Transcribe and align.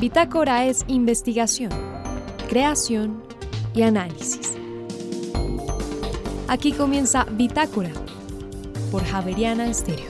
Bitácora 0.00 0.64
es 0.64 0.84
investigación, 0.86 1.72
creación 2.48 3.20
y 3.74 3.82
análisis. 3.82 4.56
Aquí 6.46 6.70
comienza 6.70 7.24
Bitácora 7.24 7.90
por 8.92 9.02
Javeriana 9.04 9.68
Estéreo. 9.68 10.06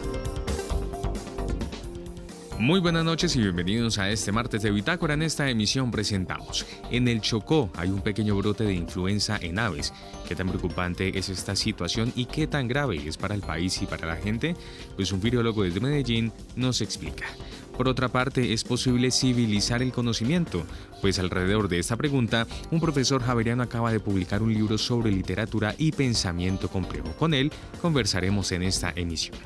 Muy 2.58 2.80
buenas 2.80 3.02
noches 3.02 3.34
y 3.36 3.40
bienvenidos 3.40 3.98
a 3.98 4.10
este 4.10 4.30
martes 4.30 4.60
de 4.60 4.70
Bitácora. 4.70 5.14
En 5.14 5.22
esta 5.22 5.48
emisión 5.48 5.90
presentamos. 5.90 6.66
En 6.90 7.08
el 7.08 7.22
Chocó 7.22 7.70
hay 7.74 7.88
un 7.88 8.02
pequeño 8.02 8.36
brote 8.36 8.64
de 8.64 8.74
influenza 8.74 9.38
en 9.40 9.58
aves. 9.58 9.94
¿Qué 10.28 10.36
tan 10.36 10.48
preocupante 10.48 11.18
es 11.18 11.30
esta 11.30 11.56
situación 11.56 12.12
y 12.14 12.26
qué 12.26 12.46
tan 12.46 12.68
grave 12.68 12.96
es 13.08 13.16
para 13.16 13.34
el 13.34 13.40
país 13.40 13.80
y 13.80 13.86
para 13.86 14.06
la 14.06 14.16
gente? 14.16 14.54
Pues 14.96 15.12
un 15.12 15.20
virologo 15.22 15.62
desde 15.62 15.80
Medellín 15.80 16.30
nos 16.56 16.82
explica. 16.82 17.24
Por 17.78 17.88
otra 17.88 18.08
parte, 18.08 18.52
¿es 18.52 18.64
posible 18.64 19.12
civilizar 19.12 19.82
el 19.82 19.92
conocimiento? 19.92 20.64
Pues 21.00 21.18
alrededor 21.18 21.68
de 21.68 21.78
esta 21.78 21.96
pregunta, 21.96 22.46
un 22.70 22.80
profesor 22.80 23.22
javeriano 23.22 23.62
acaba 23.62 23.92
de 23.92 24.00
publicar 24.00 24.42
un 24.42 24.52
libro 24.52 24.78
sobre 24.78 25.12
literatura 25.12 25.74
y 25.78 25.92
pensamiento 25.92 26.68
complejo. 26.68 27.12
Con 27.18 27.34
él 27.34 27.52
conversaremos 27.80 28.50
en 28.52 28.62
esta 28.62 28.92
emisión. 28.96 29.36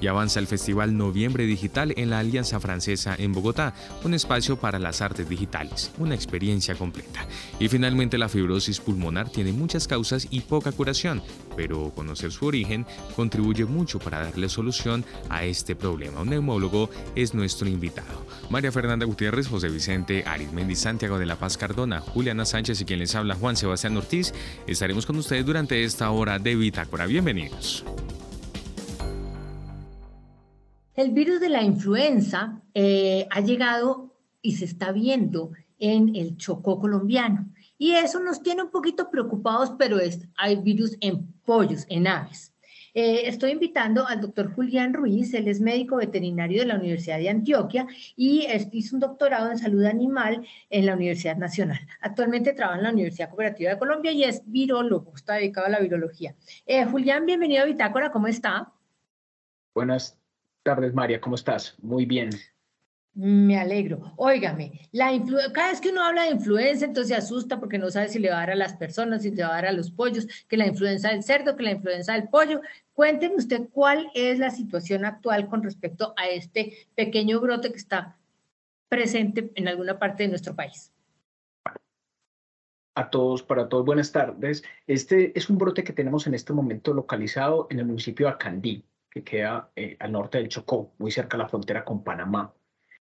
Y 0.00 0.06
avanza 0.06 0.40
el 0.40 0.46
Festival 0.46 0.96
Noviembre 0.96 1.44
Digital 1.44 1.92
en 1.96 2.10
la 2.10 2.18
Alianza 2.18 2.60
Francesa 2.60 3.14
en 3.18 3.32
Bogotá, 3.32 3.74
un 4.04 4.14
espacio 4.14 4.56
para 4.56 4.78
las 4.78 5.02
artes 5.02 5.28
digitales, 5.28 5.90
una 5.98 6.14
experiencia 6.14 6.74
completa. 6.74 7.26
Y 7.58 7.68
finalmente 7.68 8.16
la 8.16 8.28
fibrosis 8.28 8.80
pulmonar 8.80 9.28
tiene 9.28 9.52
muchas 9.52 9.86
causas 9.86 10.26
y 10.30 10.40
poca 10.40 10.72
curación, 10.72 11.22
pero 11.56 11.90
conocer 11.94 12.32
su 12.32 12.46
origen 12.46 12.86
contribuye 13.14 13.66
mucho 13.66 13.98
para 13.98 14.24
darle 14.24 14.48
solución 14.48 15.04
a 15.28 15.44
este 15.44 15.76
problema. 15.76 16.22
Un 16.22 16.30
neumólogo 16.30 16.88
es 17.14 17.34
nuestro 17.34 17.68
invitado 17.68 18.22
María 18.52 18.70
Fernanda 18.70 19.06
Gutiérrez, 19.06 19.48
José 19.48 19.68
Vicente 19.70 20.24
Arizmendi, 20.26 20.76
Santiago 21.02 21.18
de 21.18 21.26
la 21.26 21.34
Paz 21.34 21.56
Cardona, 21.56 21.98
Juliana 21.98 22.44
Sánchez 22.44 22.80
y 22.80 22.84
quien 22.84 23.00
les 23.00 23.12
habla 23.16 23.34
Juan 23.34 23.56
Sebastián 23.56 23.96
Ortiz. 23.96 24.32
Estaremos 24.68 25.04
con 25.04 25.16
ustedes 25.16 25.44
durante 25.44 25.82
esta 25.82 26.08
hora 26.12 26.38
de 26.38 26.54
Bitácora. 26.54 27.06
Bienvenidos. 27.06 27.84
El 30.94 31.10
virus 31.10 31.40
de 31.40 31.48
la 31.48 31.64
influenza 31.64 32.62
eh, 32.72 33.26
ha 33.32 33.40
llegado 33.40 34.14
y 34.42 34.54
se 34.54 34.64
está 34.64 34.92
viendo 34.92 35.50
en 35.80 36.14
el 36.14 36.36
Chocó 36.36 36.78
colombiano. 36.78 37.52
Y 37.76 37.94
eso 37.94 38.20
nos 38.20 38.40
tiene 38.40 38.62
un 38.62 38.70
poquito 38.70 39.10
preocupados, 39.10 39.72
pero 39.76 39.98
es, 39.98 40.20
hay 40.36 40.54
virus 40.54 40.96
en 41.00 41.32
pollos, 41.44 41.84
en 41.88 42.06
aves. 42.06 42.51
Eh, 42.94 43.26
estoy 43.26 43.52
invitando 43.52 44.06
al 44.06 44.20
doctor 44.20 44.52
Julián 44.54 44.92
Ruiz, 44.92 45.32
él 45.32 45.48
es 45.48 45.60
médico 45.62 45.96
veterinario 45.96 46.60
de 46.60 46.66
la 46.66 46.76
Universidad 46.76 47.18
de 47.18 47.30
Antioquia 47.30 47.86
y 48.16 48.46
hizo 48.72 48.96
un 48.96 49.00
doctorado 49.00 49.50
en 49.50 49.56
salud 49.56 49.84
animal 49.84 50.46
en 50.68 50.86
la 50.86 50.94
Universidad 50.94 51.36
Nacional. 51.36 51.80
Actualmente 52.00 52.52
trabaja 52.52 52.78
en 52.78 52.84
la 52.84 52.92
Universidad 52.92 53.30
Cooperativa 53.30 53.70
de 53.70 53.78
Colombia 53.78 54.12
y 54.12 54.24
es 54.24 54.42
virólogo, 54.44 55.12
está 55.16 55.34
dedicado 55.34 55.68
a 55.68 55.70
la 55.70 55.80
virología. 55.80 56.34
Eh, 56.66 56.84
Julián, 56.84 57.24
bienvenido 57.24 57.62
a 57.62 57.66
Bitácora, 57.66 58.12
¿cómo 58.12 58.26
está? 58.26 58.72
Buenas 59.74 60.18
tardes, 60.62 60.92
María, 60.92 61.18
¿cómo 61.18 61.36
estás? 61.36 61.76
Muy 61.80 62.04
bien. 62.04 62.28
Me 63.14 63.58
alegro. 63.58 64.14
Óigame, 64.16 64.88
la 64.90 65.10
cada 65.52 65.70
vez 65.70 65.82
que 65.82 65.90
uno 65.90 66.02
habla 66.02 66.22
de 66.22 66.30
influenza, 66.30 66.86
entonces 66.86 67.08
se 67.08 67.14
asusta 67.14 67.60
porque 67.60 67.76
no 67.76 67.90
sabe 67.90 68.08
si 68.08 68.18
le 68.18 68.30
va 68.30 68.36
a 68.36 68.40
dar 68.40 68.52
a 68.52 68.54
las 68.54 68.72
personas, 68.74 69.22
si 69.22 69.30
le 69.30 69.42
va 69.42 69.50
a 69.50 69.54
dar 69.56 69.66
a 69.66 69.72
los 69.72 69.90
pollos, 69.90 70.26
que 70.48 70.56
la 70.56 70.66
influenza 70.66 71.10
del 71.10 71.22
cerdo, 71.22 71.54
que 71.54 71.62
la 71.62 71.72
influenza 71.72 72.14
del 72.14 72.28
pollo. 72.28 72.62
Cuénteme 72.94 73.34
usted 73.36 73.68
cuál 73.70 74.10
es 74.14 74.38
la 74.38 74.50
situación 74.50 75.04
actual 75.04 75.46
con 75.48 75.62
respecto 75.62 76.14
a 76.16 76.28
este 76.28 76.88
pequeño 76.94 77.38
brote 77.38 77.70
que 77.70 77.76
está 77.76 78.16
presente 78.88 79.52
en 79.56 79.68
alguna 79.68 79.98
parte 79.98 80.22
de 80.22 80.30
nuestro 80.30 80.56
país. 80.56 80.90
A 82.94 83.10
todos, 83.10 83.42
para 83.42 83.68
todos, 83.68 83.84
buenas 83.84 84.10
tardes. 84.10 84.64
Este 84.86 85.38
es 85.38 85.50
un 85.50 85.58
brote 85.58 85.84
que 85.84 85.92
tenemos 85.92 86.26
en 86.26 86.34
este 86.34 86.54
momento 86.54 86.94
localizado 86.94 87.66
en 87.70 87.78
el 87.78 87.86
municipio 87.86 88.26
de 88.26 88.32
Acandí, 88.32 88.84
que 89.10 89.22
queda 89.22 89.70
eh, 89.76 89.96
al 89.98 90.12
norte 90.12 90.38
del 90.38 90.48
Chocó, 90.48 90.92
muy 90.98 91.10
cerca 91.10 91.36
de 91.36 91.42
la 91.42 91.48
frontera 91.48 91.84
con 91.84 92.02
Panamá. 92.02 92.54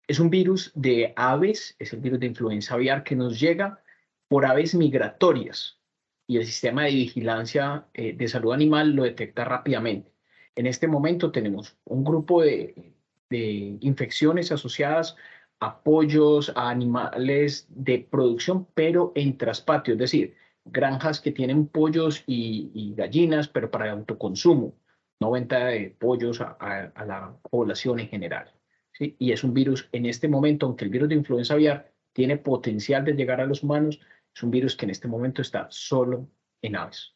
Es 0.07 0.19
un 0.21 0.29
virus 0.29 0.71
de 0.73 1.11
aves, 1.17 1.75
es 1.79 1.91
el 1.91 1.99
virus 1.99 2.21
de 2.21 2.27
influenza 2.27 2.75
aviar 2.75 3.03
que 3.03 3.15
nos 3.15 3.37
llega 3.37 3.83
por 4.29 4.45
aves 4.45 4.73
migratorias 4.73 5.81
y 6.27 6.37
el 6.37 6.45
sistema 6.45 6.83
de 6.85 6.91
vigilancia 6.91 7.87
eh, 7.93 8.13
de 8.13 8.27
salud 8.29 8.53
animal 8.53 8.91
lo 8.91 9.03
detecta 9.03 9.43
rápidamente. 9.43 10.11
En 10.55 10.65
este 10.65 10.87
momento 10.87 11.31
tenemos 11.31 11.77
un 11.85 12.05
grupo 12.05 12.41
de, 12.41 12.93
infecciones 13.29 14.53
asociadas 14.53 15.17
a 15.59 15.83
pollos, 15.83 16.53
a 16.55 16.69
animales 16.69 17.67
de 17.69 17.99
producción, 18.09 18.65
pero 18.73 19.11
en 19.15 19.37
traspatio, 19.37 19.95
es 19.95 19.99
decir, 19.99 20.35
granjas 20.63 21.19
que 21.19 21.33
tienen 21.33 21.67
pollos 21.67 22.23
y, 22.27 22.93
gallinas, 22.95 23.49
pero 23.49 23.69
para 23.69 23.91
autoconsumo, 23.91 24.75
no 25.19 25.31
venta 25.31 25.65
de 25.65 25.95
pollos 25.99 26.39
a 26.41 27.05
la 27.05 27.37
población 27.49 27.99
en 27.99 28.07
general. 28.07 28.56
Y 28.99 29.31
es 29.31 29.43
un 29.43 29.53
virus, 29.53 29.87
en 29.91 30.05
este 30.05 30.27
momento, 30.27 30.65
aunque 30.65 30.85
el 30.85 30.91
virus 30.91 31.09
de 31.09 31.15
influenza 31.15 31.53
aviar 31.53 31.91
tiene 32.13 32.37
potencial 32.37 33.05
de 33.05 33.13
llegar 33.13 33.41
a 33.41 33.45
los 33.45 33.63
humanos, 33.63 33.99
es 34.35 34.43
un 34.43 34.51
virus 34.51 34.75
que 34.75 34.85
en 34.85 34.91
este 34.91 35.07
momento 35.07 35.41
está 35.41 35.67
solo 35.69 36.27
en 36.61 36.75
aves. 36.75 37.13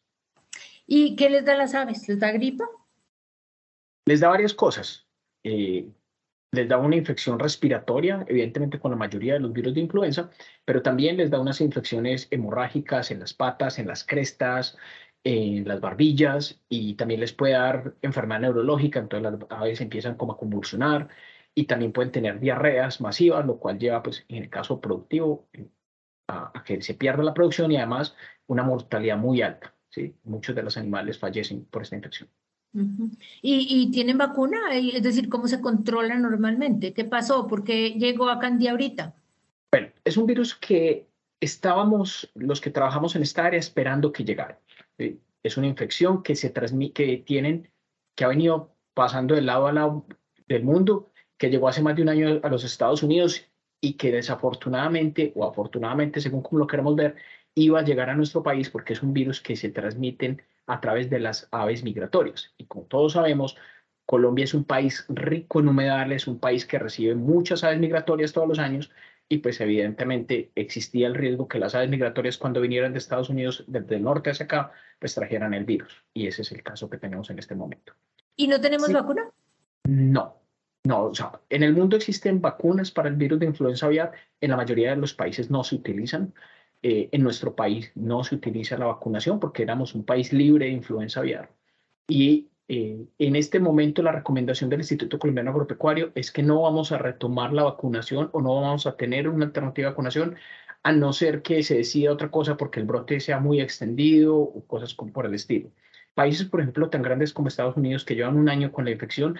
¿Y 0.85 1.15
qué 1.15 1.29
les 1.29 1.45
da 1.45 1.53
a 1.53 1.57
las 1.57 1.73
aves? 1.73 2.07
¿Les 2.07 2.19
da 2.19 2.31
gripa? 2.31 2.65
Les 4.05 4.19
da 4.19 4.29
varias 4.29 4.53
cosas. 4.53 5.07
Eh, 5.43 5.89
les 6.51 6.67
da 6.67 6.77
una 6.77 6.97
infección 6.97 7.39
respiratoria, 7.39 8.25
evidentemente 8.27 8.79
con 8.79 8.91
la 8.91 8.97
mayoría 8.97 9.33
de 9.33 9.39
los 9.39 9.53
virus 9.53 9.73
de 9.73 9.79
influenza, 9.79 10.29
pero 10.65 10.81
también 10.81 11.17
les 11.17 11.29
da 11.29 11.39
unas 11.39 11.61
infecciones 11.61 12.27
hemorrágicas 12.29 13.11
en 13.11 13.21
las 13.21 13.33
patas, 13.33 13.79
en 13.79 13.87
las 13.87 14.03
crestas, 14.03 14.77
en 15.23 15.67
las 15.67 15.79
barbillas 15.79 16.59
y 16.67 16.95
también 16.95 17.21
les 17.21 17.31
puede 17.31 17.53
dar 17.53 17.95
enfermedad 18.01 18.41
neurológica, 18.41 18.99
entonces 18.99 19.31
las 19.31 19.51
aves 19.51 19.81
empiezan 19.81 20.15
como 20.15 20.33
a 20.33 20.37
convulsionar, 20.37 21.09
y 21.53 21.65
también 21.65 21.91
pueden 21.91 22.11
tener 22.11 22.39
diarreas 22.39 23.01
masivas, 23.01 23.45
lo 23.45 23.57
cual 23.57 23.77
lleva, 23.77 24.01
pues, 24.01 24.25
en 24.29 24.43
el 24.43 24.49
caso 24.49 24.79
productivo, 24.79 25.47
a, 26.27 26.63
que 26.65 26.81
se 26.81 26.93
pierda 26.93 27.23
la 27.23 27.33
producción 27.33 27.71
y 27.71 27.77
además 27.77 28.15
una 28.47 28.63
mortalidad 28.63 29.17
muy 29.17 29.41
alta. 29.41 29.73
¿sí? 29.89 30.15
Muchos 30.23 30.55
de 30.55 30.63
los 30.63 30.77
animales 30.77 31.19
fallecen 31.19 31.65
por 31.65 31.81
esta 31.81 31.95
infección. 31.95 32.29
¿Y, 33.41 33.91
tienen 33.91 34.17
vacuna? 34.17 34.57
Es 34.71 35.03
decir, 35.03 35.27
¿cómo 35.27 35.47
se 35.47 35.59
controla 35.59 36.17
normalmente? 36.17 36.93
¿Qué 36.93 37.03
pasó? 37.03 37.45
¿Por 37.45 37.65
qué 37.65 37.91
llegó 37.91 38.29
a 38.29 38.39
Candí 38.39 38.69
ahorita? 38.69 39.13
Bueno, 39.69 39.89
es 40.05 40.15
un 40.15 40.25
virus 40.25 40.55
que 40.55 41.05
estábamos, 41.41 42.31
los 42.33 42.61
que 42.61 42.69
trabajamos 42.69 43.15
en 43.17 43.23
esta 43.23 43.45
área, 43.45 43.59
esperando 43.59 44.13
que 44.13 44.23
llegara. 44.23 44.57
Es 45.43 45.57
una 45.57 45.67
infección 45.67 46.23
que 46.23 46.35
se 46.35 46.49
transmite, 46.49 47.05
que 47.05 47.17
tienen, 47.17 47.69
que 48.15 48.23
ha 48.23 48.29
venido 48.29 48.73
pasando 48.93 49.35
de 49.35 49.41
lado 49.41 49.67
a 49.67 49.73
lado 49.73 50.05
del 50.47 50.63
mundo 50.63 51.10
que 51.41 51.49
llegó 51.49 51.67
hace 51.67 51.81
más 51.81 51.95
de 51.95 52.03
un 52.03 52.09
año 52.09 52.39
a 52.43 52.49
los 52.49 52.63
Estados 52.63 53.01
Unidos 53.01 53.47
y 53.81 53.93
que 53.93 54.11
desafortunadamente 54.11 55.33
o 55.35 55.43
afortunadamente, 55.43 56.21
según 56.21 56.43
como 56.43 56.59
lo 56.59 56.67
queremos 56.67 56.95
ver, 56.95 57.15
iba 57.55 57.79
a 57.79 57.83
llegar 57.83 58.11
a 58.11 58.15
nuestro 58.15 58.43
país 58.43 58.69
porque 58.69 58.93
es 58.93 59.01
un 59.01 59.11
virus 59.11 59.41
que 59.41 59.55
se 59.55 59.69
transmiten 59.69 60.39
a 60.67 60.79
través 60.79 61.09
de 61.09 61.19
las 61.19 61.47
aves 61.49 61.83
migratorias. 61.83 62.53
Y 62.59 62.65
como 62.65 62.85
todos 62.85 63.13
sabemos, 63.13 63.57
Colombia 64.05 64.43
es 64.43 64.53
un 64.53 64.65
país 64.65 65.03
rico 65.09 65.59
en 65.59 65.69
humedales, 65.69 66.27
un 66.27 66.37
país 66.37 66.67
que 66.67 66.77
recibe 66.77 67.15
muchas 67.15 67.63
aves 67.63 67.79
migratorias 67.79 68.33
todos 68.33 68.47
los 68.47 68.59
años 68.59 68.91
y 69.27 69.39
pues 69.39 69.59
evidentemente 69.61 70.51
existía 70.53 71.07
el 71.07 71.15
riesgo 71.15 71.47
que 71.47 71.57
las 71.57 71.73
aves 71.73 71.89
migratorias 71.89 72.37
cuando 72.37 72.61
vinieran 72.61 72.91
de 72.93 72.99
Estados 72.99 73.29
Unidos 73.29 73.63
desde 73.65 73.95
el 73.95 74.03
norte 74.03 74.29
hacia 74.29 74.45
acá, 74.45 74.73
pues 74.99 75.15
trajeran 75.15 75.55
el 75.55 75.65
virus. 75.65 76.03
Y 76.13 76.27
ese 76.27 76.43
es 76.43 76.51
el 76.51 76.61
caso 76.61 76.87
que 76.87 76.99
tenemos 76.99 77.31
en 77.31 77.39
este 77.39 77.55
momento. 77.55 77.93
¿Y 78.35 78.47
no 78.47 78.61
tenemos 78.61 78.93
vacuna? 78.93 79.31
No, 79.85 80.40
no, 80.83 81.05
o 81.05 81.15
sea, 81.15 81.39
en 81.49 81.63
el 81.63 81.73
mundo 81.73 81.95
existen 81.95 82.41
vacunas 82.41 82.91
para 82.91 83.09
el 83.09 83.15
virus 83.15 83.39
de 83.39 83.45
influenza 83.45 83.85
aviar, 83.85 84.11
en 84.39 84.51
la 84.51 84.57
mayoría 84.57 84.91
de 84.91 84.97
los 84.97 85.13
países 85.13 85.51
no 85.51 85.63
se 85.63 85.75
utilizan. 85.75 86.33
Eh, 86.83 87.09
en 87.11 87.21
nuestro 87.21 87.55
país 87.55 87.91
no 87.93 88.23
se 88.23 88.33
utiliza 88.35 88.75
la 88.77 88.87
vacunación 88.87 89.39
porque 89.39 89.61
éramos 89.61 89.93
un 89.93 90.03
país 90.03 90.33
libre 90.33 90.65
de 90.65 90.71
influenza 90.71 91.19
aviar. 91.19 91.51
Y 92.07 92.49
eh, 92.67 93.05
en 93.19 93.35
este 93.35 93.59
momento 93.59 94.01
la 94.01 94.11
recomendación 94.11 94.69
del 94.69 94.79
Instituto 94.79 95.19
Colombiano 95.19 95.51
Agropecuario 95.51 96.11
es 96.15 96.31
que 96.31 96.41
no 96.41 96.61
vamos 96.61 96.91
a 96.91 96.97
retomar 96.97 97.53
la 97.53 97.63
vacunación 97.63 98.29
o 98.33 98.41
no 98.41 98.61
vamos 98.61 98.87
a 98.87 98.97
tener 98.97 99.29
una 99.29 99.45
alternativa 99.45 99.87
de 99.87 99.91
vacunación 99.91 100.35
a 100.83 100.91
no 100.91 101.13
ser 101.13 101.43
que 101.43 101.61
se 101.63 101.75
decida 101.77 102.11
otra 102.11 102.31
cosa 102.31 102.57
porque 102.57 102.79
el 102.79 102.87
brote 102.87 103.19
sea 103.19 103.39
muy 103.39 103.61
extendido 103.61 104.37
o 104.37 104.65
cosas 104.65 104.93
por 104.95 105.25
el 105.27 105.35
estilo. 105.35 105.71
Países, 106.15 106.47
por 106.47 106.61
ejemplo, 106.61 106.89
tan 106.89 107.03
grandes 107.03 107.33
como 107.33 107.47
Estados 107.47 107.77
Unidos 107.77 108.05
que 108.05 108.15
llevan 108.15 108.37
un 108.37 108.49
año 108.49 108.71
con 108.71 108.85
la 108.85 108.91
infección, 108.91 109.37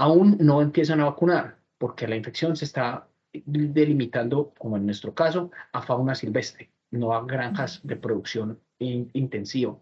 aún 0.00 0.38
no 0.40 0.62
empiezan 0.62 1.00
a 1.00 1.04
vacunar 1.04 1.58
porque 1.76 2.08
la 2.08 2.16
infección 2.16 2.56
se 2.56 2.64
está 2.64 3.06
delimitando, 3.44 4.54
como 4.58 4.78
en 4.78 4.86
nuestro 4.86 5.14
caso, 5.14 5.50
a 5.72 5.82
fauna 5.82 6.14
silvestre, 6.14 6.70
no 6.90 7.12
a 7.12 7.22
granjas 7.26 7.80
de 7.82 7.96
producción 7.96 8.58
intensiva. 8.78 9.76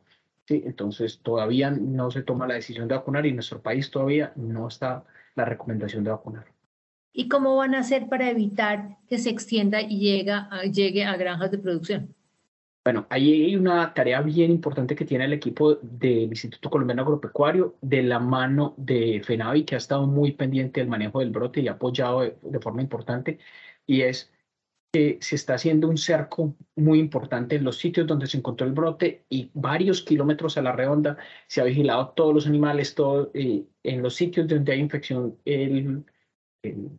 ¿sí? 0.48 0.62
Entonces, 0.66 1.20
todavía 1.22 1.70
no 1.70 2.10
se 2.10 2.22
toma 2.22 2.48
la 2.48 2.54
decisión 2.54 2.88
de 2.88 2.96
vacunar 2.96 3.26
y 3.26 3.28
en 3.28 3.36
nuestro 3.36 3.62
país 3.62 3.92
todavía 3.92 4.32
no 4.34 4.66
está 4.66 5.04
la 5.36 5.44
recomendación 5.44 6.02
de 6.02 6.10
vacunar. 6.10 6.46
¿Y 7.12 7.28
cómo 7.28 7.54
van 7.56 7.76
a 7.76 7.80
hacer 7.80 8.08
para 8.08 8.28
evitar 8.28 8.98
que 9.08 9.18
se 9.18 9.30
extienda 9.30 9.80
y 9.80 10.00
llegue 10.00 11.04
a 11.04 11.16
granjas 11.16 11.52
de 11.52 11.58
producción? 11.58 12.16
Bueno, 12.88 13.06
ahí 13.10 13.44
hay 13.44 13.54
una 13.54 13.92
tarea 13.92 14.22
bien 14.22 14.50
importante 14.50 14.96
que 14.96 15.04
tiene 15.04 15.26
el 15.26 15.34
equipo 15.34 15.74
del 15.74 16.28
Instituto 16.30 16.70
Colombiano 16.70 17.02
Agropecuario 17.02 17.76
de 17.82 18.02
la 18.02 18.18
mano 18.18 18.72
de 18.78 19.20
FENAVI, 19.22 19.64
que 19.66 19.74
ha 19.74 19.78
estado 19.78 20.06
muy 20.06 20.32
pendiente 20.32 20.80
del 20.80 20.88
manejo 20.88 21.20
del 21.20 21.28
brote 21.30 21.60
y 21.60 21.68
ha 21.68 21.72
apoyado 21.72 22.22
de, 22.22 22.60
forma 22.60 22.80
importante, 22.80 23.40
y 23.86 24.00
es 24.02 24.32
que 24.92 25.18
se 25.20 25.36
está 25.36 25.54
haciendo 25.56 25.86
un 25.88 25.98
cerco 25.98 26.56
muy 26.76 26.98
importante 26.98 27.56
en 27.56 27.64
los 27.64 27.78
sitios 27.78 28.06
donde 28.06 28.26
se 28.26 28.38
encontró 28.38 28.66
el 28.66 28.72
brote 28.72 29.26
y 29.28 29.50
varios 29.52 30.02
kilómetros 30.02 30.56
a 30.56 30.62
la 30.62 30.72
redonda 30.72 31.18
se 31.46 31.60
ha 31.60 31.64
vigilado 31.64 32.10
todos 32.14 32.34
los 32.34 32.46
animales, 32.46 32.94
todo, 32.94 33.30
eh, 33.34 33.66
en 33.82 34.02
los 34.02 34.14
sitios 34.14 34.48
donde 34.48 34.72
hay 34.72 34.80
infección, 34.80 35.38
el, 35.44 36.06
el 36.62 36.90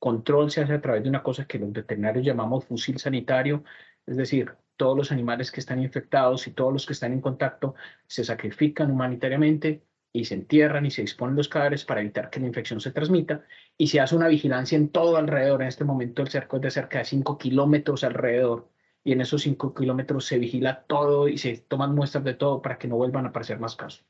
control 0.00 0.50
se 0.50 0.62
hace 0.62 0.74
a 0.74 0.80
través 0.80 1.04
de 1.04 1.10
una 1.10 1.22
cosa 1.22 1.46
que 1.46 1.58
los 1.60 1.72
veterinarios 1.72 2.26
llamamos 2.26 2.64
fusil 2.66 2.98
sanitario, 2.98 3.64
es 4.06 4.16
decir, 4.16 4.56
todos 4.78 4.96
los 4.96 5.12
animales 5.12 5.52
que 5.52 5.60
están 5.60 5.82
infectados 5.82 6.46
y 6.46 6.52
todos 6.52 6.72
los 6.72 6.86
que 6.86 6.94
están 6.94 7.12
en 7.12 7.20
contacto 7.20 7.74
se 8.06 8.24
sacrifican 8.24 8.90
humanitariamente 8.90 9.82
y 10.12 10.24
se 10.24 10.34
entierran 10.34 10.86
y 10.86 10.90
se 10.90 11.02
disponen 11.02 11.36
los 11.36 11.48
cadáveres 11.48 11.84
para 11.84 12.00
evitar 12.00 12.30
que 12.30 12.40
la 12.40 12.46
infección 12.46 12.80
se 12.80 12.92
transmita 12.92 13.44
y 13.76 13.88
se 13.88 14.00
hace 14.00 14.16
una 14.16 14.28
vigilancia 14.28 14.76
en 14.76 14.88
todo 14.88 15.16
alrededor. 15.16 15.60
En 15.60 15.68
este 15.68 15.84
momento 15.84 16.22
el 16.22 16.28
cerco 16.28 16.56
es 16.56 16.62
de 16.62 16.70
cerca 16.70 16.98
de 16.98 17.04
5 17.04 17.36
kilómetros 17.36 18.04
alrededor 18.04 18.70
y 19.04 19.12
en 19.12 19.20
esos 19.20 19.42
5 19.42 19.74
kilómetros 19.74 20.24
se 20.24 20.38
vigila 20.38 20.84
todo 20.84 21.28
y 21.28 21.36
se 21.38 21.58
toman 21.58 21.94
muestras 21.94 22.24
de 22.24 22.34
todo 22.34 22.62
para 22.62 22.78
que 22.78 22.88
no 22.88 22.96
vuelvan 22.96 23.26
a 23.26 23.28
aparecer 23.28 23.58
más 23.58 23.76
casos. 23.76 24.04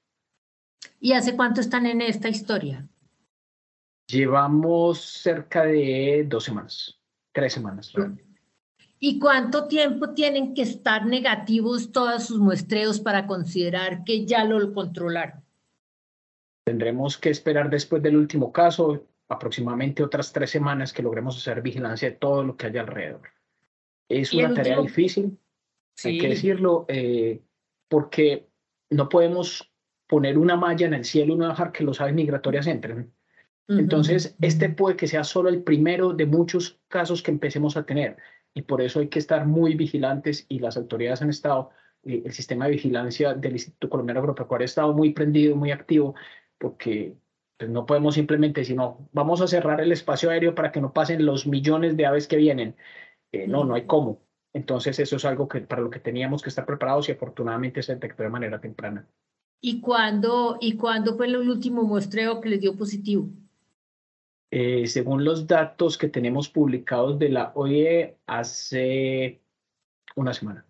¿Y 1.01 1.13
hace 1.13 1.35
cuánto 1.35 1.61
están 1.61 1.87
en 1.87 2.03
esta 2.03 2.29
historia? 2.29 2.87
Llevamos 4.07 5.01
cerca 5.01 5.65
de 5.65 6.25
dos 6.29 6.45
semanas, 6.45 6.99
tres 7.33 7.53
semanas. 7.53 7.93
¿Y 9.01 9.19
cuánto 9.19 9.69
tiempo 9.69 10.11
tienen 10.11 10.55
que 10.55 10.63
estar 10.63 11.07
negativos 11.07 11.93
todos 11.93 12.27
sus 12.27 12.39
muestreos 12.39 12.99
para 12.99 13.27
considerar 13.27 14.03
que 14.05 14.27
ya 14.27 14.45
lo 14.45 14.73
controlaron? 14.73 15.45
Tendremos 16.65 17.17
que 17.17 17.31
esperar 17.31 17.71
después 17.71 18.03
del 18.03 18.17
último 18.17 18.53
caso 18.53 19.07
aproximadamente 19.29 20.03
otras 20.03 20.33
tres 20.33 20.51
semanas 20.51 20.93
que 20.93 21.03
logremos 21.03 21.37
hacer 21.37 21.63
vigilancia 21.63 22.11
de 22.11 22.17
todo 22.17 22.43
lo 22.43 22.57
que 22.57 22.67
haya 22.67 22.81
alrededor. 22.81 23.29
Es 24.09 24.33
una 24.33 24.55
tarea 24.55 24.81
difícil, 24.81 25.39
hay 26.03 26.19
que 26.19 26.29
decirlo, 26.29 26.87
eh, 26.89 27.43
porque 27.89 28.49
no 28.91 29.09
podemos 29.09 29.71
poner 30.07 30.39
una 30.39 30.57
malla 30.57 30.87
en 30.87 30.95
el 30.95 31.05
cielo 31.05 31.35
y 31.35 31.37
no 31.37 31.49
dejar 31.49 31.73
que 31.73 31.85
los 31.85 32.01
aves 32.01 32.15
migratorias 32.15 32.67
entren. 32.67 33.13
Entonces, 33.69 34.35
este 34.41 34.71
puede 34.71 34.97
que 34.97 35.07
sea 35.07 35.25
solo 35.25 35.51
el 35.51 35.63
primero 35.63 36.15
de 36.15 36.25
muchos 36.25 36.81
casos 36.89 37.23
que 37.23 37.31
empecemos 37.31 37.77
a 37.77 37.85
tener 37.85 38.17
y 38.59 38.63
por 38.63 38.83
eso 38.83 38.99
hay 38.99 39.09
que 39.09 39.21
estar 39.21 39.47
muy 39.47 39.77
vigilantes 39.77 40.45
y 40.49 40.59
las 40.59 40.77
autoridades 40.77 41.23
han 41.23 41.31
estado, 41.31 41.71
eh, 42.03 42.23
el 42.25 42.33
sistema 42.33 42.65
de 42.65 42.73
vigilancia 42.73 43.33
del 43.33 43.53
Instituto 43.53 43.89
Colombiano 43.89 44.19
Agropecuario 44.19 44.65
ha 44.65 44.67
estado 44.67 44.93
muy 44.93 45.13
prendido, 45.13 45.55
muy 45.55 45.71
activo, 45.71 46.17
porque 46.59 47.15
pues, 47.57 47.71
no 47.71 47.87
podemos 47.87 48.17
simplemente 48.17 48.63
decir, 48.63 48.75
no, 48.75 49.09
vamos 49.13 49.41
a 49.43 49.47
cerrar 49.47 49.81
el 49.81 49.93
espacio 49.93 50.31
aéreo 50.31 50.57
para 50.57 50.73
que 50.73 50.81
no 50.81 50.93
pasen 50.93 51.25
los 51.25 51.47
millones 51.47 51.97
de 51.97 52.07
aves 52.07 52.27
que 52.27 52.37
vienen. 52.37 52.75
Eh, 53.31 53.47
no, 53.47 53.65
no 53.65 53.77
hay 53.77 53.87
cómo. 53.87 54.23
Entonces 54.53 54.99
eso 54.99 55.15
es 55.15 55.25
algo 55.25 55.47
que 55.47 55.61
para 55.61 55.83
lo 55.83 55.91
que 55.91 56.01
teníamos 56.01 56.43
que 56.43 56.49
estar 56.49 56.67
preparados 56.67 57.09
y 57.09 57.13
afortunadamente 57.13 57.85
se 57.85 57.95
detectó 57.95 58.25
de 58.25 58.31
manera 58.31 58.61
temprana. 58.61 59.07
¿Y 59.61 59.81
cuándo, 59.81 60.59
¿Y 60.61 60.77
cuándo 60.77 61.17
fue 61.17 61.27
el 61.27 61.37
último 61.37 61.85
muestreo 61.85 62.41
que 62.41 62.49
les 62.49 62.61
dio 62.61 62.77
positivo? 62.77 63.29
Eh, 64.51 64.87
según 64.87 65.25
los 65.25 65.47
datos 65.47 65.99
que 65.99 66.09
tenemos 66.09 66.49
publicados 66.49 67.19
de 67.19 67.29
la 67.29 67.53
OIE 67.55 68.17
hace 68.27 69.43
una 70.17 70.33
semana. 70.33 70.65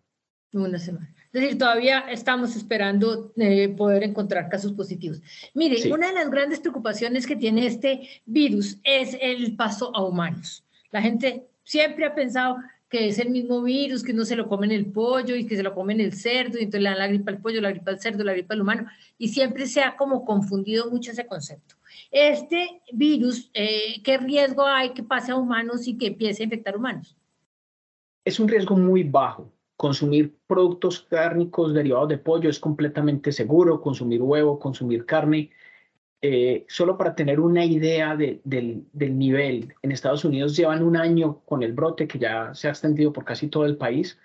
Una 0.53 0.79
semana. 0.79 1.15
Es 1.33 1.43
decir, 1.43 1.59
todavía 1.59 2.01
estamos 2.11 2.57
esperando 2.57 3.33
eh, 3.37 3.69
poder 3.69 4.03
encontrar 4.03 4.49
casos 4.49 4.73
positivos. 4.73 5.21
Mire, 5.55 5.93
una 5.93 6.09
de 6.09 6.15
las 6.15 6.31
grandes 6.31 6.59
preocupaciones 6.59 7.27
que 7.27 7.37
tiene 7.37 7.67
este 7.67 8.09
virus 8.25 8.79
es 8.83 9.17
el 9.21 9.55
paso 9.55 9.95
a 9.95 10.03
humanos. 10.03 10.65
La 10.91 11.03
gente 11.03 11.47
siempre 11.65 12.07
ha 12.07 12.15
pensado 12.15 12.57
que 12.89 13.09
es 13.09 13.19
el 13.19 13.31
mismo 13.31 13.63
virus, 13.63 14.03
que 14.03 14.15
no 14.15 14.25
se 14.25 14.37
lo 14.37 14.49
comen 14.49 14.73
el 14.73 14.87
pollo 14.87 15.37
y 15.37 15.47
que 15.47 15.57
se 15.57 15.63
lo 15.63 15.75
comen 15.75 16.01
el 16.01 16.15
cerdo, 16.15 16.59
y 16.59 16.63
entonces 16.63 16.83
le 16.83 16.89
dan 16.89 16.99
la 16.99 17.09
gripa 17.09 17.31
al 17.31 17.39
pollo, 17.43 17.61
la 17.61 17.71
gripa 17.71 17.91
al 17.91 18.01
cerdo, 18.01 18.25
la 18.25 18.33
gripa 18.33 18.55
al 18.55 18.63
humano, 18.63 18.87
y 19.19 19.29
siempre 19.29 19.67
se 19.67 19.83
ha 19.83 19.97
como 19.97 20.25
confundido 20.25 20.91
mucho 20.91 21.11
ese 21.11 21.27
concepto. 21.27 21.77
Este 22.11 22.83
virus, 22.93 23.51
eh, 23.55 24.03
¿qué 24.03 24.19
riesgo 24.19 24.65
hay 24.65 24.93
que 24.95 25.03
pase 25.03 25.33
a 25.33 25.37
humanos 25.37 25.87
y 25.87 25.97
que 25.97 26.09
empiece 26.09 26.43
a 26.43 26.45
infectar 26.45 26.77
humanos? 26.77 27.17
Es 28.25 28.41
un 28.41 28.49
riesgo 28.49 28.77
muy 28.77 29.03
bajo. 29.03 29.53
Consumir 29.77 30.37
productos 30.47 31.01
cárnicos 31.01 31.73
derivados 31.73 32.09
de 32.09 32.19
pollo 32.19 32.51
es 32.51 32.59
completamente 32.59 33.31
seguro, 33.33 33.81
consumir 33.81 34.21
huevo, 34.23 34.59
consumir 34.59 35.07
carne. 35.07 35.51
Eh, 36.21 36.67
solo 36.69 36.99
para 36.99 37.15
tener 37.15 37.39
una 37.39 37.65
idea 37.65 38.17
del, 38.17 38.41
del 38.43 39.19
nivel, 39.19 39.73
en 39.83 39.93
Estados 39.93 40.25
Unidos 40.25 40.57
llevan 40.57 40.83
un 40.83 40.97
año 40.97 41.43
con 41.45 41.63
el 41.63 41.73
brote 41.73 42.09
que 42.09 42.19
ya 42.19 42.53
se 42.55 42.67
ha 42.67 42.71
extendido 42.71 43.13
por 43.13 43.25
casi 43.25 43.47
todo 43.47 43.67
el 43.67 43.77
país 43.77 44.19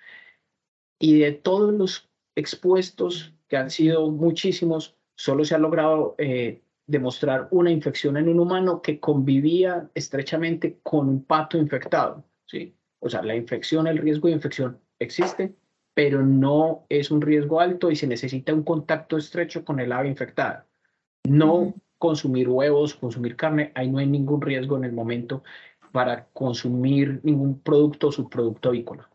y 1.03 1.19
de 1.19 1.33
todos 1.33 1.73
los 1.73 2.09
expuestos, 2.35 3.33
que 3.49 3.57
han 3.57 3.69
sido 3.69 4.09
muchísimos, 4.09 4.95
solo 5.15 5.43
se 5.43 5.53
ha 5.53 5.57
logrado 5.57 6.15
eh, 6.17 6.61
demostrar 6.85 7.47
una 7.51 7.71
infección 7.71 8.17
en 8.17 8.29
un 8.29 8.39
humano 8.39 8.81
que 8.81 8.99
convivía 8.99 9.89
estrechamente 9.93 10.79
con 10.83 11.07
un 11.07 11.23
pato 11.23 11.57
infectado. 11.57 12.23
¿sí? 12.45 12.75
O 12.99 13.09
sea, 13.09 13.21
la 13.23 13.35
infección, 13.35 13.87
el 13.87 13.97
riesgo 13.97 14.27
de 14.27 14.35
infección 14.35 14.79
existe, 14.99 15.53
pero 15.93 16.23
no 16.23 16.85
es 16.89 17.11
un 17.11 17.21
riesgo 17.21 17.59
alto 17.59 17.91
y 17.91 17.95
se 17.95 18.07
necesita 18.07 18.53
un 18.53 18.63
contacto 18.63 19.17
estrecho 19.17 19.63
con 19.63 19.79
el 19.79 19.91
ave 19.91 20.09
infectada. 20.09 20.65
No 21.27 21.73
consumir 21.97 22.49
huevos, 22.49 22.95
consumir 22.95 23.35
carne, 23.35 23.71
ahí 23.75 23.89
no 23.89 23.99
hay 23.99 24.07
ningún 24.07 24.41
riesgo 24.41 24.75
en 24.75 24.83
el 24.83 24.91
momento 24.91 25.43
para 25.93 26.25
consumir 26.33 27.21
ningún 27.23 27.59
producto 27.59 28.07
o 28.07 28.11
subproducto 28.11 28.69
avícola. 28.69 29.09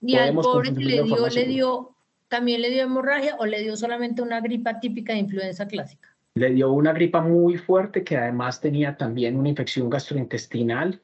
¿Y 0.00 0.16
al 0.16 0.34
pobre 0.34 0.72
que 0.72 0.84
le 0.84 1.02
dio, 1.02 1.26
le 1.28 1.44
dio, 1.44 1.96
también 2.28 2.62
le 2.62 2.70
dio 2.70 2.84
hemorragia 2.84 3.36
o 3.38 3.44
le 3.44 3.60
dio 3.60 3.76
solamente 3.76 4.22
una 4.22 4.40
gripa 4.40 4.78
típica 4.78 5.12
de 5.12 5.18
influenza 5.18 5.66
clásica? 5.66 6.15
Le 6.36 6.50
dio 6.50 6.70
una 6.70 6.92
gripa 6.92 7.22
muy 7.22 7.56
fuerte 7.56 8.04
que 8.04 8.16
además 8.16 8.60
tenía 8.60 8.96
también 8.96 9.36
una 9.36 9.48
infección 9.48 9.88
gastrointestinal 9.88 11.02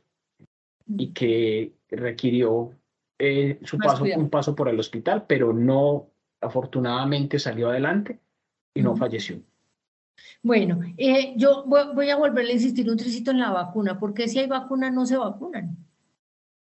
y 0.86 1.12
que 1.14 1.74
requirió 1.90 2.72
eh, 3.18 3.58
su 3.62 3.78
paso, 3.78 4.04
un 4.04 4.28
paso 4.28 4.54
por 4.54 4.68
el 4.68 4.78
hospital, 4.78 5.24
pero 5.26 5.54
no, 5.54 6.10
afortunadamente 6.40 7.38
salió 7.38 7.70
adelante 7.70 8.20
y 8.74 8.82
no 8.82 8.94
falleció. 8.94 9.40
Bueno, 10.42 10.80
eh, 10.98 11.32
yo 11.36 11.64
voy, 11.64 12.10
a 12.10 12.16
volverle 12.16 12.50
a 12.50 12.54
insistir 12.54 12.90
un 12.90 12.96
tricito 12.96 13.30
en 13.30 13.38
la 13.38 13.50
vacuna. 13.50 13.98
¿Por 13.98 14.12
qué 14.12 14.28
si 14.28 14.38
hay 14.38 14.46
vacuna 14.46 14.90
no 14.90 15.06
se 15.06 15.16
vacunan? 15.16 15.76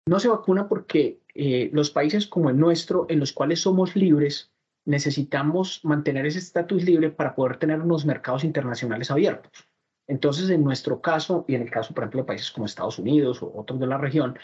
No 0.07 0.21
se 0.21 0.29
vacuna 0.29 0.69
porque 0.69 1.21
eh, 1.35 1.71
los 1.73 1.90
países 1.90 2.26
como 2.26 2.50
el 2.50 2.59
nuestro, 2.59 3.07
en 3.09 3.21
los 3.21 3.33
cuales 3.33 3.61
somos 3.61 3.97
libres, 3.97 4.50
necesitamos 4.85 5.85
mantener 5.85 6.27
ese 6.27 6.39
estatus 6.39 6.85
libre 6.85 7.11
para 7.11 7.35
poder 7.35 7.59
tener 7.59 7.81
unos 7.81 8.05
mercados 8.05 8.45
internacionales 8.45 9.11
abiertos. 9.11 9.69
Entonces, 10.07 10.51
en 10.51 10.65
nuestro 10.65 11.01
caso, 11.01 11.45
y 11.47 11.55
en 11.55 11.63
el 11.63 11.71
caso, 11.71 11.95
por 11.95 12.03
ejemplo, 12.03 12.23
de 12.23 12.27
países 12.27 12.51
como 12.51 12.67
Estados 12.67 12.99
Unidos 12.99 13.43
o 13.43 13.53
otros 13.55 13.79
de 13.79 13.87
la 13.87 13.99
región, 13.99 14.37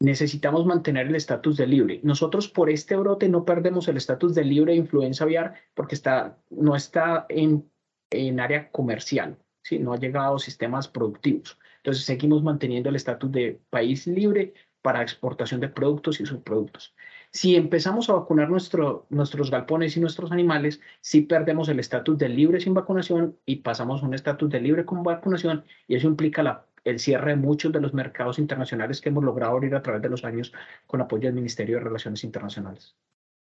necesitamos 0.00 0.66
mantener 0.66 1.06
el 1.06 1.14
estatus 1.14 1.56
de 1.56 1.66
libre. 1.68 2.00
Nosotros 2.02 2.48
por 2.48 2.68
este 2.68 2.96
brote 2.96 3.28
no 3.28 3.44
perdemos 3.44 3.86
el 3.86 3.96
estatus 3.96 4.34
de 4.34 4.44
libre 4.44 4.72
de 4.72 4.78
influenza 4.78 5.22
aviar 5.22 5.54
porque 5.74 5.94
está, 5.94 6.36
no 6.50 6.74
está 6.74 7.26
en, 7.28 7.70
en 8.10 8.40
área 8.40 8.70
comercial, 8.72 9.38
¿sí? 9.62 9.78
no 9.78 9.92
ha 9.92 9.98
llegado 9.98 10.34
a 10.34 10.40
sistemas 10.40 10.88
productivos. 10.88 11.56
Entonces 11.76 12.04
seguimos 12.04 12.42
manteniendo 12.42 12.88
el 12.88 12.96
estatus 12.96 13.30
de 13.30 13.60
país 13.70 14.08
libre 14.08 14.54
para 14.82 15.02
exportación 15.02 15.60
de 15.60 15.68
productos 15.68 16.20
y 16.20 16.26
subproductos. 16.26 16.92
Si 17.32 17.56
empezamos 17.56 18.10
a 18.10 18.12
vacunar 18.12 18.50
nuestro, 18.50 19.06
nuestros 19.08 19.50
galpones 19.50 19.96
y 19.96 20.00
nuestros 20.00 20.32
animales, 20.32 20.80
sí 21.00 21.22
perdemos 21.22 21.68
el 21.70 21.80
estatus 21.80 22.18
de 22.18 22.28
libre 22.28 22.60
sin 22.60 22.74
vacunación 22.74 23.38
y 23.46 23.56
pasamos 23.56 24.02
a 24.02 24.06
un 24.06 24.12
estatus 24.12 24.50
de 24.50 24.60
libre 24.60 24.84
con 24.84 25.02
vacunación 25.02 25.64
y 25.88 25.96
eso 25.96 26.08
implica 26.08 26.66
el 26.84 26.98
cierre 26.98 27.30
de 27.30 27.36
muchos 27.36 27.72
de 27.72 27.80
los 27.80 27.94
mercados 27.94 28.38
internacionales 28.38 29.00
que 29.00 29.08
hemos 29.08 29.24
logrado 29.24 29.52
abrir 29.52 29.74
a 29.74 29.82
través 29.82 30.02
de 30.02 30.10
los 30.10 30.24
años 30.24 30.52
con 30.86 31.00
apoyo 31.00 31.28
del 31.28 31.34
Ministerio 31.34 31.76
de 31.78 31.84
Relaciones 31.84 32.22
Internacionales. 32.22 32.96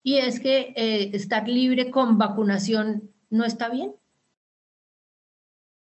Y 0.04 0.18
es 0.18 0.40
que 0.40 0.74
eh, 0.76 1.10
estar 1.14 1.48
libre 1.48 1.90
con 1.90 2.20
vacunación 2.20 3.10
no 3.32 3.44
está 3.44 3.70
bien 3.70 3.96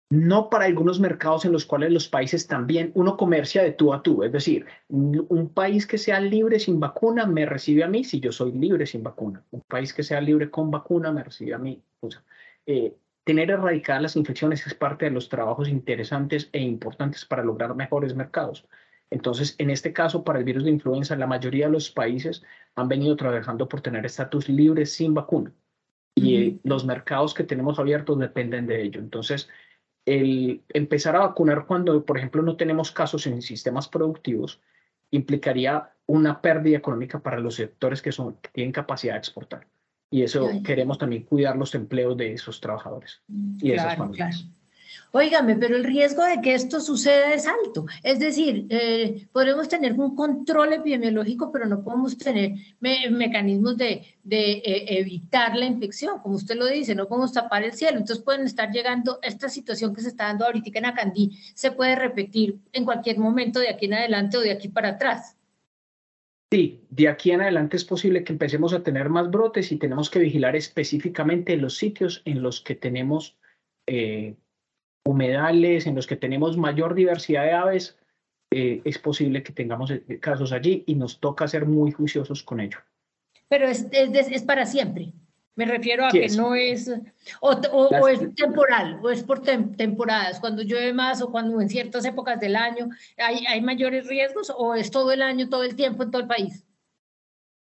no 0.10 0.50
para 0.50 0.66
algunos 0.66 1.00
mercados 1.00 1.44
en 1.46 1.52
los 1.52 1.66
cuales 1.66 1.92
los 1.92 2.08
países 2.08 2.48
también, 2.48 2.92
uno 2.96 3.18
comercia 3.18 3.62
de 3.64 3.72
tú 3.72 3.94
a 3.94 4.02
tú, 4.02 4.24
es 4.24 4.32
decir, 4.32 4.66
un 4.88 5.50
país 5.54 5.86
que 5.86 5.98
sea 5.98 6.20
libre 6.20 6.60
sin 6.60 6.80
vacuna 6.80 7.26
me 7.26 7.46
recibe 7.46 7.84
a 7.84 7.88
mí 7.88 8.04
si 8.04 8.20
yo 8.20 8.32
soy 8.32 8.54
libre 8.54 8.86
sin 8.86 9.04
vacuna, 9.04 9.44
un 9.52 9.62
país 9.62 9.94
que 9.94 10.04
sea 10.04 10.22
libre 10.22 10.50
con 10.50 10.72
vacuna 10.72 11.12
me 11.12 11.24
recibe 11.24 11.54
a 11.54 11.58
mí. 11.58 11.82
Eh, 12.66 12.96
tener 13.26 13.52
erradicadas 13.52 14.02
las 14.02 14.16
infecciones 14.16 14.66
es 14.66 14.74
parte 14.74 15.06
de 15.06 15.12
los 15.12 15.28
trabajos 15.28 15.68
interesantes 15.68 16.50
e 16.54 16.62
importantes 16.62 17.26
para 17.26 17.44
lograr 17.44 17.76
mejores 17.76 18.16
mercados. 18.16 18.66
Entonces, 19.10 19.56
en 19.58 19.70
este 19.70 19.94
caso, 19.94 20.24
para 20.24 20.40
el 20.40 20.46
virus 20.46 20.64
de 20.64 20.72
influenza, 20.72 21.16
la 21.16 21.28
mayoría 21.28 21.66
de 21.68 21.72
los 21.74 21.90
países 21.90 22.44
han 22.76 22.88
venido 22.88 23.16
trabajando 23.16 23.68
por 23.68 23.82
tener 23.82 24.06
estatus 24.06 24.50
libre 24.50 24.86
sin 24.86 25.14
vacuna. 25.14 25.54
Y 26.16 26.60
los 26.64 26.84
mercados 26.84 27.34
que 27.34 27.44
tenemos 27.44 27.78
abiertos 27.80 28.18
dependen 28.18 28.66
de 28.66 28.82
ello. 28.82 29.00
Entonces, 29.00 29.50
el 30.08 30.64
empezar 30.70 31.18
a 31.18 31.20
vacunar 31.20 31.66
cuando, 31.66 32.04
por 32.06 32.18
ejemplo, 32.18 32.42
no 32.42 32.56
tenemos 32.56 32.92
casos 32.94 33.28
en 33.28 33.42
sistemas 33.42 33.90
productivos, 33.90 34.62
implicaría 35.12 35.92
una 36.06 36.42
pérdida 36.42 36.78
económica 36.78 37.20
para 37.20 37.40
los 37.40 37.56
sectores 37.56 38.02
que, 38.02 38.14
son, 38.14 38.38
que 38.38 38.50
tienen 38.50 38.72
capacidad 38.72 39.14
de 39.14 39.20
exportar. 39.20 39.68
Y 40.10 40.24
eso 40.24 40.50
queremos 40.64 40.98
también 40.98 41.24
cuidar 41.24 41.58
los 41.58 41.76
empleos 41.76 42.16
de 42.16 42.32
esos 42.32 42.62
trabajadores 42.62 43.22
y 43.28 43.70
de 43.70 43.76
esas 43.76 43.98
familias. 43.98 44.48
Óigame, 45.12 45.56
pero 45.56 45.76
el 45.76 45.84
riesgo 45.84 46.24
de 46.24 46.42
que 46.42 46.54
esto 46.54 46.80
suceda 46.80 47.34
es 47.34 47.48
alto. 47.48 47.86
Es 48.04 48.20
decir, 48.20 48.66
eh, 48.70 49.28
podemos 49.32 49.70
tener 49.70 49.94
un 49.94 50.16
control 50.16 50.74
epidemiológico, 50.74 51.52
pero 51.52 51.66
no 51.66 51.84
podemos 51.84 52.18
tener 52.18 52.54
mecanismos 52.80 53.78
de, 53.78 54.04
eh, 54.30 54.86
evitar 55.00 55.56
la 55.56 55.66
infección, 55.66 56.20
como 56.20 56.36
usted 56.36 56.56
lo 56.56 56.66
dice, 56.66 56.94
no 56.94 57.08
podemos 57.08 57.32
tapar 57.32 57.64
el 57.64 57.74
cielo. 57.74 57.98
Entonces 57.98 58.24
pueden 58.24 58.46
estar 58.46 58.72
llegando, 58.72 59.20
esta 59.22 59.50
situación 59.50 59.96
que 59.96 60.02
se 60.02 60.10
está 60.10 60.26
dando 60.26 60.46
ahorita 60.46 60.78
en 60.78 60.86
Acandí 60.86 61.40
se 61.56 61.72
puede 61.72 61.96
repetir 61.96 62.60
en 62.74 62.84
cualquier 62.84 63.18
momento 63.18 63.60
de 63.60 63.70
aquí 63.70 63.86
en 63.86 63.94
adelante 63.94 64.38
o 64.38 64.42
de 64.42 64.52
aquí 64.52 64.68
para 64.68 64.90
atrás. 64.90 65.38
Sí, 66.52 66.86
de 66.90 67.10
aquí 67.10 67.32
en 67.32 67.42
adelante 67.42 67.76
es 67.76 67.84
posible 67.84 68.24
que 68.24 68.32
empecemos 68.32 68.74
a 68.74 68.82
tener 68.82 69.10
más 69.10 69.30
brotes 69.30 69.72
y 69.72 69.78
tenemos 69.78 70.10
que 70.10 70.20
vigilar 70.20 70.56
específicamente 70.56 71.58
los 71.58 71.76
sitios 71.76 72.22
en 72.24 72.42
los 72.42 72.62
que 72.62 72.76
tenemos 72.76 73.38
eh, 73.86 74.36
humedales, 75.08 75.88
en 75.88 75.96
los 75.96 76.06
que 76.06 76.16
tenemos 76.16 76.58
mayor 76.58 76.94
diversidad 76.94 77.44
de 77.44 77.54
aves. 77.54 77.98
Eh, 78.52 78.82
es 78.86 78.98
posible 78.98 79.44
que 79.44 79.52
tengamos 79.52 79.92
eh, 79.92 80.20
casos 80.20 80.52
allí 80.52 80.84
y 80.88 80.96
nos 80.96 81.20
toca 81.20 81.48
ser 81.48 81.66
muy 81.66 81.92
juiciosos 81.92 82.44
con 82.44 82.60
ello. 82.60 82.80
Pero 83.50 83.68
es, 83.68 83.88
es, 83.92 84.44
para 84.44 84.66
siempre. 84.66 85.14
Me 85.56 85.66
refiero 85.66 86.06
a 86.06 86.10
que 86.10 86.28
no 86.30 86.54
es 86.54 86.90
o, 87.42 87.50
o, 87.50 88.08
es 88.08 88.20
temporal, 88.36 89.00
o 89.02 89.10
es 89.10 89.24
por 89.24 89.42
temporadas, 89.42 90.40
cuando 90.40 90.62
llueve 90.62 90.94
más 90.94 91.22
o 91.22 91.32
cuando 91.32 91.60
en 91.60 91.68
ciertas 91.68 92.06
épocas 92.06 92.40
del 92.40 92.56
año 92.56 92.90
hay, 93.18 93.46
hay 93.48 93.62
mayores 93.62 94.08
riesgos, 94.08 94.54
o 94.56 94.76
es 94.76 94.92
todo 94.92 95.12
el 95.12 95.24
año, 95.24 95.50
todo 95.50 95.64
el 95.64 95.76
tiempo 95.76 96.04
en 96.04 96.12
todo 96.12 96.22
el 96.22 96.28
país. 96.28 96.67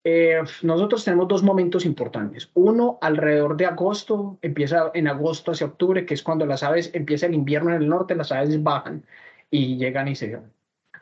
Eh, 0.07 0.39
nosotros 0.61 1.03
tenemos 1.03 1.27
dos 1.27 1.41
momentos 1.41 1.83
importantes. 1.83 2.51
Uno, 2.53 2.99
alrededor 3.01 3.57
de 3.57 3.65
agosto, 3.65 4.37
empieza 4.43 4.91
en 4.93 5.07
agosto 5.07 5.51
hacia 5.51 5.65
octubre, 5.65 6.05
que 6.05 6.13
es 6.13 6.21
cuando 6.21 6.45
las 6.45 6.61
aves, 6.61 6.91
empieza 6.93 7.25
el 7.25 7.33
invierno 7.33 7.71
en 7.71 7.81
el 7.81 7.89
norte, 7.89 8.13
las 8.13 8.31
aves 8.31 8.61
bajan 8.61 9.03
y 9.49 9.77
llegan 9.77 10.07
y 10.07 10.15
se 10.15 10.35
van. 10.35 10.53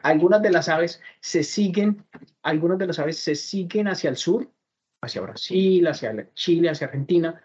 Algunas 0.04 0.42
de 0.42 0.52
las 0.52 0.70
aves 0.70 1.02
se 1.20 1.44
siguen, 1.44 2.06
algunas 2.44 2.78
de 2.78 2.88
las 2.88 2.98
aves 2.98 3.20
se 3.20 3.36
siguen 3.36 3.90
hacia 3.90 4.10
el 4.10 4.16
sur, 4.16 4.50
hacia 5.02 5.22
Brasil, 5.22 5.86
hacia 5.86 6.30
Chile, 6.34 6.70
hacia 6.70 6.88
Argentina, 6.88 7.44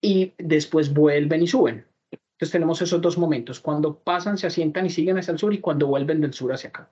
y 0.00 0.32
después 0.38 0.94
vuelven 0.94 1.42
y 1.42 1.46
suben. 1.46 1.86
Entonces 2.10 2.52
tenemos 2.52 2.80
esos 2.80 3.02
dos 3.02 3.18
momentos, 3.18 3.60
cuando 3.60 3.98
pasan, 3.98 4.38
se 4.38 4.46
asientan 4.46 4.86
y 4.86 4.90
siguen 4.90 5.18
hacia 5.18 5.32
el 5.32 5.38
sur 5.38 5.52
y 5.52 5.60
cuando 5.60 5.88
vuelven 5.88 6.22
del 6.22 6.32
sur 6.32 6.54
hacia 6.54 6.70
acá. 6.70 6.90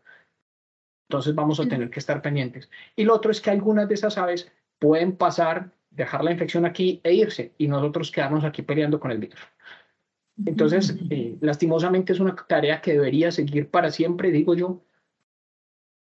Entonces 1.14 1.34
vamos 1.36 1.60
a 1.60 1.68
tener 1.68 1.90
que 1.90 2.00
estar 2.00 2.20
pendientes. 2.20 2.68
Y 2.96 3.04
lo 3.04 3.14
otro 3.14 3.30
es 3.30 3.40
que 3.40 3.50
algunas 3.50 3.88
de 3.88 3.94
esas 3.94 4.18
aves 4.18 4.50
pueden 4.80 5.16
pasar, 5.16 5.70
dejar 5.90 6.24
la 6.24 6.32
infección 6.32 6.66
aquí 6.66 7.00
e 7.04 7.14
irse 7.14 7.52
y 7.56 7.68
nosotros 7.68 8.10
quedarnos 8.10 8.42
aquí 8.42 8.62
peleando 8.62 8.98
con 8.98 9.12
el 9.12 9.18
virus. 9.18 9.38
Entonces, 10.44 10.96
eh, 11.10 11.36
lastimosamente 11.40 12.12
es 12.12 12.18
una 12.18 12.34
tarea 12.34 12.80
que 12.80 12.94
debería 12.94 13.30
seguir 13.30 13.70
para 13.70 13.92
siempre, 13.92 14.32
digo 14.32 14.56
yo, 14.56 14.82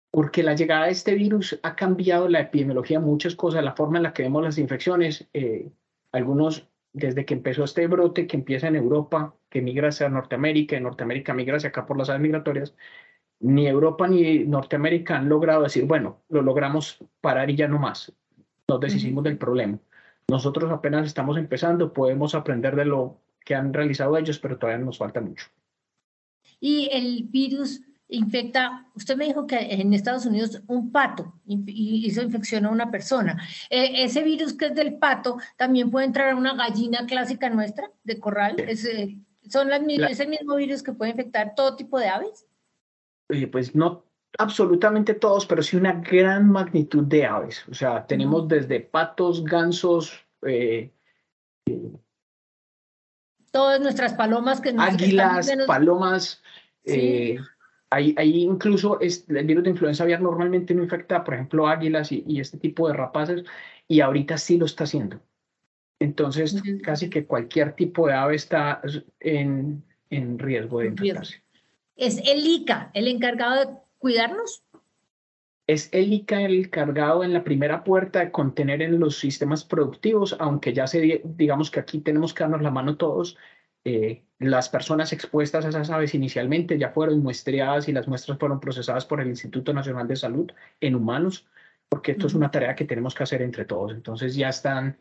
porque 0.09 0.41
la 0.41 0.55
llegada 0.55 0.85
de 0.85 0.93
este 0.93 1.13
virus 1.13 1.59
ha 1.61 1.75
cambiado 1.75 2.27
la 2.27 2.39
epidemiología, 2.39 2.99
muchas 2.99 3.35
cosas, 3.35 3.63
la 3.63 3.75
forma 3.75 3.97
en 3.97 4.03
la 4.03 4.13
que 4.13 4.23
vemos 4.23 4.43
las 4.43 4.57
infecciones. 4.57 5.27
Eh, 5.31 5.69
algunos, 6.11 6.67
desde 6.91 7.23
que 7.23 7.35
empezó 7.35 7.65
este 7.65 7.85
brote 7.85 8.25
que 8.25 8.37
empieza 8.37 8.67
en 8.67 8.77
Europa, 8.77 9.35
que 9.47 9.61
migra 9.61 9.89
hacia 9.89 10.09
Norteamérica, 10.09 10.75
en 10.75 10.83
Norteamérica 10.83 11.35
migra 11.35 11.57
hacia 11.57 11.69
acá 11.69 11.85
por 11.85 11.99
las 11.99 12.09
aves 12.09 12.23
migratorias, 12.23 12.73
ni 13.39 13.67
Europa 13.67 14.07
ni 14.07 14.39
Norteamérica 14.39 15.17
han 15.17 15.29
logrado 15.29 15.63
decir, 15.63 15.85
bueno, 15.85 16.21
lo 16.29 16.41
logramos 16.41 16.97
parar 17.21 17.49
y 17.49 17.55
ya 17.55 17.67
no 17.67 17.79
más. 17.79 18.11
Nos 18.67 18.79
deshicimos 18.79 19.23
del 19.23 19.37
problema. 19.37 19.79
Nosotros 20.29 20.71
apenas 20.71 21.05
estamos 21.05 21.37
empezando, 21.37 21.93
podemos 21.93 22.35
aprender 22.35 22.75
de 22.75 22.85
lo 22.85 23.21
que 23.45 23.55
han 23.55 23.73
realizado 23.73 24.17
ellos, 24.17 24.39
pero 24.39 24.57
todavía 24.57 24.83
nos 24.83 24.97
falta 24.97 25.21
mucho. 25.21 25.47
Y 26.59 26.89
el 26.91 27.23
virus 27.29 27.81
infecta, 28.09 28.87
usted 28.95 29.15
me 29.15 29.25
dijo 29.25 29.47
que 29.47 29.57
en 29.57 29.93
Estados 29.93 30.25
Unidos 30.25 30.61
un 30.67 30.91
pato 30.91 31.33
y 31.45 32.09
eso 32.09 32.21
infecciona 32.21 32.69
a 32.69 32.71
una 32.71 32.91
persona. 32.91 33.41
Eh, 33.69 34.03
ese 34.03 34.23
virus 34.23 34.53
que 34.53 34.67
es 34.67 34.75
del 34.75 34.97
pato 34.97 35.37
también 35.55 35.91
puede 35.91 36.07
entrar 36.07 36.29
a 36.31 36.35
una 36.35 36.55
gallina 36.55 37.05
clásica 37.05 37.49
nuestra 37.49 37.89
de 38.03 38.19
corral. 38.19 38.59
Es, 38.59 38.87
¿Son 39.49 39.69
las, 39.69 39.81
¿Es 40.09 40.19
el 40.19 40.29
mismo 40.29 40.55
virus 40.55 40.83
que 40.83 40.93
puede 40.93 41.11
infectar 41.11 41.55
todo 41.55 41.75
tipo 41.75 41.99
de 41.99 42.09
aves? 42.09 42.45
Eh, 43.29 43.47
pues 43.47 43.75
no 43.75 44.05
absolutamente 44.37 45.13
todos, 45.13 45.45
pero 45.45 45.63
sí 45.63 45.77
una 45.77 45.93
gran 45.93 46.49
magnitud 46.49 47.03
de 47.03 47.25
aves. 47.25 47.65
O 47.69 47.73
sea, 47.73 48.05
tenemos 48.05 48.47
desde 48.47 48.79
patos, 48.79 49.43
gansos, 49.43 50.25
eh, 50.45 50.91
todas 53.51 53.81
nuestras 53.81 54.13
palomas 54.13 54.61
que 54.61 54.75
águilas, 54.77 55.51
palomas. 55.65 56.41
Eh, 56.83 57.37
Ahí, 57.89 58.13
incluso 58.43 58.99
es, 58.99 59.25
el 59.29 59.45
virus 59.45 59.63
de 59.63 59.69
influenza 59.69 60.03
aviar 60.03 60.21
normalmente 60.21 60.73
no 60.73 60.83
infecta, 60.83 61.23
por 61.23 61.35
ejemplo, 61.35 61.67
águilas 61.67 62.11
y, 62.11 62.39
este 62.39 62.57
tipo 62.57 62.87
de 62.87 62.93
rapaces, 62.93 63.45
y 63.87 64.01
ahorita 64.01 64.37
sí 64.37 64.57
lo 64.57 64.65
está 64.65 64.83
haciendo. 64.83 65.21
Entonces, 65.99 66.61
casi 66.83 67.09
que 67.09 67.25
cualquier 67.25 67.73
tipo 67.73 68.07
de 68.07 68.13
ave 68.13 68.35
está 68.35 68.81
en, 69.21 69.85
en 70.09 70.37
riesgo 70.37 70.79
de 70.79 70.87
infectarse. 70.87 71.41
¿Es 71.97 72.19
el 72.19 72.45
ICA 72.45 72.91
el 72.93 73.07
encargado 73.07 73.59
de 73.59 73.77
cuidarnos? 73.97 74.63
Es 75.65 75.89
el 75.91 76.13
ICA 76.13 76.43
el 76.43 76.65
encargado 76.65 77.23
en 77.23 77.33
la 77.33 77.43
primera 77.43 77.83
puerta 77.83 78.19
de 78.19 78.31
contener 78.31 78.81
en 78.81 78.99
los 78.99 79.19
sistemas 79.19 79.65
productivos, 79.65 80.37
aunque 80.39 80.73
ya 80.73 80.87
se, 80.87 81.21
digamos 81.25 81.71
que 81.71 81.79
aquí 81.79 81.99
tenemos 81.99 82.33
que 82.33 82.43
darnos 82.43 82.61
la 82.61 82.71
mano 82.71 82.95
todos, 82.95 83.35
eh, 83.83 84.23
las 84.39 84.69
personas 84.69 85.11
expuestas 85.13 85.65
a 85.65 85.69
esas 85.69 85.89
aves 85.89 86.13
inicialmente 86.13 86.77
ya 86.77 86.91
fueron 86.91 87.23
muestreadas 87.23 87.87
y 87.87 87.93
las 87.93 88.07
muestras 88.07 88.37
fueron 88.37 88.59
procesadas 88.59 89.05
por 89.05 89.19
el 89.19 89.29
Instituto 89.29 89.73
Nacional 89.73 90.07
de 90.07 90.15
Salud 90.15 90.51
en 90.79 90.95
humanos, 90.95 91.47
porque 91.89 92.11
esto 92.11 92.27
es 92.27 92.33
una 92.33 92.51
tarea 92.51 92.75
que 92.75 92.85
tenemos 92.85 93.15
que 93.15 93.23
hacer 93.23 93.41
entre 93.41 93.65
todos. 93.65 93.93
Entonces 93.93 94.35
ya 94.35 94.49
están 94.49 94.97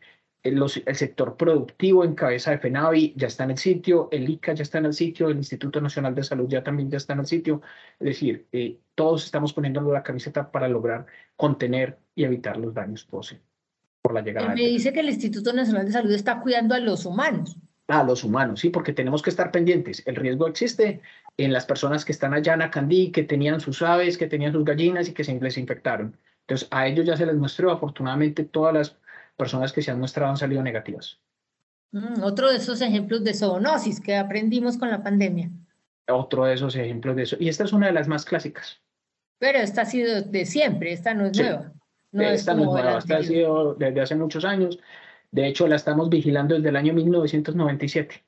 los, 0.51 0.77
el 0.77 0.95
sector 0.95 1.35
productivo 1.37 2.03
en 2.03 2.15
cabeza 2.15 2.51
de 2.51 2.59
FENAVI 2.59 3.13
ya 3.15 3.27
está 3.27 3.43
en 3.43 3.51
el 3.51 3.57
sitio, 3.57 4.09
el 4.11 4.29
ICA 4.29 4.53
ya 4.53 4.63
está 4.63 4.77
en 4.77 4.85
el 4.85 4.93
sitio, 4.93 5.29
el 5.29 5.37
Instituto 5.37 5.81
Nacional 5.81 6.13
de 6.15 6.23
Salud 6.23 6.47
ya 6.47 6.63
también 6.63 6.89
ya 6.89 6.97
está 6.97 7.13
en 7.13 7.19
el 7.19 7.25
sitio. 7.25 7.61
Es 7.99 8.07
decir, 8.07 8.47
eh, 8.51 8.77
todos 8.95 9.25
estamos 9.25 9.53
poniéndolo 9.53 9.91
la 9.91 10.03
camiseta 10.03 10.51
para 10.51 10.67
lograr 10.67 11.05
contener 11.35 11.97
y 12.15 12.23
evitar 12.23 12.57
los 12.57 12.73
daños 12.73 13.05
posibles 13.05 13.45
por 14.01 14.13
la 14.13 14.21
llegada. 14.21 14.53
Me 14.53 14.61
dice 14.61 14.93
que 14.93 14.99
el 15.01 15.09
Instituto 15.09 15.53
Nacional 15.53 15.85
de 15.85 15.91
Salud 15.91 16.11
está 16.11 16.39
cuidando 16.39 16.75
a 16.75 16.79
los 16.79 17.05
humanos 17.05 17.57
a 17.87 18.03
los 18.03 18.23
humanos, 18.23 18.59
sí, 18.59 18.69
porque 18.69 18.93
tenemos 18.93 19.21
que 19.21 19.29
estar 19.29 19.51
pendientes. 19.51 20.03
El 20.05 20.15
riesgo 20.15 20.47
existe 20.47 21.01
en 21.37 21.53
las 21.53 21.65
personas 21.65 22.03
que 22.03 22.11
están 22.11 22.33
allá 22.33 22.53
en 22.53 22.61
Acandí, 22.61 23.11
que 23.11 23.23
tenían 23.23 23.61
sus 23.61 23.81
aves, 23.81 24.17
que 24.17 24.27
tenían 24.27 24.51
sus 24.51 24.65
gallinas 24.65 25.07
y 25.07 25.13
que 25.13 25.23
se 25.23 25.39
les 25.39 25.57
infectaron. 25.57 26.17
Entonces, 26.41 26.67
a 26.71 26.87
ellos 26.87 27.05
ya 27.05 27.15
se 27.15 27.25
les 27.25 27.35
mostró, 27.35 27.71
afortunadamente, 27.71 28.43
todas 28.43 28.73
las 28.73 28.97
personas 29.37 29.71
que 29.71 29.81
se 29.81 29.91
han 29.91 29.99
mostrado 29.99 30.31
han 30.31 30.37
salido 30.37 30.61
negativas. 30.61 31.19
Mm, 31.91 32.23
otro 32.23 32.49
de 32.49 32.57
esos 32.57 32.81
ejemplos 32.81 33.23
de 33.23 33.33
zoonosis 33.33 34.01
que 34.01 34.17
aprendimos 34.17 34.77
con 34.77 34.89
la 34.89 35.01
pandemia. 35.01 35.49
Otro 36.09 36.45
de 36.45 36.55
esos 36.55 36.75
ejemplos 36.75 37.15
de 37.15 37.23
eso. 37.23 37.37
Y 37.39 37.49
esta 37.49 37.63
es 37.63 37.73
una 37.73 37.87
de 37.87 37.93
las 37.93 38.07
más 38.07 38.25
clásicas. 38.25 38.81
Pero 39.39 39.59
esta 39.59 39.83
ha 39.83 39.85
sido 39.85 40.21
de 40.21 40.45
siempre, 40.45 40.91
esta 40.91 41.13
no 41.13 41.27
es 41.27 41.37
nueva. 41.37 41.71
No 42.11 42.23
esta 42.23 42.53
no 42.53 42.63
es 42.63 42.67
nueva, 42.67 42.97
esta 42.97 43.17
ha 43.17 43.23
sido 43.23 43.75
desde 43.75 44.01
hace 44.01 44.15
muchos 44.15 44.43
años. 44.43 44.79
De 45.31 45.47
hecho, 45.47 45.67
la 45.67 45.75
estamos 45.75 46.09
vigilando 46.09 46.55
desde 46.55 46.69
el 46.69 46.75
año 46.75 46.93
1997. 46.93 48.23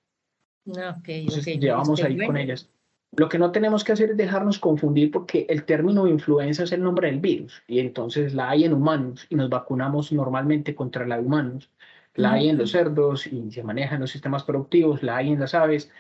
Okay, 1.00 1.28
llevamos 1.58 2.04
ahí 2.04 2.18
con 2.26 2.38
ellas. 2.38 2.70
Lo 3.18 3.28
que 3.28 3.40
no 3.40 3.52
tenemos 3.52 3.84
que 3.84 3.92
hacer 3.92 4.12
es 4.12 4.18
dejarnos 4.18 4.60
confundir 4.60 5.12
porque 5.12 5.46
el 5.50 5.66
término 5.66 6.08
influenza 6.08 6.64
es 6.64 6.72
el 6.72 6.84
nombre 6.84 7.08
del 7.08 7.20
virus 7.20 7.64
y 7.68 7.80
entonces 7.80 8.34
la 8.34 8.50
hay 8.50 8.66
en 8.66 8.74
humanos 8.74 9.26
y 9.30 9.36
nos 9.36 9.50
vacunamos 9.50 10.12
normalmente 10.12 10.76
contra 10.76 11.06
la 11.08 11.18
de 11.18 11.26
humanos. 11.26 11.70
La 12.16 12.34
hay 12.34 12.50
en 12.50 12.58
los 12.58 12.72
cerdos 12.72 13.28
y 13.28 13.52
se 13.52 13.64
maneja 13.64 13.96
en 13.96 14.02
los 14.02 14.12
sistemas 14.12 14.44
productivos, 14.44 15.04
la 15.04 15.18
hay 15.18 15.32
en 15.32 15.40
las 15.40 15.54
aves, 15.54 15.92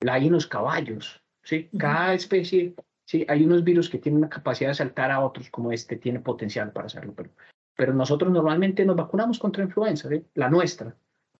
la 0.00 0.14
hay 0.14 0.26
en 0.26 0.32
los 0.32 0.46
caballos. 0.46 1.22
¿sí? 1.42 1.70
Cada 1.78 2.14
especie, 2.14 2.74
¿sí? 3.04 3.24
hay 3.28 3.44
unos 3.44 3.64
virus 3.64 3.88
que 3.88 3.98
tienen 3.98 4.20
la 4.20 4.28
capacidad 4.28 4.70
de 4.70 4.74
saltar 4.74 5.10
a 5.10 5.20
otros, 5.20 5.50
como 5.50 5.72
este 5.72 5.96
tiene 5.96 6.20
potencial 6.20 6.70
para 6.72 6.86
hacerlo, 6.86 7.14
pero 7.16 7.30
pero 7.76 7.92
nosotros 7.92 8.32
normalmente 8.32 8.84
nos 8.84 8.96
vacunamos 8.96 9.38
contra 9.38 9.64
influenza, 9.64 10.08
la 10.34 10.48
nuestra, 10.48 10.94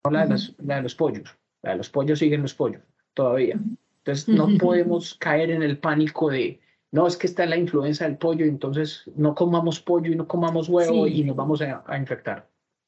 no 0.05 0.11
la 0.11 0.27
de, 0.27 0.83
los 0.83 0.95
pollos. 0.95 1.37
Los 1.63 1.89
pollos 1.91 2.19
siguen 2.19 2.43
los 2.43 2.55
pollos 2.55 2.83
todavía. 3.15 3.59
Entonces 4.05 4.29
no 4.29 4.49
podemos 4.59 5.15
caer 5.15 5.51
en 5.51 5.63
el 5.63 5.79
pánico 5.79 6.29
de, 6.29 6.61
no, 6.93 7.07
es 7.07 7.17
que 7.17 7.27
está 7.27 7.47
la 7.47 7.57
influencia 7.57 8.07
del 8.07 8.19
pollo, 8.19 8.45
entonces 8.45 9.11
no 9.17 9.35
comamos 9.35 9.81
pollo 9.81 10.13
y 10.13 10.15
no 10.15 10.29
comamos 10.29 10.69
huevo 10.69 11.07
y 11.07 11.25
nos 11.25 11.35
vamos 11.35 11.63
a, 11.63 11.83
a 11.87 11.97
infectar. 11.97 12.47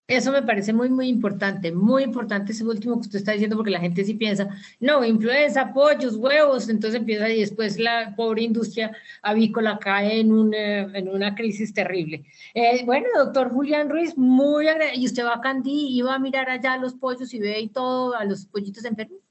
Eso 0.09 0.31
me 0.31 0.43
parece 0.43 0.73
muy, 0.73 0.89
muy 0.89 1.09
importante, 1.09 1.73
muy 1.73 2.05
importante 2.05 2.53
ese 2.53 2.65
último 2.65 2.95
que 2.97 3.07
usted 3.07 3.19
está 3.19 3.33
diciendo, 3.33 3.57
porque 3.57 3.73
la 3.73 3.81
gente 3.81 4.05
sí 4.05 4.15
piensa, 4.15 4.49
no, 4.79 5.05
influenza, 5.05 5.73
pollos, 5.73 6.17
huevos, 6.17 6.69
entonces 6.69 7.01
empieza 7.01 7.29
y 7.31 7.41
después 7.41 7.77
la 7.81 8.15
pobre 8.15 8.43
industria 8.43 8.95
avícola 9.23 9.79
cae 9.81 10.21
en, 10.21 10.33
un, 10.33 10.55
eh, 10.55 10.87
en 10.93 11.09
una 11.09 11.35
crisis 11.35 11.75
terrible. 11.75 12.25
Eh, 12.55 12.85
bueno, 12.85 13.09
doctor 13.17 13.51
Julián 13.51 13.89
Ruiz, 13.89 14.17
muy 14.17 14.69
agradecido. 14.69 15.03
¿Y 15.03 15.07
usted 15.07 15.25
va 15.25 15.35
a 15.37 15.41
Candí 15.41 15.89
y 15.99 16.03
va 16.03 16.15
a 16.15 16.19
mirar 16.21 16.51
allá 16.51 16.75
a 16.75 16.79
los 16.79 16.95
pollos 16.95 17.33
y 17.35 17.41
ve 17.41 17.59
y 17.59 17.69
todo, 17.69 18.15
a 18.15 18.25
los 18.25 18.47
pollitos 18.47 18.85
enfermos? 18.85 19.25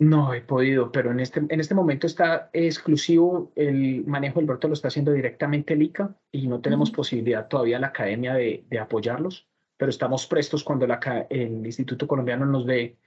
No 0.00 0.34
he 0.34 0.40
podido, 0.40 0.90
pero 0.90 1.12
en 1.12 1.20
este, 1.20 1.40
en 1.48 1.60
este 1.60 1.74
momento 1.74 2.06
está 2.06 2.50
exclusivo 2.52 3.52
el 3.54 4.04
manejo 4.06 4.40
del 4.40 4.46
brote, 4.46 4.66
lo 4.66 4.74
está 4.74 4.88
haciendo 4.88 5.12
directamente 5.12 5.74
el 5.74 5.82
ICA 5.82 6.16
y 6.32 6.48
no 6.48 6.60
tenemos 6.60 6.90
posibilidad 6.90 7.46
todavía 7.46 7.78
la 7.78 7.88
academia 7.88 8.34
de, 8.34 8.64
de 8.68 8.78
apoyarlos 8.78 9.46
pero 9.80 9.88
estamos 9.88 10.26
prestos 10.26 10.62
cuando 10.62 10.86
la, 10.86 11.00
el 11.30 11.64
Instituto 11.64 12.06
Colombiano 12.06 12.44
nos 12.44 12.66
dé 12.66 12.98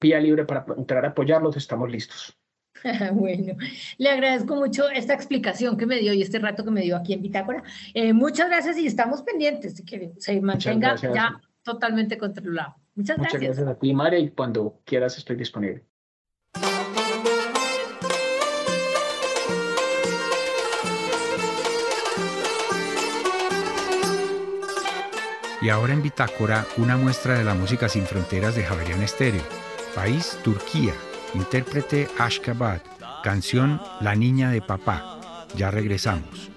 vía 0.00 0.18
libre 0.18 0.44
para 0.44 0.66
entrar 0.76 1.04
a 1.04 1.10
apoyarlos, 1.10 1.56
estamos 1.56 1.88
listos. 1.88 2.36
bueno, 3.12 3.54
le 3.96 4.10
agradezco 4.10 4.56
mucho 4.56 4.90
esta 4.90 5.14
explicación 5.14 5.76
que 5.76 5.86
me 5.86 6.00
dio 6.00 6.12
y 6.12 6.22
este 6.22 6.40
rato 6.40 6.64
que 6.64 6.72
me 6.72 6.80
dio 6.80 6.96
aquí 6.96 7.12
en 7.12 7.22
Bitácora. 7.22 7.62
Eh, 7.94 8.12
muchas 8.12 8.48
gracias 8.48 8.76
y 8.76 8.88
estamos 8.88 9.22
pendientes 9.22 9.76
de 9.76 9.84
que 9.84 10.12
se 10.18 10.40
mantenga 10.40 10.96
ya 10.96 11.40
totalmente 11.62 12.18
controlado. 12.18 12.74
Muchas 12.96 13.18
gracias. 13.18 13.40
Muchas 13.40 13.56
gracias 13.58 13.76
a 13.76 13.78
ti, 13.78 13.94
María, 13.94 14.18
y 14.18 14.30
cuando 14.30 14.80
quieras 14.84 15.16
estoy 15.18 15.36
disponible. 15.36 15.84
Y 25.66 25.68
ahora 25.68 25.94
en 25.94 26.00
Bitácora, 26.00 26.64
una 26.76 26.96
muestra 26.96 27.36
de 27.36 27.42
la 27.42 27.52
música 27.52 27.88
sin 27.88 28.06
fronteras 28.06 28.54
de 28.54 28.62
Javerian 28.62 29.02
Estéreo. 29.02 29.42
País, 29.96 30.38
Turquía. 30.44 30.94
Intérprete 31.34 32.06
Ashkabad. 32.20 32.82
Canción 33.24 33.82
La 34.00 34.14
Niña 34.14 34.52
de 34.52 34.62
Papá. 34.62 35.18
Ya 35.56 35.72
regresamos. 35.72 36.52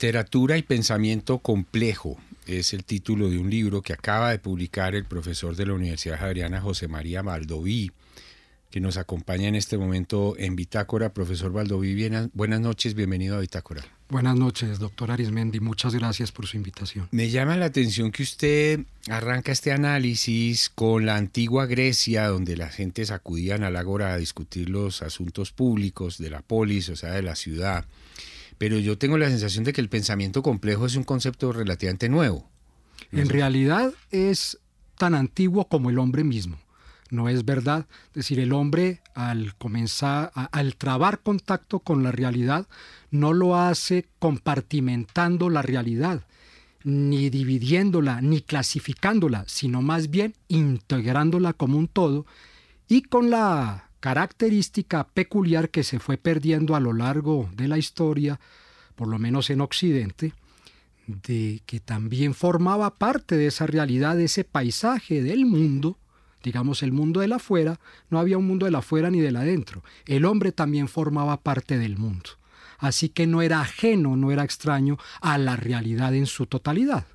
Literatura 0.00 0.56
y 0.56 0.62
pensamiento 0.62 1.38
complejo 1.38 2.16
es 2.58 2.74
el 2.74 2.84
título 2.84 3.30
de 3.30 3.38
un 3.38 3.48
libro 3.48 3.82
que 3.82 3.92
acaba 3.92 4.30
de 4.30 4.38
publicar 4.38 4.94
el 4.94 5.04
profesor 5.04 5.54
de 5.54 5.66
la 5.66 5.74
Universidad 5.74 6.18
Javeriana 6.18 6.60
José 6.60 6.88
María 6.88 7.22
Valdoví, 7.22 7.92
que 8.70 8.80
nos 8.80 8.96
acompaña 8.96 9.48
en 9.48 9.54
este 9.54 9.78
momento 9.78 10.34
en 10.36 10.56
Bitácora. 10.56 11.12
Profesor 11.12 11.52
Valdoví, 11.52 12.08
buenas 12.32 12.60
noches, 12.60 12.94
bienvenido 12.94 13.36
a 13.36 13.40
Bitácora. 13.40 13.84
Buenas 14.08 14.36
noches, 14.36 14.80
doctor 14.80 15.12
Arismendi, 15.12 15.60
muchas 15.60 15.94
gracias 15.94 16.32
por 16.32 16.46
su 16.46 16.56
invitación. 16.56 17.08
Me 17.12 17.30
llama 17.30 17.56
la 17.56 17.66
atención 17.66 18.10
que 18.10 18.24
usted 18.24 18.80
arranca 19.08 19.52
este 19.52 19.70
análisis 19.70 20.68
con 20.68 21.06
la 21.06 21.16
antigua 21.16 21.66
Grecia, 21.66 22.26
donde 22.26 22.56
las 22.56 22.74
gentes 22.74 23.12
acudían 23.12 23.62
al 23.62 23.76
ágora 23.76 24.12
a 24.12 24.16
discutir 24.16 24.68
los 24.68 25.02
asuntos 25.02 25.52
públicos 25.52 26.18
de 26.18 26.30
la 26.30 26.42
polis, 26.42 26.88
o 26.88 26.96
sea, 26.96 27.12
de 27.12 27.22
la 27.22 27.36
ciudad 27.36 27.86
pero 28.60 28.78
yo 28.78 28.98
tengo 28.98 29.16
la 29.16 29.30
sensación 29.30 29.64
de 29.64 29.72
que 29.72 29.80
el 29.80 29.88
pensamiento 29.88 30.42
complejo 30.42 30.84
es 30.84 30.94
un 30.94 31.02
concepto 31.02 31.50
relativamente 31.50 32.10
nuevo. 32.10 32.46
En 33.10 33.30
realidad 33.30 33.94
es 34.10 34.58
tan 34.98 35.14
antiguo 35.14 35.66
como 35.66 35.88
el 35.88 35.98
hombre 35.98 36.24
mismo. 36.24 36.58
No 37.08 37.30
es 37.30 37.46
verdad. 37.46 37.86
Es 38.08 38.16
decir, 38.16 38.38
el 38.38 38.52
hombre 38.52 39.00
al 39.14 39.54
comenzar, 39.56 40.30
al 40.34 40.76
trabar 40.76 41.20
contacto 41.20 41.78
con 41.78 42.02
la 42.02 42.12
realidad, 42.12 42.66
no 43.10 43.32
lo 43.32 43.56
hace 43.56 44.04
compartimentando 44.18 45.48
la 45.48 45.62
realidad, 45.62 46.26
ni 46.84 47.30
dividiéndola, 47.30 48.20
ni 48.20 48.42
clasificándola, 48.42 49.44
sino 49.46 49.80
más 49.80 50.10
bien 50.10 50.34
integrándola 50.48 51.54
como 51.54 51.78
un 51.78 51.88
todo 51.88 52.26
y 52.88 53.00
con 53.00 53.30
la 53.30 53.89
característica 54.00 55.04
peculiar 55.04 55.70
que 55.70 55.84
se 55.84 55.98
fue 55.98 56.16
perdiendo 56.16 56.74
a 56.74 56.80
lo 56.80 56.92
largo 56.92 57.48
de 57.54 57.68
la 57.68 57.78
historia, 57.78 58.40
por 58.96 59.08
lo 59.08 59.18
menos 59.18 59.50
en 59.50 59.60
Occidente, 59.60 60.32
de 61.06 61.62
que 61.66 61.80
también 61.80 62.34
formaba 62.34 62.94
parte 62.94 63.36
de 63.36 63.46
esa 63.46 63.66
realidad, 63.66 64.16
de 64.16 64.24
ese 64.24 64.44
paisaje 64.44 65.22
del 65.22 65.44
mundo, 65.44 65.98
digamos 66.42 66.82
el 66.82 66.92
mundo 66.92 67.20
del 67.20 67.32
afuera, 67.32 67.78
no 68.08 68.18
había 68.18 68.38
un 68.38 68.46
mundo 68.46 68.66
del 68.66 68.74
afuera 68.74 69.10
ni 69.10 69.20
del 69.20 69.36
adentro, 69.36 69.82
el 70.06 70.24
hombre 70.24 70.52
también 70.52 70.88
formaba 70.88 71.40
parte 71.42 71.78
del 71.78 71.98
mundo, 71.98 72.30
así 72.78 73.10
que 73.10 73.26
no 73.26 73.42
era 73.42 73.60
ajeno, 73.60 74.16
no 74.16 74.30
era 74.30 74.44
extraño 74.44 74.98
a 75.20 75.36
la 75.38 75.56
realidad 75.56 76.14
en 76.14 76.26
su 76.26 76.46
totalidad. 76.46 77.06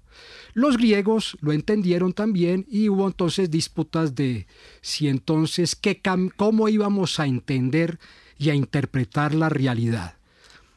Los 0.56 0.78
griegos 0.78 1.38
lo 1.42 1.52
entendieron 1.52 2.14
también 2.14 2.66
y 2.70 2.88
hubo 2.88 3.08
entonces 3.08 3.52
disputas 3.52 4.16
de 4.16 4.48
si 4.80 5.10
entonces 5.10 5.76
qué, 5.76 6.02
cómo 6.38 6.70
íbamos 6.70 7.20
a 7.20 7.28
entender 7.28 8.00
y 8.38 8.52
a 8.52 8.56
interpretar 8.56 9.36
la 9.36 9.50
realidad. 9.50 10.16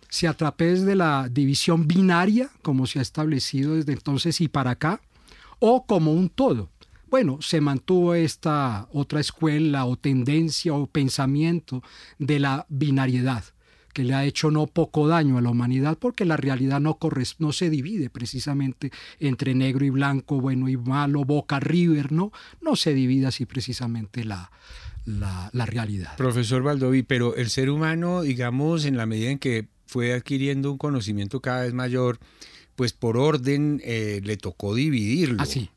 Si 0.08 0.26
a 0.26 0.32
través 0.32 0.84
de 0.84 0.96
la 0.96 1.28
división 1.28 1.86
binaria, 1.86 2.50
como 2.62 2.88
se 2.88 2.98
ha 2.98 3.02
establecido 3.02 3.76
desde 3.76 3.92
entonces 3.92 4.40
y 4.40 4.48
para 4.48 4.72
acá, 4.72 5.00
o 5.60 5.86
como 5.86 6.12
un 6.12 6.28
todo. 6.28 6.70
Bueno, 7.08 7.38
se 7.40 7.60
mantuvo 7.60 8.14
esta 8.14 8.88
otra 8.92 9.20
escuela 9.20 9.84
o 9.84 9.94
tendencia 9.94 10.74
o 10.74 10.88
pensamiento 10.88 11.84
de 12.18 12.40
la 12.40 12.66
binariedad 12.68 13.44
que 13.92 14.04
le 14.04 14.14
ha 14.14 14.24
hecho 14.24 14.50
no 14.50 14.66
poco 14.66 15.08
daño 15.08 15.38
a 15.38 15.40
la 15.40 15.50
humanidad 15.50 15.98
porque 15.98 16.24
la 16.24 16.36
realidad 16.36 16.80
no, 16.80 16.98
no 17.38 17.52
se 17.52 17.70
divide 17.70 18.10
precisamente 18.10 18.90
entre 19.18 19.54
negro 19.54 19.84
y 19.84 19.90
blanco, 19.90 20.40
bueno 20.40 20.68
y 20.68 20.76
malo, 20.76 21.24
Boca 21.24 21.60
River, 21.60 22.12
no, 22.12 22.32
no 22.60 22.76
se 22.76 22.94
divide 22.94 23.26
así 23.26 23.46
precisamente 23.46 24.24
la, 24.24 24.50
la, 25.06 25.66
realidad. 25.66 26.16
Profesor 26.16 26.62
Valdoví, 26.62 27.02
pero 27.02 27.34
el 27.36 27.50
ser 27.50 27.70
humano, 27.70 28.22
digamos, 28.22 28.84
en 28.84 28.96
la 28.96 29.06
medida 29.06 29.30
en 29.30 29.38
que 29.38 29.68
fue 29.86 30.12
adquiriendo 30.12 30.70
un 30.70 30.78
conocimiento 30.78 31.40
cada 31.40 31.62
vez 31.62 31.72
mayor, 31.72 32.18
pues 32.76 32.92
por 32.92 33.16
orden 33.16 33.80
eh, 33.84 34.20
le 34.22 34.36
tocó 34.36 34.74
dividirlo. 34.74 35.42
Así. 35.42 35.70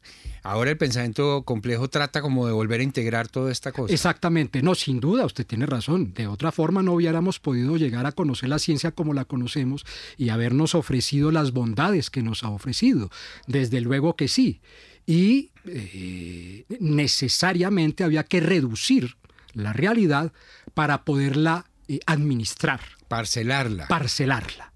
Ahora 0.44 0.72
el 0.72 0.78
pensamiento 0.78 1.44
complejo 1.44 1.88
trata 1.88 2.22
como 2.22 2.48
de 2.48 2.52
volver 2.54 2.80
a 2.80 2.84
integrar 2.84 3.28
toda 3.28 3.52
esta 3.52 3.72
cosa. 3.72 3.94
Exactamente, 3.94 4.64
no, 4.64 4.74
sin 4.74 5.00
duda, 5.00 5.26
usted 5.26 5.46
tiene 5.46 5.68
razón. 5.68 6.14
De 6.14 6.26
otra 6.28 6.52
forma 6.52 6.82
no 6.82 6.94
hubiéramos 6.94 7.40
podido 7.40 7.78
llegar 7.78 8.08
a 8.08 8.12
conocer 8.12 8.50
la 8.50 8.58
ciencia 8.58 8.92
como 8.92 9.14
la 9.14 9.26
conocemos 9.26 9.86
y 10.18 10.30
habernos 10.30 10.74
ofrecido 10.74 11.32
las 11.32 11.52
bondades 11.52 12.10
que 12.10 12.24
nos 12.24 12.44
ha 12.44 12.50
ofrecido. 12.50 13.12
Desde 13.46 13.82
luego 13.82 14.16
que 14.16 14.28
sí. 14.28 14.62
Y 15.06 15.52
eh, 15.66 16.66
necesariamente 16.80 18.04
había 18.04 18.24
que 18.24 18.40
reducir 18.40 19.18
la 19.54 19.74
realidad 19.74 20.32
para 20.74 21.04
poderla 21.04 21.66
eh, 21.88 22.00
administrar. 22.06 22.82
Parcelarla. 23.08 23.88
Parcelarla. 23.88 24.72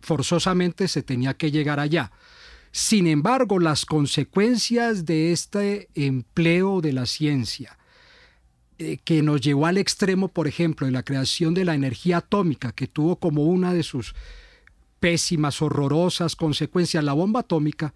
Forzosamente 0.00 0.88
se 0.88 1.02
tenía 1.02 1.34
que 1.34 1.50
llegar 1.50 1.80
allá. 1.80 2.10
Sin 2.72 3.06
embargo, 3.06 3.58
las 3.58 3.84
consecuencias 3.84 5.04
de 5.04 5.32
este 5.32 5.88
empleo 5.94 6.80
de 6.80 6.92
la 6.92 7.06
ciencia, 7.06 7.76
eh, 8.78 8.98
que 9.04 9.22
nos 9.22 9.40
llevó 9.40 9.66
al 9.66 9.76
extremo, 9.76 10.28
por 10.28 10.46
ejemplo, 10.46 10.86
de 10.86 10.92
la 10.92 11.02
creación 11.02 11.52
de 11.52 11.64
la 11.64 11.74
energía 11.74 12.18
atómica, 12.18 12.72
que 12.72 12.86
tuvo 12.86 13.16
como 13.16 13.44
una 13.44 13.74
de 13.74 13.82
sus 13.82 14.14
pésimas, 15.00 15.62
horrorosas 15.62 16.36
consecuencias 16.36 17.02
la 17.02 17.14
bomba 17.14 17.40
atómica, 17.40 17.94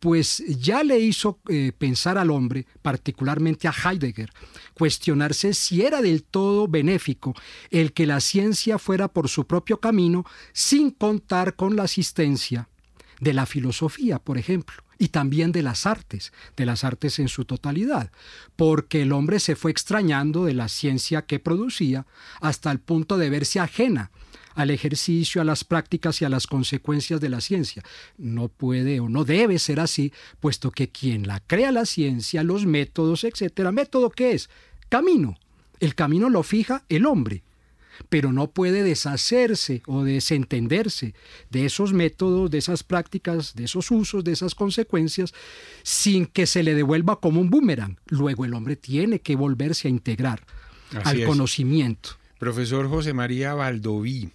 pues 0.00 0.42
ya 0.58 0.82
le 0.82 0.98
hizo 0.98 1.38
eh, 1.48 1.72
pensar 1.76 2.18
al 2.18 2.30
hombre, 2.30 2.66
particularmente 2.82 3.68
a 3.68 3.72
Heidegger, 3.72 4.30
cuestionarse 4.74 5.54
si 5.54 5.82
era 5.82 6.02
del 6.02 6.24
todo 6.24 6.66
benéfico 6.66 7.34
el 7.70 7.92
que 7.92 8.06
la 8.06 8.20
ciencia 8.20 8.78
fuera 8.78 9.08
por 9.08 9.28
su 9.28 9.46
propio 9.46 9.80
camino 9.80 10.24
sin 10.52 10.90
contar 10.90 11.54
con 11.54 11.76
la 11.76 11.84
asistencia 11.84 12.68
de 13.20 13.32
la 13.32 13.46
filosofía, 13.46 14.18
por 14.18 14.38
ejemplo, 14.38 14.82
y 14.98 15.08
también 15.08 15.52
de 15.52 15.62
las 15.62 15.86
artes, 15.86 16.32
de 16.56 16.66
las 16.66 16.84
artes 16.84 17.18
en 17.18 17.28
su 17.28 17.44
totalidad, 17.44 18.10
porque 18.56 19.02
el 19.02 19.12
hombre 19.12 19.40
se 19.40 19.56
fue 19.56 19.70
extrañando 19.70 20.44
de 20.44 20.54
la 20.54 20.68
ciencia 20.68 21.22
que 21.22 21.38
producía 21.38 22.06
hasta 22.40 22.70
el 22.70 22.78
punto 22.78 23.18
de 23.18 23.30
verse 23.30 23.60
ajena 23.60 24.10
al 24.54 24.70
ejercicio, 24.70 25.42
a 25.42 25.44
las 25.44 25.64
prácticas 25.64 26.22
y 26.22 26.24
a 26.24 26.30
las 26.30 26.46
consecuencias 26.46 27.20
de 27.20 27.28
la 27.28 27.42
ciencia. 27.42 27.82
No 28.16 28.48
puede 28.48 29.00
o 29.00 29.08
no 29.08 29.24
debe 29.24 29.58
ser 29.58 29.80
así, 29.80 30.12
puesto 30.40 30.70
que 30.70 30.88
quien 30.88 31.26
la 31.26 31.40
crea 31.40 31.72
la 31.72 31.84
ciencia, 31.84 32.42
los 32.42 32.64
métodos, 32.64 33.24
etcétera, 33.24 33.70
método 33.70 34.10
qué 34.10 34.32
es? 34.32 34.48
Camino. 34.88 35.38
El 35.78 35.94
camino 35.94 36.30
lo 36.30 36.42
fija 36.42 36.84
el 36.88 37.04
hombre 37.04 37.42
pero 38.08 38.32
no 38.32 38.50
puede 38.50 38.82
deshacerse 38.82 39.82
o 39.86 40.04
desentenderse 40.04 41.14
de 41.50 41.66
esos 41.66 41.92
métodos, 41.92 42.50
de 42.50 42.58
esas 42.58 42.82
prácticas, 42.82 43.54
de 43.54 43.64
esos 43.64 43.90
usos, 43.90 44.24
de 44.24 44.32
esas 44.32 44.54
consecuencias, 44.54 45.32
sin 45.82 46.26
que 46.26 46.46
se 46.46 46.62
le 46.62 46.74
devuelva 46.74 47.20
como 47.20 47.40
un 47.40 47.50
boomerang. 47.50 47.98
Luego 48.06 48.44
el 48.44 48.54
hombre 48.54 48.76
tiene 48.76 49.20
que 49.20 49.36
volverse 49.36 49.88
a 49.88 49.90
integrar 49.90 50.44
al 51.04 51.24
conocimiento. 51.24 52.10
Profesor 52.38 52.88
José 52.88 53.14
María 53.14 53.54
Valdoví, 53.54 54.30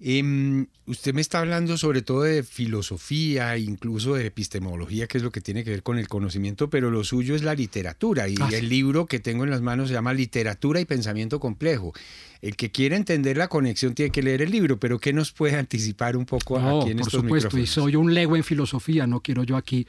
Em, 0.00 0.66
usted 0.86 1.12
me 1.12 1.20
está 1.20 1.40
hablando 1.40 1.76
sobre 1.76 2.02
todo 2.02 2.22
de 2.22 2.44
filosofía, 2.44 3.58
incluso 3.58 4.14
de 4.14 4.26
epistemología, 4.26 5.08
que 5.08 5.18
es 5.18 5.24
lo 5.24 5.32
que 5.32 5.40
tiene 5.40 5.64
que 5.64 5.70
ver 5.70 5.82
con 5.82 5.98
el 5.98 6.06
conocimiento, 6.06 6.70
pero 6.70 6.90
lo 6.90 7.02
suyo 7.02 7.34
es 7.34 7.42
la 7.42 7.54
literatura. 7.54 8.28
Y 8.28 8.36
ah, 8.40 8.48
el 8.52 8.68
libro 8.68 9.06
que 9.06 9.18
tengo 9.18 9.42
en 9.42 9.50
las 9.50 9.60
manos 9.60 9.88
se 9.88 9.94
llama 9.94 10.14
Literatura 10.14 10.80
y 10.80 10.84
Pensamiento 10.84 11.40
Complejo. 11.40 11.92
El 12.40 12.54
que 12.54 12.70
quiera 12.70 12.96
entender 12.96 13.36
la 13.36 13.48
conexión 13.48 13.94
tiene 13.94 14.12
que 14.12 14.22
leer 14.22 14.42
el 14.42 14.52
libro, 14.52 14.78
pero 14.78 15.00
¿qué 15.00 15.12
nos 15.12 15.32
puede 15.32 15.56
anticipar 15.56 16.16
un 16.16 16.26
poco 16.26 16.56
aquí 16.58 16.92
en 16.92 16.98
por 16.98 17.10
supuesto, 17.10 17.58
y 17.58 17.66
soy 17.66 17.96
un 17.96 18.14
lego 18.14 18.36
en 18.36 18.44
filosofía, 18.44 19.08
no 19.08 19.20
quiero 19.20 19.42
yo 19.42 19.56
aquí 19.56 19.88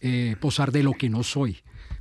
eh, 0.00 0.36
posar 0.40 0.72
de 0.72 0.82
lo 0.82 0.94
que 0.94 1.10
no 1.10 1.22
soy 1.22 1.58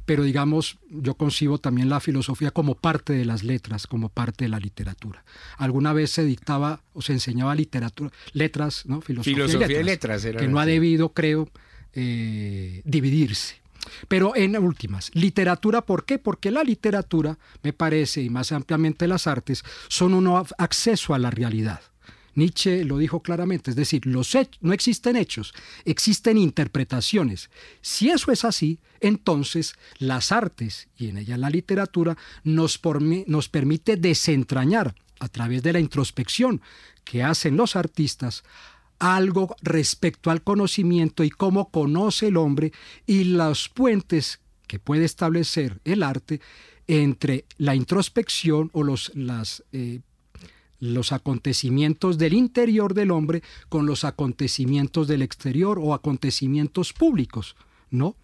pero 0.09 0.23
digamos, 0.23 0.79
yo 0.89 1.13
concibo 1.13 1.59
también 1.59 1.87
la 1.87 1.99
filosofía 1.99 2.49
como 2.49 2.73
parte 2.73 3.13
de 3.13 3.25
las 3.25 3.43
letras, 3.43 3.85
como 3.85 4.09
parte 4.09 4.45
de 4.45 4.49
la 4.49 4.57
literatura. 4.57 5.23
Alguna 5.55 5.93
vez 5.93 6.09
se 6.09 6.23
dictaba 6.23 6.81
o 6.93 7.03
se 7.03 7.13
enseñaba 7.13 7.53
literatura, 7.53 8.11
letras, 8.33 8.87
¿no? 8.87 9.01
Filosofía, 9.01 9.45
y 9.67 9.83
letras, 9.83 10.25
que 10.25 10.47
no 10.47 10.59
ha 10.59 10.65
debido, 10.65 11.13
creo, 11.13 11.47
eh, 11.93 12.81
dividirse. 12.85 13.57
Pero 14.07 14.35
en 14.35 14.57
últimas, 14.57 15.11
literatura, 15.13 15.85
¿por 15.85 16.05
qué? 16.05 16.17
Porque 16.17 16.49
la 16.49 16.63
literatura, 16.63 17.37
me 17.61 17.71
parece, 17.71 18.23
y 18.23 18.31
más 18.31 18.51
ampliamente 18.51 19.07
las 19.07 19.27
artes, 19.27 19.63
son 19.89 20.15
un 20.15 20.43
acceso 20.57 21.13
a 21.13 21.19
la 21.19 21.29
realidad. 21.29 21.81
Nietzsche 22.35 22.83
lo 22.85 22.97
dijo 22.97 23.21
claramente, 23.21 23.71
es 23.71 23.75
decir, 23.75 24.05
los 24.05 24.35
no 24.61 24.73
existen 24.73 25.15
hechos, 25.15 25.53
existen 25.85 26.37
interpretaciones. 26.37 27.49
Si 27.81 28.09
eso 28.09 28.31
es 28.31 28.45
así, 28.45 28.79
entonces 28.99 29.75
las 29.97 30.31
artes, 30.31 30.87
y 30.97 31.07
en 31.07 31.17
ellas 31.17 31.39
la 31.39 31.49
literatura, 31.49 32.17
nos, 32.43 32.79
nos 33.27 33.49
permite 33.49 33.97
desentrañar 33.97 34.95
a 35.19 35.27
través 35.27 35.63
de 35.63 35.73
la 35.73 35.79
introspección 35.79 36.61
que 37.03 37.23
hacen 37.23 37.57
los 37.57 37.75
artistas 37.75 38.43
algo 38.99 39.55
respecto 39.61 40.29
al 40.29 40.43
conocimiento 40.43 41.23
y 41.23 41.29
cómo 41.29 41.69
conoce 41.69 42.27
el 42.27 42.37
hombre 42.37 42.73
y 43.07 43.23
los 43.23 43.69
puentes 43.69 44.41
que 44.67 44.77
puede 44.79 45.05
establecer 45.05 45.79
el 45.85 46.03
arte 46.03 46.41
entre 46.87 47.45
la 47.57 47.75
introspección 47.75 48.69
o 48.73 48.83
los, 48.83 49.11
las 49.15 49.63
eh, 49.71 50.01
los 50.79 51.11
acontecimientos 51.11 52.17
del 52.17 52.33
interior 52.33 52.93
del 52.93 53.11
hombre 53.11 53.43
con 53.67 53.85
los 53.85 54.03
acontecimientos 54.03 55.07
del 55.07 55.21
exterior 55.21 55.79
o 55.81 55.93
acontecimientos 55.93 56.93
públicos, 56.93 57.55
¿no? 57.89 58.15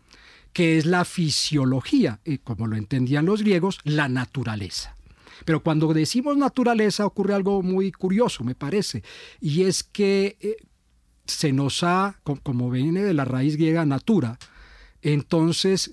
Que 0.54 0.78
es 0.78 0.86
la 0.86 1.04
fisiología, 1.04 2.22
y 2.24 2.38
como 2.38 2.68
lo 2.68 2.78
entendían 2.78 3.26
los 3.26 3.42
griegos, 3.42 3.80
la 3.84 4.08
naturaleza. 4.08 4.96
Pero 5.44 5.62
cuando 5.62 5.94
decimos 5.94 6.38
naturaleza 6.38 7.06
ocurre 7.06 7.34
algo 7.34 7.62
muy 7.62 7.92
curioso, 7.92 8.44
me 8.46 8.56
parece, 8.56 9.04
y 9.42 9.64
es 9.64 9.84
que 9.84 10.38
eh, 10.40 10.56
se 11.26 11.52
nos 11.52 11.84
ha, 11.84 12.20
como 12.24 12.72
viene 12.72 13.04
de 13.04 13.14
la 13.14 13.26
raíz 13.26 13.58
griega 13.58 13.86
natura, 13.86 14.40
entonces 15.02 15.92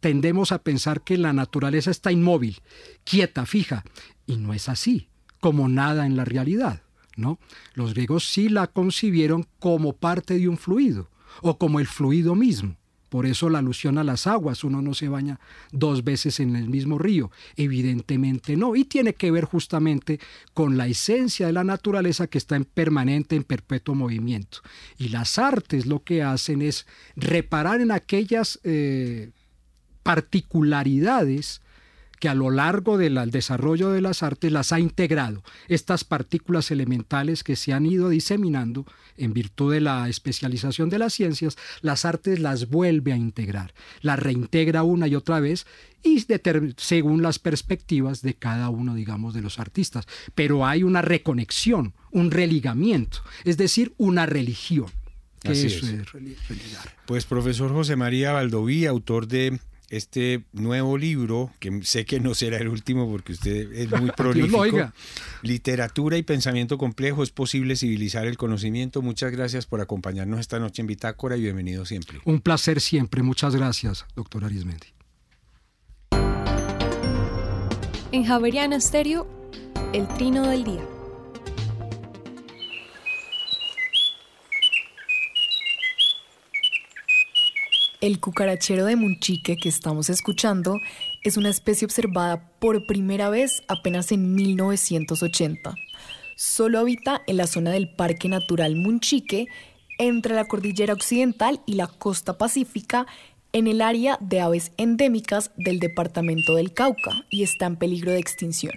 tendemos 0.00 0.52
a 0.52 0.62
pensar 0.62 1.02
que 1.02 1.18
la 1.18 1.32
naturaleza 1.32 1.90
está 1.90 2.12
inmóvil, 2.12 2.60
quieta, 3.04 3.46
fija, 3.46 3.84
y 4.26 4.36
no 4.36 4.54
es 4.54 4.68
así 4.68 5.08
como 5.42 5.68
nada 5.68 6.06
en 6.06 6.16
la 6.16 6.24
realidad. 6.24 6.82
¿no? 7.16 7.40
Los 7.74 7.94
griegos 7.94 8.30
sí 8.30 8.48
la 8.48 8.68
concibieron 8.68 9.44
como 9.58 9.92
parte 9.92 10.38
de 10.38 10.48
un 10.48 10.56
fluido 10.56 11.10
o 11.42 11.58
como 11.58 11.80
el 11.80 11.88
fluido 11.88 12.36
mismo. 12.36 12.76
Por 13.08 13.26
eso 13.26 13.50
la 13.50 13.58
alusión 13.58 13.98
a 13.98 14.04
las 14.04 14.26
aguas, 14.26 14.62
uno 14.64 14.80
no 14.80 14.94
se 14.94 15.08
baña 15.08 15.40
dos 15.72 16.04
veces 16.04 16.38
en 16.40 16.54
el 16.54 16.70
mismo 16.70 16.96
río, 16.96 17.30
evidentemente 17.56 18.56
no, 18.56 18.74
y 18.74 18.84
tiene 18.84 19.14
que 19.14 19.30
ver 19.30 19.44
justamente 19.44 20.18
con 20.54 20.78
la 20.78 20.86
esencia 20.86 21.46
de 21.46 21.52
la 21.52 21.64
naturaleza 21.64 22.28
que 22.28 22.38
está 22.38 22.56
en 22.56 22.64
permanente, 22.64 23.36
en 23.36 23.42
perpetuo 23.42 23.96
movimiento. 23.96 24.60
Y 24.96 25.08
las 25.08 25.38
artes 25.38 25.86
lo 25.86 26.04
que 26.04 26.22
hacen 26.22 26.62
es 26.62 26.86
reparar 27.16 27.82
en 27.82 27.90
aquellas 27.90 28.60
eh, 28.62 29.32
particularidades 30.04 31.60
que 32.22 32.28
a 32.28 32.36
lo 32.36 32.52
largo 32.52 32.98
del 32.98 33.32
desarrollo 33.32 33.90
de 33.90 34.00
las 34.00 34.22
artes 34.22 34.52
las 34.52 34.72
ha 34.72 34.78
integrado, 34.78 35.42
estas 35.66 36.04
partículas 36.04 36.70
elementales 36.70 37.42
que 37.42 37.56
se 37.56 37.72
han 37.72 37.84
ido 37.84 38.10
diseminando 38.10 38.86
en 39.16 39.32
virtud 39.32 39.72
de 39.72 39.80
la 39.80 40.08
especialización 40.08 40.88
de 40.88 41.00
las 41.00 41.14
ciencias, 41.14 41.56
las 41.80 42.04
artes 42.04 42.38
las 42.38 42.68
vuelve 42.68 43.12
a 43.12 43.16
integrar, 43.16 43.74
las 44.02 44.20
reintegra 44.20 44.84
una 44.84 45.08
y 45.08 45.16
otra 45.16 45.40
vez 45.40 45.66
y 46.04 46.24
según 46.76 47.22
las 47.22 47.40
perspectivas 47.40 48.22
de 48.22 48.34
cada 48.34 48.68
uno, 48.68 48.94
digamos, 48.94 49.34
de 49.34 49.42
los 49.42 49.58
artistas. 49.58 50.06
Pero 50.36 50.64
hay 50.64 50.84
una 50.84 51.02
reconexión, 51.02 51.92
un 52.12 52.30
religamiento, 52.30 53.18
es 53.42 53.56
decir, 53.56 53.94
una 53.96 54.26
religión. 54.26 54.92
Así 55.42 55.66
es. 55.66 55.82
Pues 57.04 57.24
profesor 57.24 57.72
José 57.72 57.96
María 57.96 58.30
Valdoví, 58.30 58.86
autor 58.86 59.26
de 59.26 59.58
este 59.92 60.44
nuevo 60.52 60.96
libro, 60.96 61.52
que 61.60 61.80
sé 61.82 62.06
que 62.06 62.18
no 62.18 62.34
será 62.34 62.56
el 62.56 62.68
último 62.68 63.08
porque 63.10 63.32
usted 63.32 63.70
es 63.72 63.90
muy 63.90 64.10
prolífico. 64.16 64.90
Literatura 65.42 66.16
y 66.16 66.22
pensamiento 66.22 66.78
complejo, 66.78 67.22
es 67.22 67.30
posible 67.30 67.76
civilizar 67.76 68.26
el 68.26 68.38
conocimiento. 68.38 69.02
Muchas 69.02 69.32
gracias 69.32 69.66
por 69.66 69.82
acompañarnos 69.82 70.40
esta 70.40 70.58
noche 70.58 70.80
en 70.80 70.86
Bitácora 70.86 71.36
y 71.36 71.42
bienvenido 71.42 71.84
siempre. 71.84 72.20
Un 72.24 72.40
placer 72.40 72.80
siempre. 72.80 73.22
Muchas 73.22 73.54
gracias, 73.54 74.06
doctor 74.16 74.44
Arismendi. 74.46 74.86
En 78.12 78.24
Javeriana 78.24 78.80
Stereo, 78.80 79.26
el 79.92 80.08
trino 80.08 80.46
del 80.48 80.64
día. 80.64 80.91
El 88.02 88.18
cucarachero 88.18 88.84
de 88.84 88.96
Munchique 88.96 89.56
que 89.56 89.68
estamos 89.68 90.10
escuchando 90.10 90.80
es 91.22 91.36
una 91.36 91.50
especie 91.50 91.84
observada 91.84 92.50
por 92.58 92.84
primera 92.84 93.30
vez 93.30 93.62
apenas 93.68 94.10
en 94.10 94.34
1980. 94.34 95.76
Solo 96.34 96.80
habita 96.80 97.22
en 97.28 97.36
la 97.36 97.46
zona 97.46 97.70
del 97.70 97.94
Parque 97.94 98.28
Natural 98.28 98.74
Munchique, 98.74 99.46
entre 99.98 100.34
la 100.34 100.48
cordillera 100.48 100.94
occidental 100.94 101.60
y 101.64 101.74
la 101.74 101.86
costa 101.86 102.38
pacífica, 102.38 103.06
en 103.52 103.68
el 103.68 103.80
área 103.80 104.18
de 104.20 104.40
aves 104.40 104.72
endémicas 104.78 105.52
del 105.56 105.78
departamento 105.78 106.56
del 106.56 106.74
Cauca 106.74 107.24
y 107.30 107.44
está 107.44 107.66
en 107.66 107.76
peligro 107.76 108.10
de 108.10 108.18
extinción. 108.18 108.74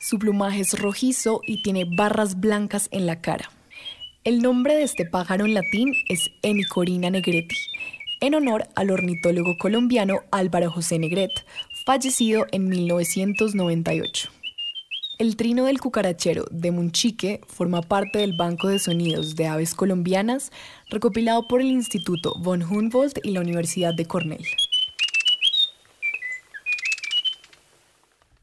Su 0.00 0.18
plumaje 0.18 0.60
es 0.60 0.78
rojizo 0.78 1.42
y 1.46 1.62
tiene 1.62 1.84
barras 1.84 2.40
blancas 2.40 2.88
en 2.90 3.04
la 3.04 3.20
cara. 3.20 3.50
El 4.24 4.40
nombre 4.40 4.74
de 4.76 4.84
este 4.84 5.04
pájaro 5.04 5.44
en 5.44 5.52
latín 5.52 5.92
es 6.08 6.30
Enicorina 6.42 7.10
negretti 7.10 7.56
en 8.20 8.34
honor 8.34 8.68
al 8.74 8.90
ornitólogo 8.90 9.56
colombiano 9.58 10.20
Álvaro 10.30 10.70
José 10.70 10.98
Negret, 10.98 11.44
fallecido 11.84 12.46
en 12.52 12.68
1998. 12.68 14.30
El 15.18 15.34
trino 15.34 15.64
del 15.64 15.80
cucarachero 15.80 16.44
de 16.52 16.70
Munchique 16.70 17.40
forma 17.48 17.82
parte 17.82 18.20
del 18.20 18.36
Banco 18.36 18.68
de 18.68 18.78
Sonidos 18.78 19.34
de 19.34 19.48
Aves 19.48 19.74
Colombianas 19.74 20.52
recopilado 20.90 21.48
por 21.48 21.60
el 21.60 21.66
Instituto 21.66 22.34
von 22.38 22.62
Humboldt 22.62 23.18
y 23.24 23.32
la 23.32 23.40
Universidad 23.40 23.94
de 23.94 24.06
Cornell. 24.06 24.44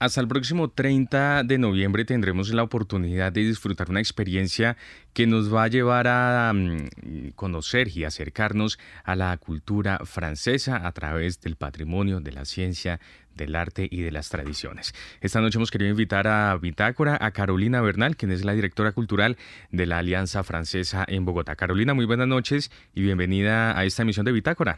Hasta 0.06 0.22
el 0.22 0.28
próximo 0.28 0.70
30 0.70 1.42
de 1.46 1.58
noviembre 1.58 2.06
tendremos 2.06 2.54
la 2.54 2.62
oportunidad 2.62 3.32
de 3.32 3.42
disfrutar 3.42 3.90
una 3.90 4.02
experiencia 4.02 4.78
que 5.14 5.26
nos 5.26 5.52
va 5.52 5.64
a 5.64 5.68
llevar 5.68 6.08
a 6.08 6.54
mm, 6.54 7.32
conocer 7.34 7.88
y 7.88 8.04
acercarnos 8.04 8.78
a 9.04 9.16
la 9.16 9.36
cultura 9.38 9.98
francesa 10.04 10.86
a 10.86 10.92
través 10.92 11.42
del 11.42 11.56
patrimonio, 11.56 12.20
de 12.20 12.34
la 12.34 12.46
ciencia, 12.46 13.00
del 13.34 13.56
arte 13.56 13.88
y 13.90 14.04
de 14.04 14.12
las 14.12 14.30
tradiciones. 14.30 14.94
Esta 15.22 15.42
noche 15.42 15.58
hemos 15.58 15.72
querido 15.72 15.90
invitar 15.90 16.28
a 16.28 16.56
Bitácora 16.56 17.18
a 17.20 17.32
Carolina 17.32 17.82
Bernal, 17.82 18.16
quien 18.16 18.32
es 18.32 18.46
la 18.46 18.54
directora 18.54 18.92
cultural 18.92 19.38
de 19.72 19.88
la 19.88 19.98
Alianza 19.98 20.44
Francesa 20.44 21.04
en 21.08 21.26
Bogotá. 21.26 21.56
Carolina, 21.56 21.96
muy 21.96 22.06
buenas 22.06 22.28
noches 22.28 22.70
y 22.94 23.02
bienvenida 23.02 23.76
a 23.76 23.86
esta 23.86 24.04
emisión 24.04 24.28
de 24.28 24.34
Bitácora. 24.34 24.78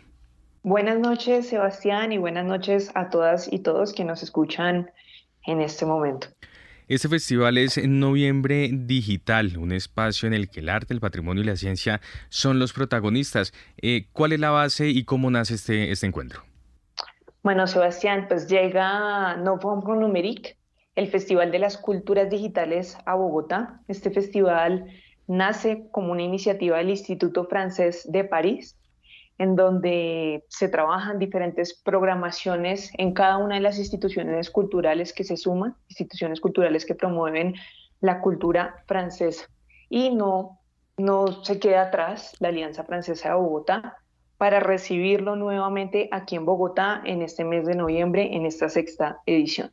Buenas 0.64 1.00
noches, 1.00 1.50
Sebastián, 1.50 2.14
y 2.14 2.18
buenas 2.18 2.46
noches 2.46 2.92
a 2.96 3.10
todas 3.10 3.52
y 3.52 3.60
todos 3.60 3.92
que 3.92 4.06
nos 4.06 4.24
escuchan 4.24 4.90
en 5.48 5.62
este 5.62 5.86
momento. 5.86 6.28
Este 6.88 7.10
festival 7.10 7.58
es 7.58 7.78
en 7.78 8.00
Noviembre 8.00 8.70
Digital, 8.72 9.58
un 9.58 9.74
espacio 9.74 10.28
en 10.28 10.34
el 10.34 10.50
que 10.50 10.62
el 10.62 10.70
arte, 10.70 10.94
el 10.94 11.02
patrimonio 11.02 11.44
y 11.44 11.46
la 11.46 11.58
ciencia 11.58 12.00
son 12.30 12.60
los 12.60 12.72
protagonistas. 12.72 13.52
Eh, 13.82 14.08
¿Cuál 14.14 14.32
es 14.32 14.40
la 14.40 14.52
base 14.52 14.88
y 14.88 15.04
cómo 15.04 15.30
nace 15.30 15.56
este, 15.56 15.92
este 15.92 16.08
encuentro? 16.08 16.44
Bueno, 17.44 17.68
Sebastián, 17.68 18.28
pues 18.30 18.48
llega 18.48 19.36
Novembre 19.36 19.98
Numérique, 19.98 20.58
el 20.96 21.08
Festival 21.08 21.52
de 21.52 21.60
las 21.60 21.78
Culturas 21.78 22.30
Digitales 22.30 22.98
a 23.06 23.16
Bogotá. 23.16 23.82
Este 23.90 24.10
festival 24.10 24.86
nace 25.28 25.88
como 25.92 26.14
una 26.14 26.24
iniciativa 26.24 26.78
del 26.78 26.90
Instituto 26.90 27.46
Francés 27.46 28.08
de 28.10 28.24
París 28.24 28.77
en 29.38 29.56
donde 29.56 30.44
se 30.50 30.68
trabajan 30.68 31.20
diferentes 31.20 31.80
programaciones 31.84 32.92
en 32.98 33.14
cada 33.14 33.38
una 33.38 33.56
de 33.56 33.62
las 33.62 33.78
instituciones 33.78 34.50
culturales 34.50 35.14
que 35.14 35.24
se 35.24 35.38
suman, 35.38 35.76
instituciones 35.90 36.42
culturales 36.42 36.86
que 36.86 36.96
promueven 36.96 37.56
la 38.02 38.22
cultura 38.22 38.84
francesa. 38.88 39.48
Y 39.90 40.16
no, 40.16 40.60
no 40.98 41.44
se 41.44 41.60
queda 41.60 41.84
atrás 41.84 42.36
la 42.40 42.50
Alianza 42.50 42.84
Francesa 42.84 43.30
de 43.30 43.36
Bogotá 43.36 43.98
para 44.38 44.60
recibirlo 44.60 45.36
nuevamente 45.36 46.10
aquí 46.12 46.36
en 46.36 46.46
Bogotá 46.46 47.02
en 47.06 47.22
este 47.22 47.44
mes 47.44 47.66
de 47.66 47.76
noviembre, 47.76 48.36
en 48.36 48.46
esta 48.46 48.70
sexta 48.70 49.20
edición. 49.26 49.72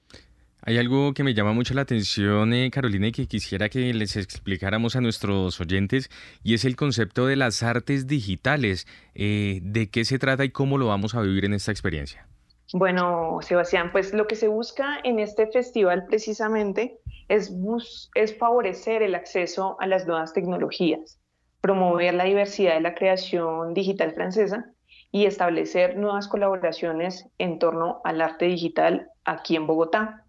Hay 0.67 0.79
algo 0.79 1.13
que 1.13 1.25
me 1.25 1.35
llama 1.35 1.53
mucho 1.53 1.75
la 1.75 1.83
atención, 1.83 2.55
eh, 2.55 2.71
Carolina, 2.71 3.09
y 3.09 3.13
que 3.13 3.27
quisiera 3.27 3.69
que 3.69 3.93
les 3.93 4.17
explicáramos 4.17 4.97
a 4.97 5.03
nuestros 5.03 5.61
oyentes, 5.61 6.09
y 6.43 6.55
es 6.55 6.65
el 6.65 6.75
concepto 6.75 7.27
de 7.27 7.37
las 7.37 7.63
artes 7.63 8.07
digitales. 8.07 8.87
Eh, 9.15 9.61
¿De 9.63 9.91
qué 9.91 10.07
se 10.07 10.19
trata 10.19 10.43
y 10.43 10.51
cómo 10.51 10.79
lo 10.79 10.87
vamos 10.87 11.15
a 11.15 11.21
vivir 11.21 11.45
en 11.45 11.53
esta 11.53 11.71
experiencia? 11.71 12.27
Bueno, 12.73 13.41
Sebastián, 13.43 13.91
pues 13.93 14.15
lo 14.15 14.27
que 14.27 14.37
se 14.37 14.49
busca 14.49 14.99
en 15.05 15.19
este 15.19 15.49
festival 15.49 16.07
precisamente 16.07 16.99
es, 17.29 17.53
es 18.15 18.39
favorecer 18.39 19.03
el 19.03 19.15
acceso 19.15 19.77
a 19.81 19.87
las 19.87 20.07
nuevas 20.07 20.33
tecnologías, 20.33 21.21
promover 21.61 22.15
la 22.15 22.25
diversidad 22.25 22.75
de 22.75 22.81
la 22.81 22.95
creación 22.95 23.75
digital 23.75 24.13
francesa 24.13 24.65
y 25.13 25.27
establecer 25.27 25.99
nuevas 25.99 26.27
colaboraciones 26.27 27.29
en 27.37 27.59
torno 27.59 28.01
al 28.03 28.23
arte 28.23 28.47
digital 28.47 29.09
aquí 29.27 29.57
en 29.57 29.67
Bogotá. 29.67 30.24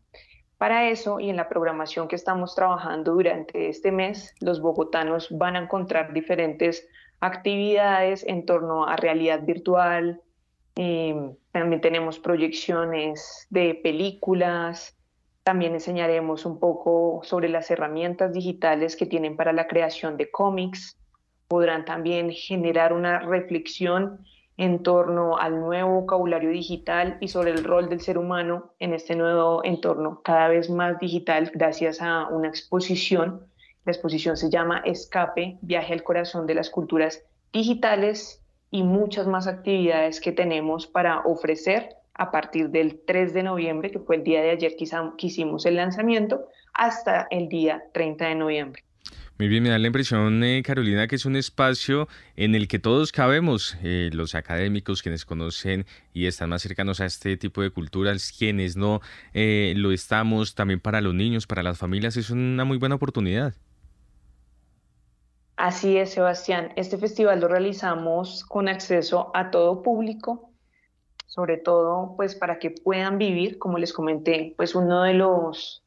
Para 0.57 0.89
eso 0.89 1.19
y 1.19 1.29
en 1.29 1.35
la 1.35 1.49
programación 1.49 2.07
que 2.07 2.15
estamos 2.15 2.55
trabajando 2.55 3.13
durante 3.13 3.67
este 3.67 3.91
mes, 3.91 4.33
los 4.39 4.61
bogotanos 4.61 5.27
van 5.29 5.57
a 5.57 5.59
encontrar 5.59 6.13
diferentes 6.13 6.87
actividades 7.19 8.25
en 8.25 8.45
torno 8.45 8.85
a 8.85 8.95
realidad 8.95 9.43
virtual. 9.43 10.21
Em, 10.75 11.35
también 11.51 11.81
tenemos 11.81 12.19
proyecciones 12.19 13.47
de 13.49 13.75
películas. 13.75 14.97
También 15.43 15.73
enseñaremos 15.73 16.45
un 16.45 16.59
poco 16.59 17.21
sobre 17.23 17.49
las 17.49 17.69
herramientas 17.69 18.31
digitales 18.31 18.95
que 18.95 19.05
tienen 19.05 19.35
para 19.35 19.51
la 19.51 19.67
creación 19.67 20.15
de 20.15 20.31
cómics. 20.31 20.97
Podrán 21.49 21.83
también 21.83 22.31
generar 22.31 22.93
una 22.93 23.19
reflexión 23.19 24.25
en 24.57 24.83
torno 24.83 25.37
al 25.37 25.59
nuevo 25.59 26.01
vocabulario 26.01 26.49
digital 26.49 27.17
y 27.19 27.27
sobre 27.27 27.51
el 27.51 27.63
rol 27.63 27.89
del 27.89 28.01
ser 28.01 28.17
humano 28.17 28.73
en 28.79 28.93
este 28.93 29.15
nuevo 29.15 29.63
entorno 29.63 30.21
cada 30.23 30.47
vez 30.47 30.69
más 30.69 30.97
digital 30.99 31.51
gracias 31.53 32.01
a 32.01 32.27
una 32.27 32.47
exposición. 32.47 33.45
La 33.83 33.91
exposición 33.91 34.37
se 34.37 34.49
llama 34.49 34.81
Escape, 34.85 35.57
viaje 35.61 35.93
al 35.93 36.03
corazón 36.03 36.47
de 36.47 36.55
las 36.55 36.69
culturas 36.69 37.23
digitales 37.51 38.41
y 38.71 38.83
muchas 38.83 39.27
más 39.27 39.47
actividades 39.47 40.21
que 40.21 40.31
tenemos 40.31 40.87
para 40.87 41.19
ofrecer 41.19 41.89
a 42.13 42.31
partir 42.31 42.69
del 42.69 43.01
3 43.05 43.33
de 43.33 43.43
noviembre, 43.43 43.91
que 43.91 43.99
fue 43.99 44.15
el 44.15 44.23
día 44.23 44.41
de 44.41 44.51
ayer 44.51 44.75
que 44.77 45.27
hicimos 45.27 45.65
el 45.65 45.75
lanzamiento, 45.75 46.47
hasta 46.73 47.27
el 47.29 47.49
día 47.49 47.83
30 47.93 48.25
de 48.25 48.35
noviembre. 48.35 48.84
Muy 49.37 49.49
bien, 49.49 49.63
me 49.63 49.69
da 49.69 49.77
la 49.77 49.87
impresión, 49.87 50.41
eh, 50.45 50.63
Carolina, 50.63 51.07
que 51.07 51.17
es 51.17 51.25
un 51.25 51.35
espacio 51.35 52.07
en 52.37 52.55
el 52.55 52.69
que 52.69 52.79
todos 52.79 53.11
cabemos, 53.11 53.77
eh, 53.83 54.09
los 54.13 54.33
académicos, 54.33 55.03
quienes 55.03 55.25
conocen 55.25 55.85
y 56.13 56.27
están 56.27 56.51
más 56.51 56.61
cercanos 56.61 57.01
a 57.01 57.05
este 57.05 57.35
tipo 57.35 57.61
de 57.61 57.69
culturas, 57.69 58.33
quienes 58.37 58.77
no 58.77 59.01
eh, 59.33 59.73
lo 59.75 59.91
estamos, 59.91 60.55
también 60.55 60.79
para 60.79 61.01
los 61.01 61.13
niños, 61.13 61.47
para 61.47 61.63
las 61.63 61.77
familias, 61.77 62.15
es 62.15 62.29
una 62.29 62.63
muy 62.63 62.77
buena 62.77 62.95
oportunidad. 62.95 63.53
Así 65.57 65.97
es, 65.97 66.11
Sebastián. 66.11 66.71
Este 66.77 66.97
festival 66.97 67.41
lo 67.41 67.49
realizamos 67.49 68.45
con 68.45 68.69
acceso 68.69 69.31
a 69.33 69.51
todo 69.51 69.81
público, 69.81 70.49
sobre 71.27 71.57
todo 71.57 72.13
pues 72.15 72.35
para 72.35 72.57
que 72.57 72.71
puedan 72.71 73.17
vivir, 73.17 73.57
como 73.57 73.79
les 73.79 73.91
comenté, 73.91 74.53
pues 74.55 74.75
uno 74.75 75.03
de 75.03 75.13
los 75.13 75.84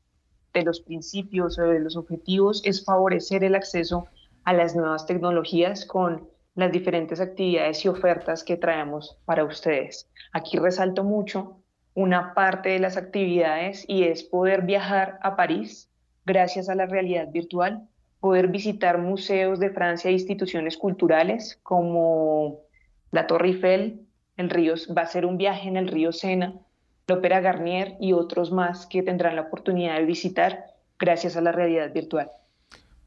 de 0.54 0.62
los 0.62 0.80
principios 0.80 1.58
o 1.58 1.62
de 1.62 1.80
los 1.80 1.96
objetivos 1.96 2.62
es 2.64 2.84
favorecer 2.84 3.44
el 3.44 3.54
acceso 3.54 4.06
a 4.44 4.52
las 4.52 4.74
nuevas 4.74 5.06
tecnologías 5.06 5.84
con 5.84 6.28
las 6.54 6.72
diferentes 6.72 7.20
actividades 7.20 7.84
y 7.84 7.88
ofertas 7.88 8.42
que 8.42 8.56
traemos 8.56 9.16
para 9.24 9.44
ustedes. 9.44 10.08
Aquí 10.32 10.58
resalto 10.58 11.04
mucho 11.04 11.58
una 11.94 12.34
parte 12.34 12.70
de 12.70 12.78
las 12.78 12.96
actividades 12.96 13.84
y 13.88 14.04
es 14.04 14.22
poder 14.24 14.62
viajar 14.62 15.18
a 15.22 15.36
París 15.36 15.90
gracias 16.24 16.68
a 16.68 16.74
la 16.74 16.86
realidad 16.86 17.28
virtual, 17.30 17.88
poder 18.20 18.48
visitar 18.48 18.98
museos 18.98 19.60
de 19.60 19.70
Francia 19.70 20.10
e 20.10 20.12
instituciones 20.12 20.76
culturales 20.76 21.58
como 21.62 22.60
la 23.10 23.26
Torre 23.26 23.48
Eiffel, 23.48 24.06
el 24.36 24.50
río, 24.50 24.74
va 24.96 25.02
a 25.02 25.06
ser 25.06 25.26
un 25.26 25.36
viaje 25.36 25.68
en 25.68 25.76
el 25.76 25.88
río 25.88 26.12
Sena, 26.12 26.54
la 27.08 27.14
Ópera 27.14 27.40
Garnier 27.40 27.96
y 28.00 28.12
otros 28.12 28.52
más 28.52 28.86
que 28.86 29.02
tendrán 29.02 29.34
la 29.34 29.42
oportunidad 29.42 29.96
de 29.96 30.04
visitar 30.04 30.66
gracias 30.98 31.36
a 31.36 31.40
la 31.40 31.52
realidad 31.52 31.92
virtual. 31.92 32.28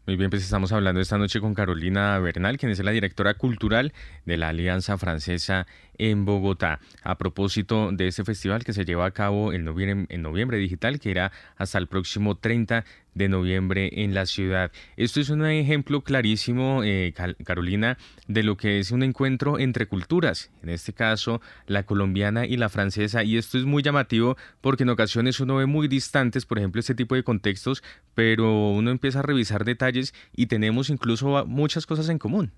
Muy 0.08 0.16
bien, 0.16 0.32
pues 0.32 0.42
estamos 0.42 0.72
hablando 0.72 1.00
esta 1.00 1.20
noche 1.20 1.40
con 1.40 1.54
Carolina 1.54 2.18
Bernal, 2.18 2.58
quien 2.58 2.72
es 2.72 2.84
la 2.84 2.90
directora 2.90 3.36
cultural 3.36 3.94
de 4.26 4.38
la 4.38 4.50
Alianza 4.50 4.98
Francesa 4.98 5.68
en 6.00 6.26
Bogotá. 6.26 6.80
A 7.04 7.20
propósito 7.20 7.92
de 7.92 8.08
este 8.08 8.24
festival 8.24 8.64
que 8.64 8.74
se 8.74 8.84
lleva 8.84 9.06
a 9.06 9.12
cabo 9.12 9.54
en 9.54 9.64
noviembre, 9.64 10.08
en 10.10 10.22
noviembre 10.24 10.58
digital, 10.58 11.00
que 11.00 11.12
irá 11.12 11.32
hasta 11.56 11.78
el 11.78 11.86
próximo 11.86 12.34
30 12.36 12.84
de 13.14 13.30
noviembre 13.30 14.04
en 14.04 14.14
la 14.14 14.26
ciudad. 14.26 14.72
Esto 14.98 15.20
es 15.20 15.30
un 15.30 15.46
ejemplo 15.46 16.02
clarísimo, 16.02 16.84
eh, 16.84 17.14
Carolina, 17.44 17.98
de 18.28 18.44
lo 18.44 18.58
que 18.58 18.80
es 18.80 18.92
un 18.92 19.04
encuentro 19.04 19.60
entre 19.60 19.88
culturas, 19.88 20.52
en 20.64 20.70
este 20.70 20.94
caso 20.94 21.42
la 21.68 21.84
colombiana 21.84 22.46
y 22.46 22.58
la 22.58 22.70
francesa, 22.70 23.24
y 23.24 23.38
esto 23.38 23.58
es 23.58 23.66
muy 23.66 23.84
llamativo 23.84 24.38
porque 24.62 24.84
en 24.84 24.90
ocasiones 24.90 25.40
uno 25.40 25.56
ve 25.56 25.66
muy 25.66 25.88
distantes, 25.88 26.46
por 26.46 26.58
ejemplo, 26.58 26.80
este 26.80 26.96
tipo 26.96 27.16
de 27.16 27.24
contextos, 27.24 27.84
pero 28.16 28.70
uno 28.70 28.92
empieza 28.92 29.20
a 29.20 29.24
revisar 29.24 29.66
detalles 29.66 30.14
y 30.36 30.48
tenemos 30.48 30.90
incluso 30.90 31.46
muchas 31.46 31.86
cosas 31.86 32.10
en 32.10 32.18
común. 32.18 32.52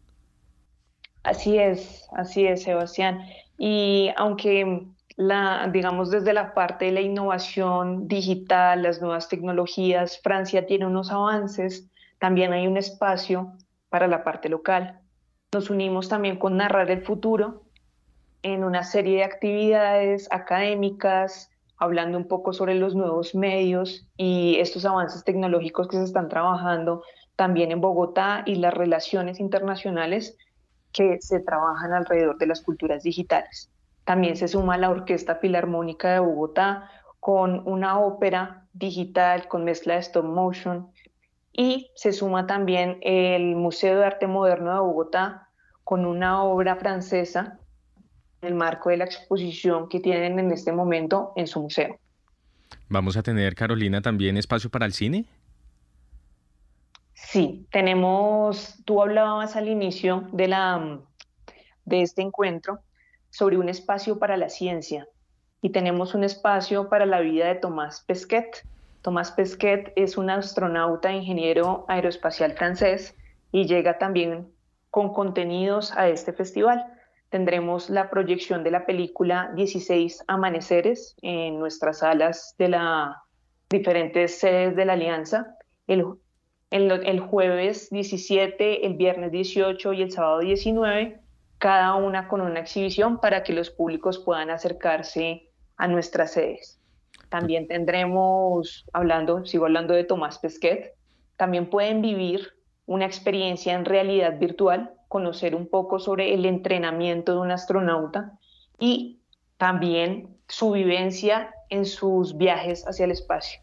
Así 1.24 1.58
es, 1.58 2.06
así 2.16 2.46
es, 2.46 2.64
Sebastián. 2.64 3.22
Y 3.58 4.10
aunque 4.18 4.88
la, 5.16 5.70
digamos, 5.72 6.10
desde 6.10 6.34
la 6.34 6.54
parte 6.54 6.86
de 6.86 6.92
la 6.92 7.02
innovación 7.02 8.08
digital, 8.08 8.84
las 8.84 9.02
nuevas 9.02 9.30
tecnologías, 9.30 10.20
Francia 10.22 10.66
tiene 10.66 10.86
unos 10.86 11.12
avances, 11.12 11.90
también 12.20 12.54
hay 12.54 12.68
un 12.68 12.78
espacio 12.78 13.54
para 13.90 14.08
la 14.08 14.24
parte 14.24 14.50
local. 14.50 15.00
Nos 15.54 15.70
unimos 15.70 16.10
también 16.10 16.38
con 16.38 16.58
Narrar 16.58 16.90
el 16.90 17.04
Futuro 17.04 17.64
en 18.42 18.64
una 18.64 18.84
serie 18.84 19.18
de 19.18 19.24
actividades 19.24 20.28
académicas, 20.32 21.52
hablando 21.78 22.18
un 22.18 22.28
poco 22.28 22.54
sobre 22.54 22.76
los 22.76 22.96
nuevos 22.96 23.36
medios 23.36 24.08
y 24.18 24.58
estos 24.60 24.86
avances 24.86 25.24
tecnológicos 25.24 25.88
que 25.88 25.98
se 25.98 26.04
están 26.04 26.30
trabajando 26.30 27.04
también 27.36 27.72
en 27.72 27.82
Bogotá 27.82 28.44
y 28.46 28.56
las 28.56 28.74
relaciones 28.74 29.40
internacionales 29.40 30.38
que 30.92 31.18
se 31.22 31.40
trabajan 31.40 31.94
alrededor 31.94 32.38
de 32.38 32.48
las 32.48 32.62
culturas 32.62 33.04
digitales. 33.04 33.73
También 34.06 34.36
se 34.36 34.48
suma 34.48 34.78
la 34.78 34.90
Orquesta 34.90 35.36
Filarmónica 35.36 36.12
de 36.12 36.20
Bogotá 36.20 36.90
con 37.20 37.68
una 37.68 38.00
ópera 38.00 38.66
digital 38.74 39.48
con 39.48 39.64
mezcla 39.64 39.94
de 39.94 40.02
stop 40.02 40.26
motion 40.26 40.92
y 41.54 41.92
se 41.96 42.12
suma 42.12 42.48
también 42.48 42.98
el 43.02 43.56
Museo 43.56 44.00
de 44.00 44.06
Arte 44.06 44.28
Moderno 44.28 44.74
de 44.74 44.80
Bogotá 44.80 45.48
con 45.84 46.06
una 46.06 46.44
obra 46.44 46.76
francesa 46.76 47.60
en 48.42 48.50
el 48.50 48.56
marco 48.56 48.90
de 48.90 48.98
la 48.98 49.06
exposición 49.06 49.88
que 49.88 50.00
tienen 50.00 50.40
en 50.40 50.52
este 50.52 50.72
momento 50.72 51.32
en 51.36 51.48
su 51.48 51.62
museo. 51.62 51.98
¿Vamos 52.90 53.16
a 53.16 53.24
tener, 53.24 53.56
Carolina, 53.56 54.02
también 54.02 54.36
espacio 54.36 54.70
para 54.70 54.86
el 54.86 54.94
cine? 54.94 55.26
Sí, 57.14 57.68
tenemos, 57.72 58.80
tú 58.86 59.02
hablabas 59.02 59.56
al 59.56 59.68
inicio 59.70 60.28
de, 60.34 60.48
la, 60.48 61.00
de 61.86 62.02
este 62.02 62.22
encuentro 62.22 62.80
sobre 63.34 63.58
un 63.58 63.68
espacio 63.68 64.20
para 64.20 64.38
la 64.38 64.48
ciencia 64.48 65.08
y 65.60 65.72
tenemos 65.72 66.14
un 66.14 66.24
espacio 66.24 66.88
para 66.88 67.08
la 67.08 67.22
vida 67.22 67.48
de 67.48 67.56
Tomás 67.56 68.04
Pesquet. 68.06 68.64
Tomás 69.02 69.32
Pesquet 69.32 69.92
es 69.96 70.18
un 70.18 70.30
astronauta 70.30 71.12
ingeniero 71.12 71.86
aeroespacial 71.88 72.54
francés 72.54 73.16
y 73.52 73.66
llega 73.66 73.98
también 73.98 74.52
con 74.92 75.14
contenidos 75.14 75.98
a 75.98 76.10
este 76.10 76.32
festival. 76.32 76.86
Tendremos 77.30 77.90
la 77.90 78.12
proyección 78.12 78.64
de 78.64 78.70
la 78.70 78.86
película 78.86 79.52
16 79.56 80.26
Amaneceres 80.28 81.16
en 81.24 81.58
nuestras 81.58 82.00
salas 82.00 82.54
de 82.60 82.68
las 82.68 83.16
diferentes 83.68 84.38
sedes 84.38 84.76
de 84.76 84.86
la 84.86 84.94
Alianza. 84.94 85.58
El, 85.88 86.06
el, 86.70 87.20
jueves 87.22 87.90
17, 87.90 88.86
el 88.86 88.94
viernes 88.94 89.32
18 89.32 89.94
y 89.94 90.02
el 90.04 90.12
sábado 90.12 90.40
19, 90.40 91.23
cada 91.64 91.96
una 91.96 92.28
con 92.28 92.42
una 92.42 92.60
exhibición 92.60 93.22
para 93.22 93.42
que 93.42 93.54
los 93.54 93.70
públicos 93.70 94.20
puedan 94.20 94.50
acercarse 94.50 95.50
a 95.78 95.88
nuestras 95.88 96.34
sedes. 96.34 96.82
También 97.30 97.70
tendremos, 97.70 98.86
hablando, 98.92 99.46
sigo 99.46 99.64
hablando 99.64 99.94
de 99.94 100.04
Tomás 100.04 100.40
Pesquet, 100.40 100.94
también 101.38 101.70
pueden 101.70 102.02
vivir 102.02 102.50
una 102.86 103.06
experiencia 103.06 103.76
en 103.76 103.86
realidad 103.86 104.38
virtual 104.40 104.92
conocer 105.08 105.56
un 105.56 105.70
poco 105.70 106.00
sobre 106.00 106.34
el 106.34 106.46
entrenamiento 106.46 107.32
de 107.32 107.40
un 107.40 107.52
astronauta 107.52 108.38
y 108.78 109.22
también 109.56 110.36
su 110.50 110.72
vivencia 110.72 111.54
en 111.70 111.86
sus 111.86 112.36
viajes 112.36 112.86
hacia 112.86 113.06
el 113.06 113.12
espacio. 113.12 113.62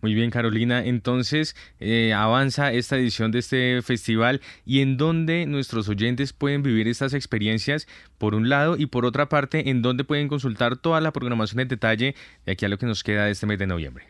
Muy 0.00 0.14
bien, 0.14 0.30
Carolina. 0.30 0.84
Entonces, 0.84 1.56
eh, 1.80 2.12
avanza 2.12 2.72
esta 2.72 2.96
edición 2.96 3.32
de 3.32 3.40
este 3.40 3.82
festival 3.82 4.40
y 4.64 4.80
en 4.80 4.96
dónde 4.96 5.46
nuestros 5.46 5.88
oyentes 5.88 6.32
pueden 6.32 6.62
vivir 6.62 6.88
estas 6.88 7.14
experiencias, 7.14 7.86
por 8.18 8.34
un 8.34 8.48
lado, 8.48 8.76
y 8.76 8.86
por 8.86 9.04
otra 9.04 9.28
parte, 9.28 9.70
en 9.70 9.82
dónde 9.82 10.04
pueden 10.04 10.28
consultar 10.28 10.76
toda 10.76 11.00
la 11.00 11.12
programación 11.12 11.60
en 11.60 11.68
detalle 11.68 12.14
de 12.44 12.52
aquí 12.52 12.64
a 12.64 12.68
lo 12.68 12.78
que 12.78 12.86
nos 12.86 13.02
queda 13.02 13.24
de 13.24 13.32
este 13.32 13.46
mes 13.46 13.58
de 13.58 13.66
noviembre. 13.66 14.06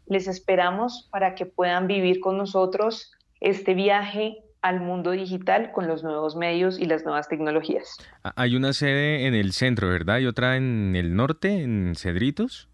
Les 0.06 0.26
esperamos 0.28 1.08
para 1.10 1.34
que 1.34 1.46
puedan 1.46 1.86
vivir 1.86 2.20
con 2.20 2.36
nosotros 2.36 3.12
este 3.40 3.72
viaje 3.74 4.36
al 4.60 4.80
mundo 4.80 5.10
digital 5.10 5.72
con 5.72 5.88
los 5.88 6.04
nuevos 6.04 6.36
medios 6.36 6.78
y 6.78 6.84
las 6.86 7.04
nuevas 7.04 7.28
tecnologías. 7.28 7.96
Hay 8.36 8.54
una 8.54 8.72
sede 8.72 9.26
en 9.26 9.34
el 9.34 9.52
centro, 9.52 9.88
¿verdad? 9.88 10.18
¿Y 10.18 10.26
otra 10.26 10.56
en 10.56 10.94
el 10.94 11.16
norte, 11.16 11.62
en 11.62 11.94
Cedritos? 11.96 12.68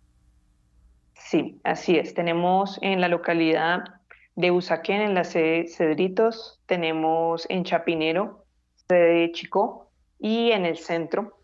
Sí, 1.14 1.59
así 1.64 1.96
es. 1.96 2.12
Tenemos 2.14 2.79
en 2.83 3.01
la 3.01 3.09
localidad 3.09 3.98
de 4.38 4.53
Usaquén, 4.53 5.01
en 5.01 5.14
la 5.14 5.24
sede 5.24 5.66
Cedritos, 5.66 6.61
tenemos 6.66 7.44
en 7.51 7.64
Chapinero, 7.64 8.44
sede 8.88 9.22
de 9.22 9.33
Chico, 9.33 9.90
y 10.20 10.53
en 10.53 10.64
el 10.64 10.79
centro, 10.79 11.37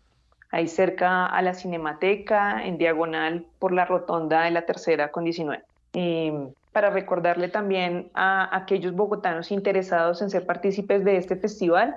ahí 0.49 0.69
cerca 0.69 1.25
a 1.25 1.41
la 1.41 1.53
Cinemateca, 1.53 2.65
en 2.65 2.77
diagonal 2.77 3.47
por 3.59 3.73
la 3.73 3.83
rotonda 3.83 4.43
de 4.43 4.51
la 4.51 4.65
tercera 4.65 5.11
con 5.11 5.25
19 5.25 5.61
para 6.71 6.89
recordarle 6.89 7.47
también 7.47 8.11
a 8.13 8.53
aquellos 8.55 8.93
bogotanos 8.93 9.51
interesados 9.51 10.21
en 10.21 10.29
ser 10.29 10.45
partícipes 10.45 11.05
de 11.05 11.15
este 11.17 11.37
festival. 11.37 11.95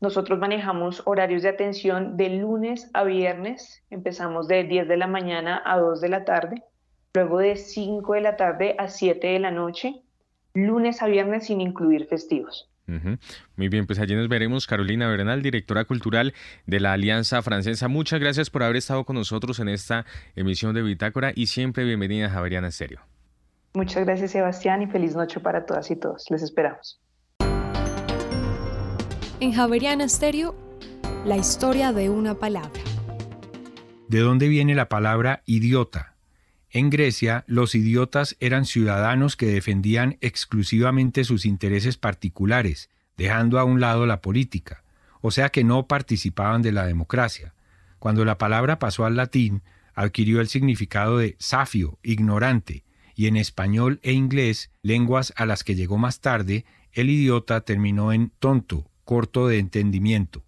Nosotros 0.00 0.38
manejamos 0.38 1.02
horarios 1.04 1.42
de 1.42 1.48
atención 1.48 2.16
de 2.16 2.28
lunes 2.28 2.90
a 2.92 3.02
viernes. 3.02 3.82
Empezamos 3.90 4.46
de 4.46 4.64
10 4.64 4.86
de 4.86 4.96
la 4.96 5.08
mañana 5.08 5.62
a 5.64 5.78
2 5.78 6.00
de 6.00 6.08
la 6.08 6.24
tarde, 6.24 6.62
luego 7.12 7.38
de 7.38 7.56
5 7.56 8.14
de 8.14 8.20
la 8.20 8.36
tarde 8.36 8.76
a 8.78 8.86
7 8.86 9.26
de 9.26 9.38
la 9.40 9.50
noche, 9.50 10.03
lunes 10.54 11.02
a 11.02 11.06
viernes 11.06 11.46
sin 11.46 11.60
incluir 11.60 12.06
festivos. 12.06 12.70
Muy 13.56 13.68
bien, 13.68 13.86
pues 13.86 13.98
allí 13.98 14.14
nos 14.14 14.28
veremos. 14.28 14.66
Carolina 14.66 15.08
Bernal, 15.08 15.42
directora 15.42 15.84
cultural 15.84 16.34
de 16.66 16.80
la 16.80 16.92
Alianza 16.92 17.40
Francesa. 17.42 17.88
Muchas 17.88 18.20
gracias 18.20 18.50
por 18.50 18.62
haber 18.62 18.76
estado 18.76 19.04
con 19.04 19.16
nosotros 19.16 19.58
en 19.58 19.68
esta 19.68 20.04
emisión 20.36 20.74
de 20.74 20.82
Bitácora 20.82 21.32
y 21.34 21.46
siempre 21.46 21.84
bienvenida 21.84 22.26
a 22.26 22.30
Javeriana 22.30 22.68
Estéreo. 22.68 23.00
Muchas 23.72 24.04
gracias 24.04 24.32
Sebastián 24.32 24.82
y 24.82 24.86
feliz 24.86 25.16
noche 25.16 25.40
para 25.40 25.66
todas 25.66 25.90
y 25.90 25.96
todos. 25.96 26.26
Les 26.30 26.42
esperamos. 26.42 27.00
En 29.40 29.52
Javeriana 29.52 30.08
Stereo, 30.08 30.54
la 31.24 31.36
historia 31.36 31.92
de 31.92 32.10
una 32.10 32.34
palabra. 32.34 32.80
¿De 34.08 34.20
dónde 34.20 34.48
viene 34.48 34.74
la 34.74 34.88
palabra 34.88 35.42
idiota? 35.46 36.13
En 36.74 36.90
Grecia, 36.90 37.44
los 37.46 37.76
idiotas 37.76 38.36
eran 38.40 38.64
ciudadanos 38.64 39.36
que 39.36 39.46
defendían 39.46 40.18
exclusivamente 40.20 41.22
sus 41.22 41.46
intereses 41.46 41.96
particulares, 41.96 42.90
dejando 43.16 43.60
a 43.60 43.64
un 43.64 43.78
lado 43.78 44.06
la 44.06 44.20
política, 44.20 44.82
o 45.20 45.30
sea 45.30 45.50
que 45.50 45.62
no 45.62 45.86
participaban 45.86 46.62
de 46.62 46.72
la 46.72 46.84
democracia. 46.84 47.54
Cuando 48.00 48.24
la 48.24 48.38
palabra 48.38 48.80
pasó 48.80 49.04
al 49.04 49.14
latín, 49.14 49.62
adquirió 49.94 50.40
el 50.40 50.48
significado 50.48 51.18
de 51.18 51.36
safio, 51.38 52.00
ignorante, 52.02 52.82
y 53.14 53.28
en 53.28 53.36
español 53.36 54.00
e 54.02 54.10
inglés, 54.10 54.72
lenguas 54.82 55.32
a 55.36 55.46
las 55.46 55.62
que 55.62 55.76
llegó 55.76 55.96
más 55.96 56.20
tarde, 56.20 56.64
el 56.92 57.08
idiota 57.08 57.60
terminó 57.60 58.12
en 58.12 58.32
tonto, 58.40 58.90
corto 59.04 59.46
de 59.46 59.60
entendimiento. 59.60 60.44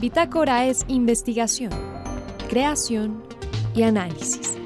Bitácora 0.00 0.66
es 0.66 0.84
investigación, 0.86 1.72
creación 2.48 3.34
y 3.76 3.82
análisis. 3.82 4.56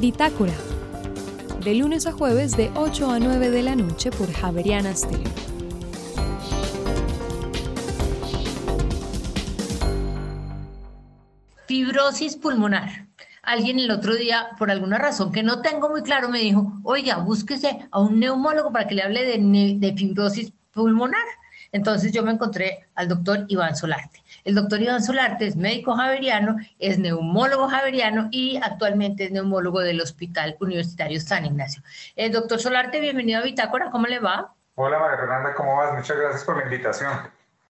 Bitácora, 0.00 0.52
de 1.64 1.74
lunes 1.74 2.06
a 2.06 2.12
jueves 2.12 2.56
de 2.56 2.70
8 2.74 3.10
a 3.10 3.18
9 3.18 3.50
de 3.50 3.62
la 3.62 3.76
noche 3.76 4.10
por 4.10 4.30
Javeriana 4.32 4.94
Stereo. 4.94 5.24
Fibrosis 11.66 12.36
pulmonar 12.36 13.10
alguien 13.42 13.78
el 13.78 13.90
otro 13.90 14.14
día, 14.14 14.50
por 14.58 14.70
alguna 14.70 14.98
razón 14.98 15.32
que 15.32 15.42
no 15.42 15.60
tengo 15.60 15.88
muy 15.88 16.02
claro, 16.02 16.28
me 16.28 16.38
dijo, 16.38 16.72
oiga, 16.84 17.16
búsquese 17.16 17.88
a 17.90 18.00
un 18.00 18.20
neumólogo 18.20 18.72
para 18.72 18.86
que 18.86 18.94
le 18.94 19.02
hable 19.02 19.24
de, 19.24 19.94
fibrosis 19.96 20.52
pulmonar. 20.72 21.24
Entonces 21.72 22.12
yo 22.12 22.22
me 22.22 22.32
encontré 22.32 22.86
al 22.94 23.08
doctor 23.08 23.44
Iván 23.48 23.76
Solarte. 23.76 24.22
El 24.44 24.54
doctor 24.54 24.80
Iván 24.80 25.02
Solarte 25.02 25.46
es 25.46 25.56
médico 25.56 25.94
javeriano, 25.94 26.56
es 26.78 26.98
neumólogo 26.98 27.68
javeriano 27.68 28.28
y 28.32 28.56
actualmente 28.56 29.24
es 29.24 29.32
neumólogo 29.32 29.80
del 29.80 30.00
Hospital 30.00 30.56
Universitario 30.60 31.20
San 31.20 31.46
Ignacio. 31.46 31.82
El 32.16 32.30
eh, 32.30 32.34
doctor 32.34 32.58
Solarte, 32.58 33.00
bienvenido 33.00 33.40
a 33.40 33.44
Bitácora, 33.44 33.90
¿cómo 33.90 34.06
le 34.06 34.18
va? 34.18 34.52
Hola 34.74 34.98
María 34.98 35.18
Fernanda, 35.18 35.54
¿cómo 35.54 35.76
vas? 35.76 35.94
Muchas 35.94 36.16
gracias 36.16 36.44
por 36.44 36.56
la 36.56 36.64
invitación. 36.64 37.12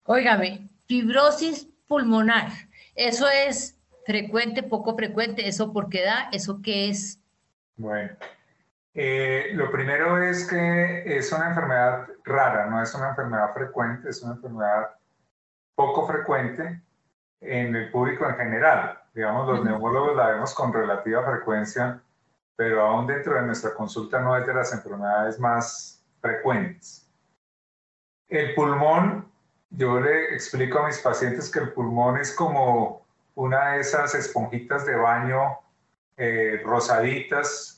Óigame, 0.06 0.67
fibrosis 0.88 1.67
pulmonar, 1.88 2.47
eso 2.95 3.27
es 3.29 3.77
frecuente, 4.06 4.63
poco 4.63 4.95
frecuente, 4.95 5.47
eso 5.47 5.71
por 5.71 5.89
qué 5.89 6.03
da, 6.03 6.29
eso 6.32 6.62
qué 6.63 6.89
es. 6.89 7.19
Bueno, 7.77 8.12
eh, 8.95 9.49
lo 9.53 9.71
primero 9.71 10.21
es 10.21 10.47
que 10.47 11.03
es 11.17 11.32
una 11.32 11.49
enfermedad 11.49 12.08
rara, 12.23 12.67
no 12.67 12.82
es 12.82 12.93
una 12.93 13.10
enfermedad 13.10 13.53
frecuente, 13.53 14.10
es 14.10 14.21
una 14.21 14.34
enfermedad 14.34 14.91
poco 15.75 16.08
frecuente 16.08 16.82
en 17.41 17.75
el 17.75 17.91
público 17.91 18.27
en 18.27 18.36
general. 18.36 18.99
Digamos, 19.13 19.47
los 19.47 19.65
neumólogos 19.65 20.15
la 20.15 20.29
vemos 20.29 20.53
con 20.53 20.71
relativa 20.71 21.23
frecuencia, 21.23 22.01
pero 22.56 22.82
aún 22.82 23.08
dentro 23.08 23.36
de 23.36 23.41
nuestra 23.43 23.73
consulta 23.73 24.19
no 24.21 24.37
es 24.37 24.46
de 24.46 24.54
las 24.54 24.71
enfermedades 24.73 25.39
más 25.39 26.04
frecuentes. 26.21 27.10
El 28.27 28.54
pulmón, 28.54 29.27
yo 29.71 30.00
le 30.00 30.33
explico 30.33 30.79
a 30.79 30.87
mis 30.87 31.00
pacientes 31.00 31.52
que 31.52 31.60
el 31.60 31.73
pulmón 31.73 32.17
es 32.17 32.33
como 32.35 33.06
una 33.35 33.71
de 33.71 33.79
esas 33.79 34.13
esponjitas 34.13 34.85
de 34.85 34.96
baño 34.96 35.60
eh, 36.15 36.62
rosaditas 36.63 37.73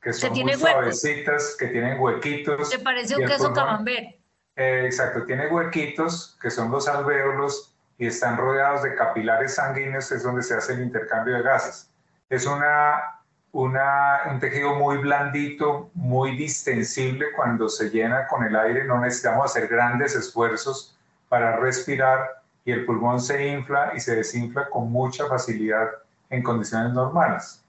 que 0.00 0.12
son 0.12 0.32
muy 0.32 0.54
suavecitas, 0.54 1.56
que 1.58 1.68
tienen 1.68 2.00
huequitos. 2.00 2.70
¿Te 2.70 2.78
parece 2.78 3.16
un 3.16 3.26
queso 3.26 3.52
camembert? 3.52 4.16
Eh, 4.56 4.82
exacto, 4.84 5.24
tiene 5.24 5.46
huequitos 5.48 6.36
que 6.40 6.50
son 6.50 6.70
los 6.70 6.88
alvéolos 6.88 7.74
y 7.98 8.06
están 8.06 8.36
rodeados 8.36 8.82
de 8.82 8.94
capilares 8.94 9.54
sanguíneos, 9.54 10.08
que 10.08 10.16
es 10.16 10.22
donde 10.22 10.42
se 10.42 10.54
hace 10.54 10.74
el 10.74 10.82
intercambio 10.82 11.34
de 11.36 11.42
gases. 11.42 11.90
Es 12.28 12.46
una 12.46 13.20
una, 13.52 14.20
un 14.30 14.38
tejido 14.38 14.74
muy 14.76 14.98
blandito, 14.98 15.90
muy 15.94 16.36
distensible 16.36 17.26
cuando 17.34 17.68
se 17.68 17.90
llena 17.90 18.26
con 18.28 18.44
el 18.44 18.54
aire, 18.54 18.84
no 18.84 19.00
necesitamos 19.00 19.46
hacer 19.46 19.68
grandes 19.68 20.14
esfuerzos 20.14 20.96
para 21.28 21.56
respirar 21.56 22.42
y 22.64 22.72
el 22.72 22.84
pulmón 22.84 23.20
se 23.20 23.48
infla 23.48 23.92
y 23.96 24.00
se 24.00 24.14
desinfla 24.14 24.68
con 24.68 24.90
mucha 24.90 25.26
facilidad 25.26 25.88
en 26.28 26.42
condiciones 26.42 26.92
normales. 26.92 27.59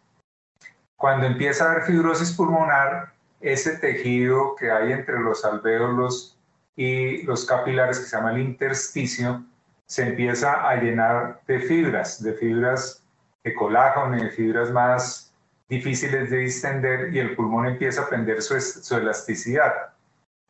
Cuando 1.01 1.25
empieza 1.25 1.65
a 1.65 1.71
haber 1.71 1.83
fibrosis 1.85 2.31
pulmonar, 2.33 3.11
ese 3.39 3.79
tejido 3.79 4.55
que 4.55 4.69
hay 4.69 4.91
entre 4.91 5.19
los 5.19 5.43
alvéolos 5.43 6.37
y 6.75 7.23
los 7.23 7.43
capilares, 7.43 7.97
que 7.97 8.05
se 8.05 8.15
llama 8.15 8.33
el 8.33 8.41
intersticio, 8.41 9.43
se 9.87 10.03
empieza 10.03 10.69
a 10.69 10.75
llenar 10.75 11.41
de 11.47 11.59
fibras, 11.59 12.21
de 12.21 12.33
fibras 12.33 13.03
de 13.43 13.55
colágeno, 13.55 14.15
de 14.15 14.29
fibras 14.29 14.69
más 14.69 15.33
difíciles 15.67 16.29
de 16.29 16.37
distender 16.37 17.11
y 17.11 17.17
el 17.17 17.35
pulmón 17.35 17.65
empieza 17.65 18.03
a 18.03 18.07
perder 18.07 18.39
su, 18.43 18.61
su 18.61 18.95
elasticidad 18.95 19.73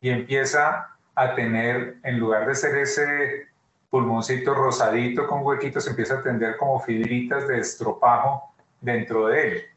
y 0.02 0.10
empieza 0.10 0.90
a 1.14 1.34
tener, 1.34 1.96
en 2.02 2.18
lugar 2.18 2.46
de 2.46 2.54
ser 2.54 2.76
ese 2.76 3.46
pulmoncito 3.88 4.52
rosadito 4.52 5.26
con 5.26 5.46
huequitos, 5.46 5.86
empieza 5.86 6.18
a 6.18 6.22
tener 6.22 6.58
como 6.58 6.78
fibritas 6.78 7.48
de 7.48 7.58
estropajo 7.58 8.54
dentro 8.82 9.28
de 9.28 9.48
él. 9.48 9.71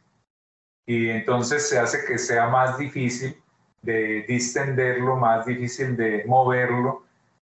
Y 0.86 1.10
entonces 1.10 1.68
se 1.68 1.80
hace 1.80 2.06
que 2.06 2.18
sea 2.18 2.48
más 2.48 2.78
difícil 2.78 3.42
de 3.82 4.26
distenderlo, 4.28 5.16
más 5.16 5.46
difícil 5.46 5.96
de 5.96 6.24
moverlo, 6.26 7.04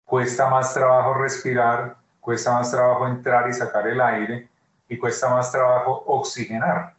cuesta 0.06 0.50
más 0.50 0.74
trabajo 0.74 1.14
respirar, 1.14 1.98
cuesta 2.20 2.54
más 2.54 2.72
trabajo 2.72 3.08
entrar 3.08 3.50
y 3.50 3.54
sacar 3.54 3.88
el 3.88 4.00
aire 4.02 4.50
y 4.90 4.98
cuesta 4.98 5.30
más 5.30 5.52
trabajo 5.52 6.04
oxigenar. 6.08 6.96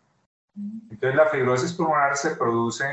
Entonces 0.91 1.15
la 1.15 1.27
fibrosis 1.27 1.73
pulmonar 1.73 2.17
se 2.17 2.37
produce 2.37 2.85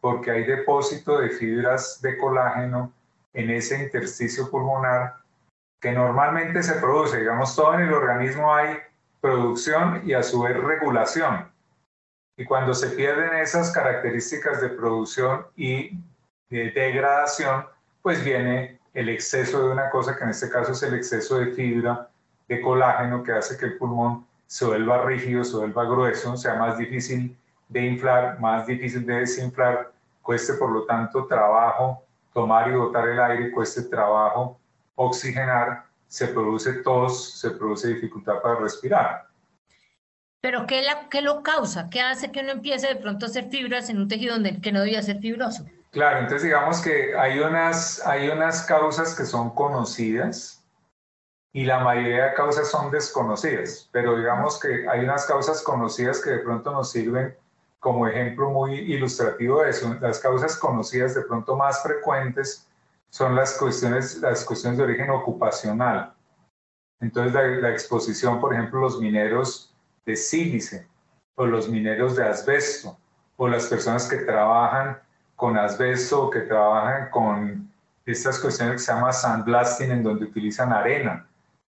porque 0.00 0.30
hay 0.30 0.44
depósito 0.44 1.18
de 1.18 1.30
fibras 1.30 2.00
de 2.02 2.18
colágeno 2.18 2.92
en 3.32 3.50
ese 3.50 3.84
intersticio 3.84 4.50
pulmonar 4.50 5.14
que 5.80 5.92
normalmente 5.92 6.62
se 6.62 6.74
produce, 6.74 7.18
digamos, 7.18 7.54
todo 7.54 7.74
en 7.74 7.82
el 7.82 7.92
organismo 7.92 8.54
hay 8.54 8.78
producción 9.20 10.02
y 10.04 10.12
a 10.12 10.22
su 10.22 10.42
vez 10.42 10.56
regulación. 10.56 11.51
Y 12.42 12.44
cuando 12.44 12.74
se 12.74 12.88
pierden 12.88 13.34
esas 13.34 13.70
características 13.70 14.60
de 14.60 14.70
producción 14.70 15.46
y 15.54 15.96
de 16.50 16.72
degradación, 16.72 17.66
pues 18.02 18.24
viene 18.24 18.80
el 18.94 19.10
exceso 19.10 19.64
de 19.64 19.72
una 19.72 19.88
cosa 19.90 20.16
que 20.16 20.24
en 20.24 20.30
este 20.30 20.50
caso 20.50 20.72
es 20.72 20.82
el 20.82 20.94
exceso 20.94 21.38
de 21.38 21.52
fibra 21.52 22.08
de 22.48 22.60
colágeno 22.60 23.22
que 23.22 23.30
hace 23.30 23.56
que 23.56 23.66
el 23.66 23.78
pulmón 23.78 24.26
se 24.48 24.64
vuelva 24.64 25.04
rígido, 25.04 25.44
se 25.44 25.56
vuelva 25.56 25.84
grueso, 25.84 26.36
sea 26.36 26.56
más 26.56 26.78
difícil 26.78 27.38
de 27.68 27.86
inflar, 27.86 28.40
más 28.40 28.66
difícil 28.66 29.06
de 29.06 29.20
desinflar, 29.20 29.92
cueste 30.20 30.54
por 30.54 30.72
lo 30.72 30.84
tanto 30.84 31.26
trabajo 31.26 32.02
tomar 32.34 32.68
y 32.68 32.74
botar 32.74 33.08
el 33.08 33.20
aire, 33.20 33.52
cueste 33.52 33.82
trabajo 33.82 34.58
oxigenar, 34.96 35.84
se 36.08 36.26
produce 36.26 36.72
tos, 36.82 37.38
se 37.38 37.52
produce 37.52 37.86
dificultad 37.86 38.42
para 38.42 38.56
respirar. 38.56 39.28
Pero 40.42 40.66
¿qué, 40.66 40.82
la, 40.82 41.08
¿qué, 41.08 41.22
lo 41.22 41.44
causa? 41.44 41.88
¿Qué 41.88 42.00
hace 42.00 42.32
que 42.32 42.40
uno 42.40 42.50
empiece 42.50 42.88
de 42.88 42.96
pronto 42.96 43.26
a 43.26 43.28
hacer 43.28 43.48
fibras 43.48 43.88
en 43.88 44.00
un 44.00 44.08
tejido 44.08 44.34
que 44.60 44.72
no 44.72 44.80
debía 44.80 45.00
ser 45.00 45.20
fibroso? 45.20 45.64
Claro, 45.92 46.18
entonces 46.18 46.42
digamos 46.42 46.80
que 46.80 47.16
hay 47.16 47.38
unas, 47.38 48.04
hay 48.04 48.28
unas 48.28 48.62
causas 48.66 49.14
que 49.14 49.24
son 49.24 49.54
conocidas 49.54 50.64
y 51.52 51.64
la 51.64 51.78
mayoría 51.78 52.24
de 52.24 52.34
causas 52.34 52.68
son 52.68 52.90
desconocidas, 52.90 53.88
pero 53.92 54.16
digamos 54.16 54.58
que 54.58 54.88
hay 54.88 55.04
unas 55.04 55.26
causas 55.26 55.62
conocidas 55.62 56.20
que 56.20 56.30
de 56.30 56.38
pronto 56.40 56.72
nos 56.72 56.90
sirven 56.90 57.36
como 57.78 58.08
ejemplo 58.08 58.50
muy 58.50 58.74
ilustrativo 58.74 59.62
de 59.62 59.70
eso. 59.70 59.96
Las 60.00 60.18
causas 60.18 60.56
conocidas 60.56 61.14
de 61.14 61.22
pronto 61.22 61.56
más 61.56 61.84
frecuentes 61.84 62.66
son 63.10 63.36
las 63.36 63.56
cuestiones, 63.58 64.16
las 64.16 64.44
cuestiones 64.44 64.78
de 64.78 64.84
origen 64.84 65.10
ocupacional. 65.10 66.14
Entonces 67.00 67.32
la 67.32 67.70
exposición, 67.70 68.40
por 68.40 68.54
ejemplo, 68.54 68.80
los 68.80 68.98
mineros 69.00 69.71
de 70.04 70.16
sílice 70.16 70.86
o 71.34 71.46
los 71.46 71.68
mineros 71.68 72.16
de 72.16 72.24
asbesto 72.24 72.98
o 73.36 73.48
las 73.48 73.66
personas 73.66 74.08
que 74.08 74.18
trabajan 74.18 74.98
con 75.36 75.56
asbesto 75.56 76.24
o 76.24 76.30
que 76.30 76.40
trabajan 76.40 77.10
con 77.10 77.72
estas 78.06 78.38
cuestiones 78.38 78.74
que 78.74 78.78
se 78.80 78.92
llama 78.92 79.12
sandblasting 79.12 79.90
en 79.90 80.02
donde 80.02 80.24
utilizan 80.24 80.72
arena. 80.72 81.26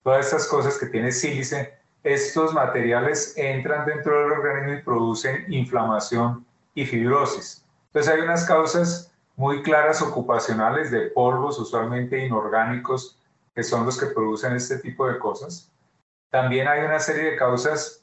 Todas 0.03 0.27
estas 0.27 0.47
cosas 0.47 0.79
que 0.79 0.87
tiene 0.87 1.11
sílice, 1.11 1.75
estos 2.03 2.55
materiales 2.55 3.35
entran 3.37 3.85
dentro 3.87 4.21
del 4.21 4.33
organismo 4.33 4.73
y 4.73 4.83
producen 4.83 5.53
inflamación 5.53 6.47
y 6.75 6.87
fibrosis. 6.87 7.65
Entonces 7.87 8.13
hay 8.13 8.21
unas 8.21 8.45
causas 8.45 9.13
muy 9.37 9.63
claras 9.63 10.03
ocupacionales 10.03 10.91
de 10.91 11.11
polvos, 11.11 11.59
usualmente 11.59 12.25
inorgánicos, 12.25 13.19
que 13.55 13.63
son 13.63 13.85
los 13.87 13.99
que 13.99 14.07
producen 14.07 14.55
este 14.55 14.79
tipo 14.79 15.07
de 15.07 15.19
cosas. 15.19 15.71
También 16.31 16.69
hay 16.69 16.85
una 16.85 16.99
serie 17.01 17.31
de 17.31 17.37
causas 17.37 17.98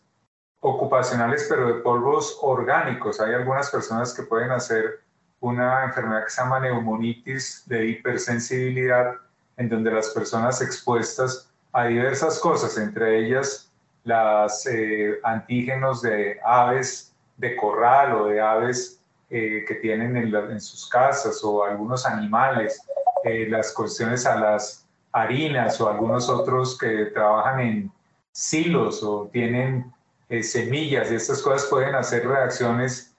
ocupacionales, 0.66 1.46
pero 1.48 1.68
de 1.68 1.82
polvos 1.82 2.40
orgánicos. 2.42 3.22
Hay 3.22 3.36
algunas 3.36 3.70
personas 3.70 4.16
que 4.16 4.24
pueden 4.24 4.50
hacer 4.50 5.00
una 5.40 5.84
enfermedad 5.84 6.24
que 6.24 6.32
se 6.32 6.42
llama 6.42 6.60
neumonitis 6.60 7.64
de 7.68 7.86
hipersensibilidad, 7.86 9.14
en 9.58 9.70
donde 9.70 9.92
las 9.92 10.10
personas 10.10 10.62
expuestas 10.62 11.52
a 11.72 11.86
diversas 11.86 12.40
cosas, 12.40 12.80
entre 12.80 13.20
ellas 13.20 13.72
las 14.06 14.66
eh, 14.66 15.20
antígenos 15.24 16.02
de 16.02 16.40
aves 16.44 17.14
de 17.38 17.56
corral 17.58 18.14
o 18.14 18.26
de 18.28 18.42
aves 18.42 19.00
eh, 19.30 19.66
que 19.68 19.76
tienen 19.76 20.18
en, 20.18 20.62
sus 20.62 20.90
casas 20.90 21.44
o 21.44 21.64
algunos 21.64 22.08
animales, 22.08 22.82
eh, 23.24 23.48
las 23.50 23.72
cuestiones 23.72 24.26
a 24.26 24.36
las 24.36 24.88
harinas 25.12 25.80
o 25.80 25.90
algunos 25.90 26.28
otros 26.28 26.76
que 26.76 27.06
trabajan 27.14 27.60
en 27.60 27.92
silos 28.32 29.04
o 29.04 29.30
tienen 29.32 29.94
eh, 30.30 30.44
semillas 30.44 31.12
y 31.12 31.16
estas 31.16 31.42
cosas 31.42 31.68
pueden 31.70 31.96
hacer 31.96 32.28
reacciones 32.28 33.16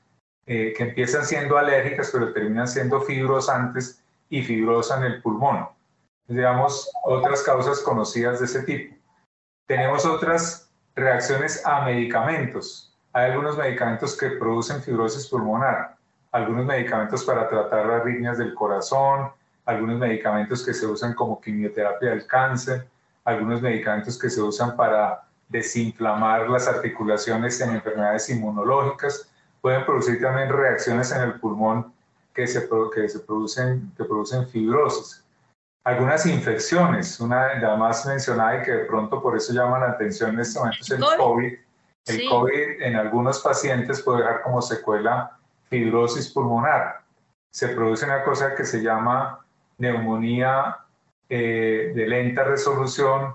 eh, 0.46 0.72
que 0.76 0.84
empiezan 0.84 1.24
siendo 1.24 1.58
alérgicas, 1.58 2.10
pero 2.12 2.32
terminan 2.32 2.68
siendo 2.68 3.00
fibrosantes 3.00 4.02
y 4.28 4.42
fibrosan 4.42 5.04
el 5.04 5.22
pulmón. 5.22 5.68
Digamos, 6.28 6.90
otras 7.04 7.42
causas 7.42 7.80
conocidas 7.80 8.40
de 8.40 8.46
ese 8.46 8.62
tipo. 8.62 8.96
Tenemos 9.66 10.04
otras 10.04 10.70
reacciones 10.94 11.64
a 11.64 11.84
medicamentos. 11.84 12.92
Hay 13.12 13.30
algunos 13.30 13.56
medicamentos 13.56 14.16
que 14.16 14.30
producen 14.30 14.82
fibrosis 14.82 15.28
pulmonar, 15.28 15.96
algunos 16.32 16.66
medicamentos 16.66 17.24
para 17.24 17.48
tratar 17.48 17.90
arritmias 17.90 18.38
del 18.38 18.54
corazón, 18.54 19.30
algunos 19.64 19.98
medicamentos 19.98 20.64
que 20.64 20.74
se 20.74 20.86
usan 20.86 21.14
como 21.14 21.40
quimioterapia 21.40 22.10
del 22.10 22.26
cáncer, 22.26 22.86
algunos 23.24 23.60
medicamentos 23.60 24.18
que 24.18 24.30
se 24.30 24.40
usan 24.40 24.76
para 24.76 25.25
desinflamar 25.48 26.48
las 26.48 26.66
articulaciones 26.66 27.60
en 27.60 27.70
enfermedades 27.70 28.28
inmunológicas, 28.30 29.30
pueden 29.60 29.84
producir 29.84 30.20
también 30.20 30.48
reacciones 30.48 31.12
en 31.12 31.22
el 31.22 31.40
pulmón 31.40 31.92
que 32.34 32.46
se, 32.46 32.68
que 32.94 33.08
se 33.08 33.20
producen, 33.20 33.92
que 33.96 34.04
producen 34.04 34.46
fibrosis. 34.48 35.24
Algunas 35.84 36.26
infecciones, 36.26 37.20
una 37.20 37.46
de 37.46 37.60
las 37.60 37.78
más 37.78 38.04
mencionada 38.06 38.60
y 38.60 38.64
que 38.64 38.72
de 38.72 38.84
pronto 38.86 39.22
por 39.22 39.36
eso 39.36 39.52
llama 39.52 39.78
la 39.78 39.90
atención 39.90 40.30
en 40.34 40.40
este 40.40 40.58
momento 40.58 40.82
es 40.82 40.90
el 40.90 41.00
COVID. 41.00 41.54
El 42.06 42.28
COVID 42.28 42.82
en 42.82 42.96
algunos 42.96 43.40
pacientes 43.40 44.02
puede 44.02 44.18
dejar 44.18 44.42
como 44.42 44.60
secuela 44.60 45.38
fibrosis 45.68 46.28
pulmonar. 46.32 47.02
Se 47.50 47.68
produce 47.68 48.04
una 48.04 48.22
cosa 48.24 48.54
que 48.54 48.64
se 48.64 48.82
llama 48.82 49.44
neumonía 49.78 50.76
eh, 51.28 51.92
de 51.94 52.06
lenta 52.06 52.44
resolución 52.44 53.34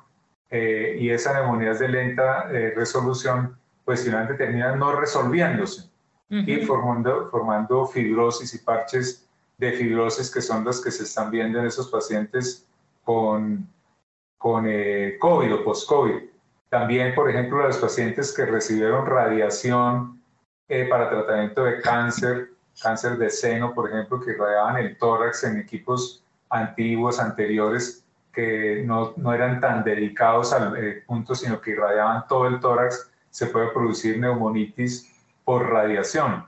eh, 0.54 0.98
y 1.00 1.10
esa 1.10 1.34
neumonía 1.34 1.74
de 1.74 1.88
lenta 1.88 2.50
eh, 2.52 2.74
resolución, 2.76 3.58
pues 3.86 4.04
finalmente 4.04 4.36
terminan 4.44 4.78
no 4.78 4.92
resolviéndose 4.92 5.90
y 6.30 6.58
formando, 6.66 7.30
formando 7.30 7.86
fibrosis 7.88 8.54
y 8.54 8.60
parches 8.60 9.28
de 9.58 9.74
fibrosis 9.74 10.32
que 10.34 10.42
son 10.42 10.64
los 10.64 10.82
que 10.82 10.90
se 10.90 11.04
están 11.04 11.30
viendo 11.30 11.60
en 11.60 11.66
esos 11.66 11.90
pacientes 11.90 12.66
con, 13.04 13.68
con 14.38 14.66
eh, 14.68 15.18
COVID 15.20 15.56
o 15.56 15.64
post-COVID. 15.66 16.22
También, 16.70 17.14
por 17.16 17.30
ejemplo, 17.30 17.66
los 17.68 17.78
pacientes 17.78 18.34
que 18.34 18.46
recibieron 18.46 19.06
radiación 19.06 20.22
para 20.90 21.10
tratamiento 21.10 21.66
de 21.66 21.82
cáncer, 21.82 22.52
cáncer 22.82 23.18
de 23.18 23.30
seno, 23.30 23.74
por 23.74 23.90
ejemplo, 23.90 24.22
que 24.22 24.34
radiaban 24.34 24.78
el 24.78 24.98
tórax 24.98 25.44
en 25.44 25.58
equipos 25.58 26.24
antiguos, 26.50 27.20
anteriores, 27.20 28.06
que 28.32 28.84
no, 28.86 29.14
no 29.18 29.34
eran 29.34 29.60
tan 29.60 29.84
dedicados 29.84 30.54
al 30.54 30.76
eh, 30.78 31.04
punto, 31.06 31.36
sino 31.36 31.60
que 31.60 31.72
irradiaban 31.72 32.28
todo 32.28 32.48
el 32.48 32.60
tórax, 32.60 33.12
se 33.30 33.48
puede 33.48 33.70
producir 33.70 34.20
neumonitis 34.20 35.12
por 35.44 35.70
radiación. 35.70 36.46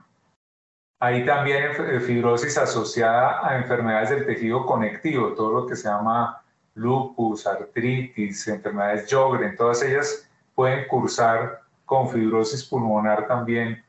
Hay 1.00 1.24
también 1.26 1.72
eh, 1.78 2.00
fibrosis 2.00 2.56
asociada 2.56 3.46
a 3.46 3.56
enfermedades 3.56 4.10
del 4.10 4.26
tejido 4.26 4.64
conectivo, 4.64 5.34
todo 5.34 5.60
lo 5.60 5.66
que 5.66 5.76
se 5.76 5.88
llama 5.88 6.42
lupus, 6.74 7.46
artritis, 7.46 8.48
enfermedades 8.48 9.06
Jogren, 9.10 9.56
todas 9.56 9.82
ellas 9.82 10.28
pueden 10.54 10.86
cursar 10.88 11.60
con 11.84 12.08
fibrosis 12.08 12.64
pulmonar 12.64 13.26
también 13.26 13.84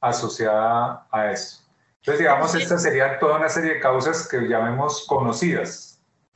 asociada 0.00 1.06
a 1.10 1.30
eso. 1.30 1.64
Entonces, 2.00 2.20
digamos, 2.20 2.54
esta 2.54 2.78
sería 2.78 3.18
toda 3.18 3.36
una 3.36 3.48
serie 3.48 3.74
de 3.74 3.80
causas 3.80 4.28
que 4.28 4.40
llamemos 4.42 5.06
conocidas. 5.06 5.87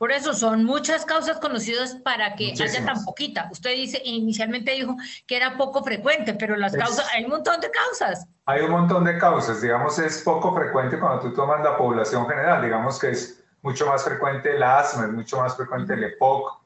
Por 0.03 0.11
eso 0.11 0.33
son 0.33 0.65
muchas 0.65 1.05
causas 1.05 1.39
conocidas 1.39 1.95
para 2.03 2.35
que 2.35 2.51
haya 2.51 2.85
tan 2.85 3.05
poquita. 3.05 3.47
Usted 3.53 3.69
dice, 3.69 4.01
inicialmente 4.03 4.73
dijo 4.73 4.97
que 5.25 5.37
era 5.37 5.55
poco 5.55 5.81
frecuente, 5.81 6.33
pero 6.33 6.57
las 6.57 6.75
causas, 6.75 7.07
hay 7.13 7.23
un 7.23 7.29
montón 7.29 7.61
de 7.61 7.71
causas. 7.71 8.27
Hay 8.45 8.63
un 8.63 8.71
montón 8.71 9.05
de 9.05 9.17
causas, 9.17 9.61
digamos, 9.61 9.97
es 9.99 10.21
poco 10.21 10.53
frecuente 10.53 10.99
cuando 10.99 11.21
tú 11.21 11.33
tomas 11.33 11.63
la 11.63 11.77
población 11.77 12.27
general, 12.27 12.61
digamos 12.61 12.99
que 12.99 13.11
es 13.11 13.45
mucho 13.61 13.85
más 13.85 14.03
frecuente 14.03 14.53
el 14.53 14.63
asma, 14.63 15.05
es 15.05 15.13
mucho 15.13 15.37
más 15.37 15.55
frecuente 15.55 15.93
el 15.93 16.03
EPOC 16.03 16.61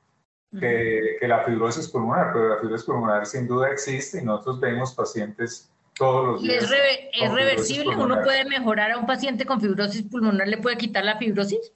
que, 0.60 1.18
que 1.20 1.28
la 1.28 1.44
fibrosis 1.44 1.90
pulmonar, 1.90 2.32
pero 2.34 2.56
la 2.56 2.60
fibrosis 2.60 2.88
pulmonar 2.88 3.28
sin 3.28 3.48
duda 3.48 3.70
existe 3.70 4.20
y 4.20 4.26
nosotros 4.26 4.60
vemos 4.62 4.96
pacientes 4.96 5.70
todos 5.94 6.26
los 6.26 6.42
días. 6.42 6.64
¿Y 6.64 7.24
es, 7.24 7.32
reversible? 7.32 7.96
¿Uno 7.98 8.20
puede 8.24 8.46
mejorar 8.46 8.94
a 8.94 8.98
un 8.98 9.06
paciente 9.06 9.46
con 9.46 9.62
fibrosis 9.62 10.02
pulmonar? 10.02 10.48
¿Le 10.48 10.58
puede 10.58 10.78
quitar 10.78 11.04
la 11.04 11.20
fibrosis? 11.20 11.72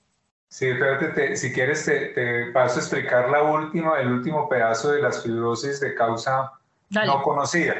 Sí, 0.51 0.67
espérate, 0.67 1.37
si 1.37 1.53
quieres 1.53 1.85
te, 1.85 2.07
te, 2.07 2.51
paso 2.51 2.75
a 2.75 2.81
explicar 2.81 3.29
la 3.29 3.41
última, 3.41 3.97
el 4.01 4.11
último 4.11 4.49
pedazo 4.49 4.91
de 4.91 5.01
las 5.01 5.23
fibrosis 5.23 5.79
de 5.79 5.95
causa 5.95 6.51
no 6.89 7.23
conocida. 7.23 7.75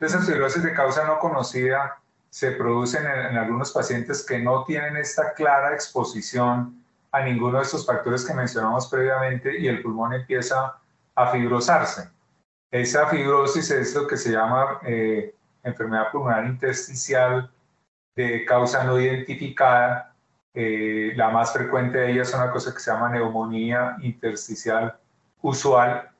Esas 0.00 0.24
fibrosis 0.24 0.62
de 0.62 0.72
causa 0.72 1.04
no 1.04 1.18
conocida 1.18 1.98
se 2.30 2.52
producen 2.52 3.04
en, 3.06 3.26
en, 3.26 3.36
algunos 3.36 3.70
pacientes 3.70 4.24
que 4.24 4.38
no 4.38 4.64
tienen 4.64 4.96
esta 4.96 5.34
clara 5.34 5.74
exposición 5.74 6.82
a 7.12 7.20
ninguno 7.20 7.58
de 7.58 7.64
estos 7.64 7.84
factores 7.84 8.24
que 8.24 8.32
mencionamos 8.32 8.88
previamente 8.88 9.58
y 9.58 9.68
el 9.68 9.82
pulmón 9.82 10.14
empieza 10.14 10.74
a 11.14 11.26
fibrosarse. 11.32 12.08
Esa 12.70 13.08
fibrosis 13.08 13.70
es 13.70 13.94
lo 13.94 14.06
que 14.06 14.16
se 14.16 14.32
llama 14.32 14.80
eh, 14.86 15.34
enfermedad 15.62 16.10
pulmonar 16.10 16.46
intersticial 16.46 17.50
de 18.14 18.46
causa 18.46 18.84
no 18.84 18.98
identificada. 18.98 20.15
Eh, 20.58 21.12
la 21.16 21.28
más 21.28 21.52
frecuente 21.52 21.98
de 21.98 22.12
ellas 22.12 22.30
es 22.30 22.34
una 22.34 22.50
cosa 22.50 22.72
que 22.72 22.80
se 22.80 22.90
llama 22.90 23.10
neumonía 23.10 23.96
intersticial 24.00 24.98
usual. 25.42 26.10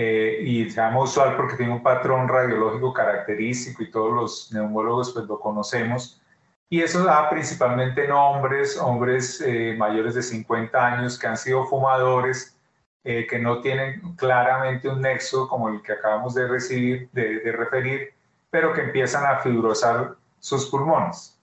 Eh, 0.00 0.42
y 0.44 0.70
se 0.70 0.76
llama 0.76 1.02
usual 1.02 1.36
porque 1.36 1.56
tiene 1.56 1.72
un 1.72 1.82
patrón 1.82 2.28
radiológico 2.28 2.92
característico 2.92 3.82
y 3.82 3.90
todos 3.90 4.12
los 4.12 4.52
neumólogos 4.52 5.12
pues 5.12 5.26
lo 5.26 5.38
conocemos. 5.40 6.22
Y 6.70 6.82
eso 6.82 7.02
da 7.02 7.28
principalmente 7.28 8.04
en 8.04 8.12
hombres, 8.12 8.78
hombres 8.78 9.40
eh, 9.40 9.74
mayores 9.76 10.14
de 10.14 10.22
50 10.22 10.86
años 10.86 11.18
que 11.18 11.26
han 11.26 11.36
sido 11.36 11.66
fumadores, 11.66 12.56
eh, 13.04 13.26
que 13.26 13.38
no 13.38 13.60
tienen 13.60 14.14
claramente 14.16 14.88
un 14.88 15.00
nexo 15.00 15.48
como 15.48 15.68
el 15.68 15.82
que 15.82 15.92
acabamos 15.92 16.34
de, 16.34 16.46
recibir, 16.46 17.08
de, 17.12 17.40
de 17.40 17.52
referir, 17.52 18.14
pero 18.50 18.72
que 18.72 18.82
empiezan 18.82 19.26
a 19.26 19.38
fibrosar 19.38 20.16
sus 20.38 20.66
pulmones. 20.66 21.37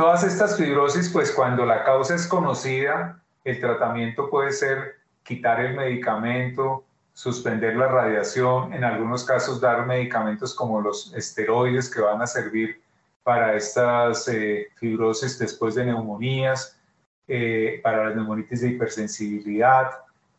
Todas 0.00 0.22
estas 0.22 0.56
fibrosis, 0.56 1.08
pues 1.08 1.32
cuando 1.32 1.66
la 1.66 1.82
causa 1.82 2.14
es 2.14 2.28
conocida, 2.28 3.20
el 3.42 3.58
tratamiento 3.58 4.30
puede 4.30 4.52
ser 4.52 4.94
quitar 5.24 5.58
el 5.58 5.74
medicamento, 5.74 6.84
suspender 7.12 7.74
la 7.74 7.88
radiación, 7.88 8.72
en 8.72 8.84
algunos 8.84 9.24
casos 9.24 9.60
dar 9.60 9.86
medicamentos 9.86 10.54
como 10.54 10.80
los 10.80 11.12
esteroides 11.14 11.92
que 11.92 12.00
van 12.00 12.22
a 12.22 12.28
servir 12.28 12.80
para 13.24 13.56
estas 13.56 14.28
eh, 14.28 14.68
fibrosis 14.76 15.36
después 15.36 15.74
de 15.74 15.86
neumonías, 15.86 16.78
eh, 17.26 17.80
para 17.82 18.04
las 18.04 18.14
neumonitis 18.14 18.60
de 18.60 18.68
hipersensibilidad. 18.68 19.90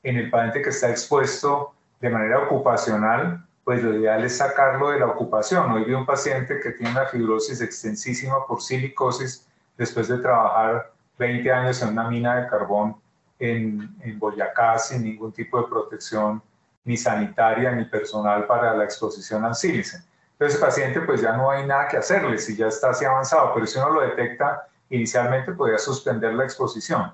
En 0.03 0.15
el 0.15 0.29
paciente 0.29 0.61
que 0.61 0.69
está 0.69 0.89
expuesto 0.89 1.73
de 1.99 2.09
manera 2.09 2.43
ocupacional, 2.43 3.45
pues 3.65 3.83
lo 3.83 3.93
ideal 3.93 4.23
es 4.23 4.37
sacarlo 4.37 4.91
de 4.91 5.01
la 5.01 5.07
ocupación. 5.07 5.69
Hoy 5.69 5.83
vi 5.83 5.95
un 5.95 6.05
paciente 6.05 6.61
que 6.61 6.71
tiene 6.71 6.93
una 6.93 7.07
fibrosis 7.07 7.59
extensísima 7.59 8.47
por 8.47 8.61
silicosis 8.61 9.47
después 9.79 10.09
de 10.09 10.17
trabajar 10.17 10.91
20 11.17 11.51
años 11.51 11.81
en 11.81 11.89
una 11.89 12.09
mina 12.09 12.35
de 12.35 12.49
carbón 12.49 12.97
en, 13.39 14.19
Boyacá 14.19 14.77
sin 14.77 15.03
ningún 15.03 15.31
tipo 15.31 15.61
de 15.61 15.69
protección 15.69 16.43
ni 16.83 16.97
sanitaria 16.97 17.71
ni 17.71 17.85
personal 17.85 18.45
para 18.45 18.75
la 18.75 18.83
exposición 18.83 19.45
al 19.45 19.55
sílice. 19.55 20.03
Entonces, 20.33 20.55
ese 20.55 20.65
paciente, 20.65 21.01
pues 21.01 21.21
ya 21.21 21.35
no 21.35 21.49
hay 21.49 21.65
nada 21.65 21.87
que 21.87 21.97
hacerle 21.97 22.37
si 22.37 22.57
ya 22.57 22.67
está 22.67 22.89
así 22.89 23.05
avanzado, 23.05 23.53
pero 23.53 23.65
si 23.65 23.79
uno 23.79 23.89
lo 23.89 24.01
detecta 24.01 24.67
inicialmente, 24.89 25.53
podría 25.53 25.77
suspender 25.77 26.33
la 26.33 26.43
exposición. 26.43 27.13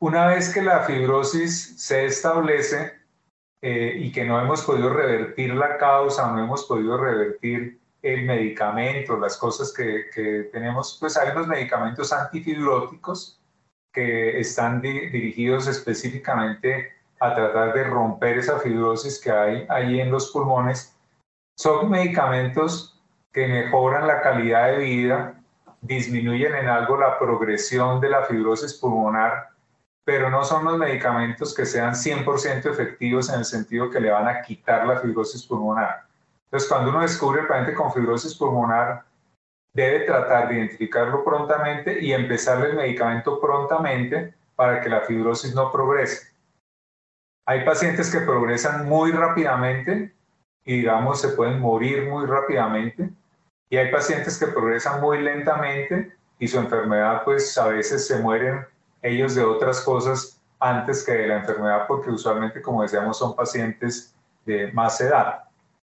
Una 0.00 0.26
vez 0.28 0.52
que 0.52 0.62
la 0.62 0.80
fibrosis 0.80 1.78
se 1.78 2.06
establece 2.06 2.94
eh, 3.60 3.94
y 3.98 4.12
que 4.12 4.24
no 4.24 4.40
hemos 4.40 4.62
podido 4.62 4.90
revertir 4.90 5.54
la 5.54 5.76
causa, 5.76 6.30
no 6.30 6.42
hemos 6.42 6.64
podido 6.64 6.96
revertir 6.96 7.78
el 8.04 8.26
medicamento, 8.26 9.18
las 9.18 9.38
cosas 9.38 9.72
que, 9.72 10.10
que 10.14 10.50
tenemos, 10.52 10.98
pues 11.00 11.16
hay 11.16 11.30
unos 11.30 11.48
medicamentos 11.48 12.12
antifibróticos 12.12 13.40
que 13.92 14.38
están 14.38 14.82
dirigidos 14.82 15.66
específicamente 15.68 16.92
a 17.18 17.34
tratar 17.34 17.72
de 17.72 17.84
romper 17.84 18.38
esa 18.38 18.58
fibrosis 18.58 19.18
que 19.18 19.30
hay 19.30 19.66
ahí 19.70 20.00
en 20.00 20.10
los 20.10 20.30
pulmones, 20.30 20.94
son 21.56 21.90
medicamentos 21.90 23.00
que 23.32 23.46
mejoran 23.46 24.06
la 24.06 24.20
calidad 24.20 24.72
de 24.72 24.78
vida, 24.78 25.40
disminuyen 25.80 26.54
en 26.54 26.68
algo 26.68 26.98
la 26.98 27.18
progresión 27.18 28.00
de 28.00 28.10
la 28.10 28.24
fibrosis 28.24 28.74
pulmonar, 28.74 29.48
pero 30.04 30.28
no 30.28 30.44
son 30.44 30.64
los 30.64 30.76
medicamentos 30.76 31.54
que 31.54 31.64
sean 31.64 31.94
100% 31.94 32.70
efectivos 32.70 33.30
en 33.30 33.38
el 33.38 33.44
sentido 33.46 33.88
que 33.88 34.00
le 34.00 34.10
van 34.10 34.28
a 34.28 34.42
quitar 34.42 34.86
la 34.86 34.98
fibrosis 34.98 35.46
pulmonar. 35.46 36.04
Entonces, 36.54 36.70
cuando 36.70 36.90
uno 36.90 37.00
descubre 37.00 37.40
el 37.40 37.48
paciente 37.48 37.74
con 37.74 37.92
fibrosis 37.92 38.36
pulmonar, 38.36 39.02
debe 39.72 40.06
tratar 40.06 40.46
de 40.46 40.54
identificarlo 40.54 41.24
prontamente 41.24 42.00
y 42.00 42.12
empezarle 42.12 42.68
el 42.68 42.76
medicamento 42.76 43.40
prontamente 43.40 44.34
para 44.54 44.80
que 44.80 44.88
la 44.88 45.00
fibrosis 45.00 45.52
no 45.52 45.72
progrese. 45.72 46.32
Hay 47.44 47.64
pacientes 47.64 48.08
que 48.08 48.20
progresan 48.20 48.88
muy 48.88 49.10
rápidamente 49.10 50.14
y 50.64 50.76
digamos 50.76 51.20
se 51.20 51.30
pueden 51.30 51.58
morir 51.58 52.08
muy 52.08 52.24
rápidamente 52.24 53.10
y 53.68 53.76
hay 53.76 53.90
pacientes 53.90 54.38
que 54.38 54.46
progresan 54.46 55.00
muy 55.00 55.22
lentamente 55.22 56.14
y 56.38 56.46
su 56.46 56.60
enfermedad 56.60 57.24
pues 57.24 57.58
a 57.58 57.66
veces 57.66 58.06
se 58.06 58.20
mueren 58.20 58.64
ellos 59.02 59.34
de 59.34 59.42
otras 59.42 59.80
cosas 59.80 60.40
antes 60.60 61.04
que 61.04 61.14
de 61.14 61.26
la 61.26 61.38
enfermedad 61.38 61.88
porque 61.88 62.10
usualmente 62.10 62.62
como 62.62 62.82
decíamos 62.82 63.18
son 63.18 63.34
pacientes 63.34 64.14
de 64.46 64.70
más 64.70 65.00
edad. 65.00 65.44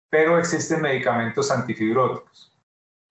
Pero 0.09 0.37
existen 0.37 0.81
medicamentos 0.81 1.51
antifibróticos. 1.51 2.55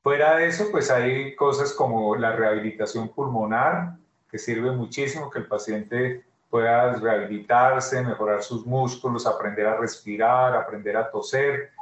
Fuera 0.03 0.37
de 0.37 0.49
eso 0.49 0.69
pues 0.71 0.91
hay 0.91 1.35
cosas 1.35 1.73
como 1.73 2.15
la 2.17 2.33
rehabilitación 2.33 3.09
pulmonar 3.09 3.97
que 4.31 4.39
sirve 4.39 4.71
muchísimo 4.71 5.31
que 5.31 5.39
el 5.39 5.47
paciente 5.47 6.25
pueda 6.51 6.93
rehabilitarse, 6.95 8.03
mejorar 8.03 8.43
sus 8.43 8.65
músculos, 8.67 9.27
aprender 9.27 9.67
a 9.67 9.77
respirar, 9.77 10.55
aprender 10.55 10.97
a 10.97 11.11
toser, 11.11 11.73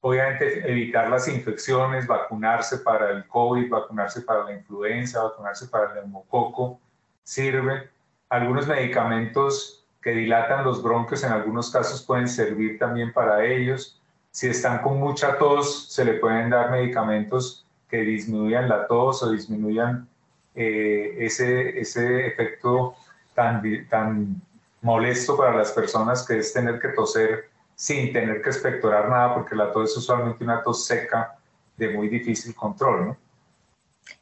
obviamente 0.00 0.70
evitar 0.70 1.10
las 1.10 1.26
infecciones, 1.26 2.06
vacunarse 2.06 2.78
para 2.78 3.10
el 3.10 3.26
COVID, 3.26 3.68
vacunarse 3.68 4.22
para 4.22 4.44
la 4.44 4.52
influenza, 4.52 5.22
vacunarse 5.22 5.66
para 5.68 5.88
el 5.88 5.94
neumococo, 5.96 6.80
sirve. 7.24 7.90
Algunos 8.28 8.66
medicamentos 8.66 9.86
que 10.00 10.12
dilatan 10.12 10.64
los 10.64 10.82
bronquios 10.82 11.24
en 11.24 11.32
algunos 11.32 11.70
casos 11.70 12.02
pueden 12.02 12.28
servir 12.28 12.78
también 12.78 13.12
para 13.12 13.44
ellos. 13.44 13.95
Si 14.36 14.48
están 14.48 14.82
con 14.82 15.00
mucha 15.00 15.38
tos, 15.38 15.90
se 15.90 16.04
le 16.04 16.12
pueden 16.20 16.50
dar 16.50 16.70
medicamentos 16.70 17.64
que 17.88 18.02
disminuyan 18.02 18.68
la 18.68 18.86
tos 18.86 19.22
o 19.22 19.30
disminuyan 19.30 20.06
eh, 20.54 21.16
ese, 21.20 21.80
ese 21.80 22.26
efecto 22.26 22.96
tan, 23.34 23.62
tan 23.88 24.42
molesto 24.82 25.38
para 25.38 25.56
las 25.56 25.72
personas 25.72 26.26
que 26.26 26.36
es 26.36 26.52
tener 26.52 26.78
que 26.78 26.88
toser 26.88 27.48
sin 27.76 28.12
tener 28.12 28.42
que 28.42 28.50
expectorar 28.50 29.08
nada, 29.08 29.32
porque 29.36 29.56
la 29.56 29.72
tos 29.72 29.92
es 29.92 29.96
usualmente 29.96 30.44
una 30.44 30.62
tos 30.62 30.84
seca 30.84 31.38
de 31.78 31.88
muy 31.94 32.10
difícil 32.10 32.54
control. 32.54 33.16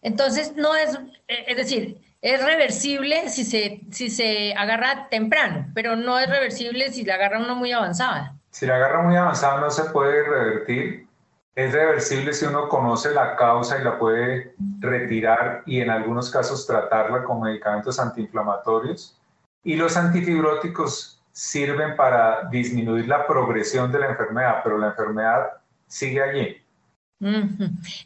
Entonces, 0.01 0.55
no 0.55 0.77
es, 0.77 0.95
eh, 1.27 1.45
es 1.49 1.57
decir, 1.57 1.99
es 2.23 2.41
reversible 2.41 3.29
si 3.31 3.45
se, 3.45 3.81
si 3.91 4.11
se 4.11 4.55
agarra 4.55 5.09
temprano, 5.09 5.73
pero 5.75 5.97
no 5.97 6.21
es 6.21 6.31
reversible 6.31 6.93
si 6.93 7.03
la 7.03 7.15
agarra 7.15 7.41
uno 7.41 7.57
muy 7.57 7.73
avanzada. 7.73 8.37
Si 8.55 8.67
la 8.67 8.77
agarra 8.77 9.03
muy 9.03 9.17
avanzada 9.17 9.61
no 9.61 9.69
se 9.69 9.83
puede 9.87 10.23
revertir. 10.23 11.09
Es 11.57 11.73
reversible 11.73 12.33
si 12.33 12.45
uno 12.45 12.69
conoce 12.69 13.11
la 13.11 13.35
causa 13.35 13.81
y 13.81 13.83
la 13.83 13.99
puede 13.99 14.55
retirar 14.79 15.65
y 15.67 15.81
en 15.81 15.91
algunos 15.91 16.31
casos 16.31 16.65
tratarla 16.65 17.25
con 17.25 17.41
medicamentos 17.41 17.99
antiinflamatorios. 17.99 19.21
Y 19.65 19.75
los 19.75 19.97
antifibróticos 19.97 21.21
sirven 21.33 21.97
para 21.97 22.49
disminuir 22.49 23.09
la 23.09 23.27
progresión 23.27 23.91
de 23.91 23.99
la 23.99 24.11
enfermedad, 24.11 24.61
pero 24.63 24.79
la 24.79 24.91
enfermedad 24.91 25.55
sigue 25.89 26.23
allí. 26.23 26.63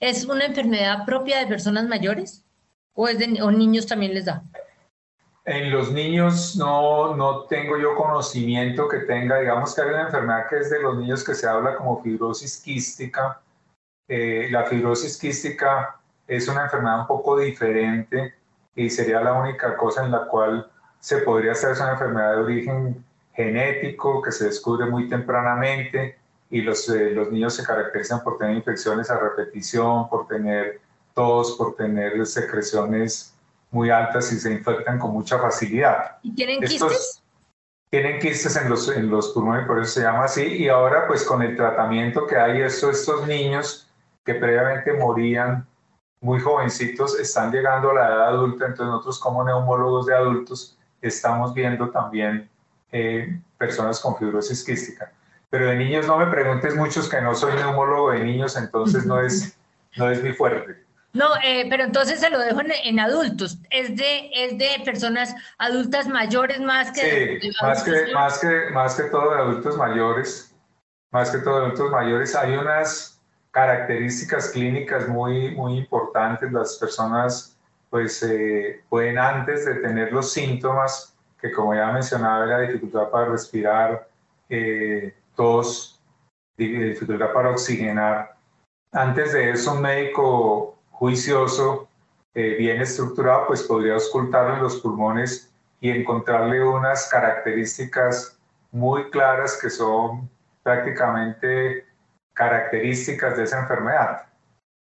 ¿Es 0.00 0.24
una 0.24 0.46
enfermedad 0.46 1.04
propia 1.04 1.40
de 1.40 1.46
personas 1.46 1.86
mayores 1.86 2.42
o, 2.94 3.06
es 3.06 3.18
de, 3.18 3.26
niños 3.26 3.86
también 3.86 4.14
les 4.14 4.24
da? 4.24 4.42
En 5.50 5.70
los 5.70 5.90
niños 5.90 6.56
no, 6.56 7.16
no 7.16 7.44
tengo 7.44 7.78
yo 7.78 7.94
conocimiento 7.94 8.86
que 8.86 8.98
tenga, 8.98 9.38
digamos 9.38 9.74
que 9.74 9.80
hay 9.80 9.88
una 9.88 10.02
enfermedad 10.02 10.46
que 10.46 10.58
es 10.58 10.68
de 10.68 10.82
los 10.82 10.98
niños 10.98 11.24
que 11.24 11.34
se 11.34 11.48
habla 11.48 11.74
como 11.74 12.02
fibrosis 12.02 12.60
quística, 12.60 13.40
eh, 14.06 14.48
la 14.50 14.64
fibrosis 14.64 15.16
quística 15.16 15.96
es 16.26 16.48
una 16.48 16.64
enfermedad 16.64 17.00
un 17.00 17.06
poco 17.06 17.38
diferente 17.38 18.34
y 18.74 18.90
sería 18.90 19.22
la 19.22 19.32
única 19.32 19.74
cosa 19.74 20.04
en 20.04 20.10
la 20.10 20.26
cual 20.26 20.70
se 21.00 21.22
podría 21.22 21.52
hacer 21.52 21.70
es 21.70 21.80
una 21.80 21.92
enfermedad 21.92 22.32
de 22.32 22.42
origen 22.42 23.04
genético 23.32 24.20
que 24.20 24.32
se 24.32 24.44
descubre 24.44 24.84
muy 24.84 25.08
tempranamente 25.08 26.18
y 26.50 26.60
los, 26.60 26.86
eh, 26.90 27.12
los 27.12 27.32
niños 27.32 27.54
se 27.54 27.64
caracterizan 27.64 28.22
por 28.22 28.36
tener 28.36 28.54
infecciones 28.54 29.10
a 29.10 29.18
repetición, 29.18 30.10
por 30.10 30.26
tener 30.26 30.82
tos, 31.14 31.52
por 31.52 31.74
tener 31.74 32.26
secreciones 32.26 33.34
muy 33.70 33.90
altas 33.90 34.32
y 34.32 34.38
se 34.38 34.52
infectan 34.52 34.98
con 34.98 35.12
mucha 35.12 35.38
facilidad. 35.38 36.18
¿Y 36.22 36.34
tienen 36.34 36.60
quistes? 36.60 37.22
Tienen 37.90 38.20
quistes 38.20 38.56
en 38.56 38.68
los, 38.68 38.88
en 38.88 39.10
los 39.10 39.28
pulmones, 39.28 39.66
por 39.66 39.80
eso 39.80 39.92
se 39.92 40.02
llama 40.02 40.24
así. 40.24 40.42
Y 40.42 40.68
ahora, 40.68 41.06
pues 41.06 41.24
con 41.24 41.42
el 41.42 41.56
tratamiento 41.56 42.26
que 42.26 42.36
hay, 42.36 42.60
estos, 42.60 43.00
estos 43.00 43.26
niños 43.26 43.90
que 44.24 44.34
previamente 44.34 44.92
morían 44.92 45.66
muy 46.20 46.40
jovencitos 46.40 47.18
están 47.18 47.52
llegando 47.52 47.90
a 47.90 47.94
la 47.94 48.06
edad 48.08 48.28
adulta, 48.28 48.66
entonces 48.66 48.86
nosotros 48.86 49.18
como 49.20 49.44
neumólogos 49.44 50.06
de 50.06 50.14
adultos 50.14 50.76
estamos 51.00 51.54
viendo 51.54 51.90
también 51.90 52.48
eh, 52.90 53.40
personas 53.56 54.00
con 54.00 54.16
fibrosis 54.16 54.64
quística. 54.64 55.12
Pero 55.50 55.68
de 55.68 55.76
niños 55.76 56.06
no 56.06 56.18
me 56.18 56.26
preguntes 56.26 56.74
muchos 56.74 57.08
que 57.08 57.20
no 57.20 57.34
soy 57.34 57.54
neumólogo 57.54 58.10
de 58.10 58.24
niños, 58.24 58.56
entonces 58.56 59.06
no 59.06 59.20
es, 59.20 59.56
no 59.96 60.10
es 60.10 60.22
mi 60.22 60.32
fuerte. 60.32 60.84
No, 61.18 61.34
eh, 61.42 61.66
pero 61.68 61.82
entonces 61.82 62.20
se 62.20 62.30
lo 62.30 62.38
dejo 62.38 62.60
en, 62.60 63.00
adultos. 63.00 63.58
Es 63.70 63.96
de, 63.96 64.30
es 64.32 64.56
de 64.56 64.68
personas 64.84 65.34
adultas 65.58 66.06
mayores 66.06 66.60
más 66.60 66.92
que... 66.92 67.40
Sí, 67.40 67.50
más, 67.60 67.82
que, 67.82 68.12
más, 68.14 68.38
que, 68.38 68.70
más 68.70 68.94
que 68.94 69.02
todo 69.10 69.34
de 69.34 69.40
adultos 69.40 69.76
mayores. 69.76 70.54
Más 71.10 71.32
que 71.32 71.38
todo 71.38 71.56
de 71.56 71.66
adultos 71.66 71.90
mayores. 71.90 72.36
Hay 72.36 72.56
unas 72.56 73.20
características 73.50 74.50
clínicas 74.50 75.08
muy, 75.08 75.56
muy 75.56 75.78
importantes. 75.78 76.52
Las 76.52 76.76
personas 76.76 77.58
pues 77.90 78.22
eh, 78.22 78.84
pueden 78.88 79.18
antes 79.18 79.66
de 79.66 79.74
tener 79.76 80.12
los 80.12 80.32
síntomas, 80.32 81.16
que 81.40 81.50
como 81.50 81.74
ya 81.74 81.90
mencionaba, 81.90 82.46
la 82.46 82.60
dificultad 82.60 83.10
para 83.10 83.30
respirar, 83.30 84.08
eh, 84.48 85.12
tos, 85.34 86.00
dificultad 86.56 87.32
para 87.32 87.50
oxigenar. 87.50 88.36
Antes 88.92 89.32
de 89.32 89.50
eso, 89.50 89.72
un 89.72 89.82
médico 89.82 90.77
juicioso, 90.98 91.88
eh, 92.34 92.56
bien 92.58 92.80
estructurado, 92.80 93.46
pues 93.46 93.62
podría 93.62 93.94
auscultarlo 93.94 94.56
en 94.56 94.62
los 94.62 94.80
pulmones 94.80 95.52
y 95.80 95.90
encontrarle 95.90 96.62
unas 96.62 97.08
características 97.08 98.36
muy 98.72 99.08
claras 99.10 99.58
que 99.62 99.70
son 99.70 100.28
prácticamente 100.64 101.86
características 102.34 103.36
de 103.36 103.44
esa 103.44 103.60
enfermedad. 103.60 104.26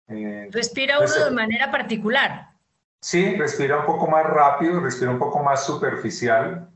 Eh, 0.09 0.49
¿Respira 0.53 0.99
uno 0.99 1.25
de 1.25 1.31
manera 1.31 1.71
particular? 1.71 2.51
Sí, 3.01 3.37
respira 3.37 3.79
un 3.79 3.87
poco 3.87 4.07
más 4.07 4.25
rápido, 4.27 4.81
respira 4.81 5.11
un 5.11 5.19
poco 5.19 5.43
más 5.43 5.65
superficial 5.65 6.69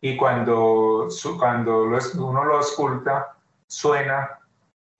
y 0.00 0.16
cuando, 0.16 1.08
cuando 1.38 1.84
uno 1.84 2.44
lo 2.44 2.56
ausculta 2.56 3.36
suena 3.66 4.38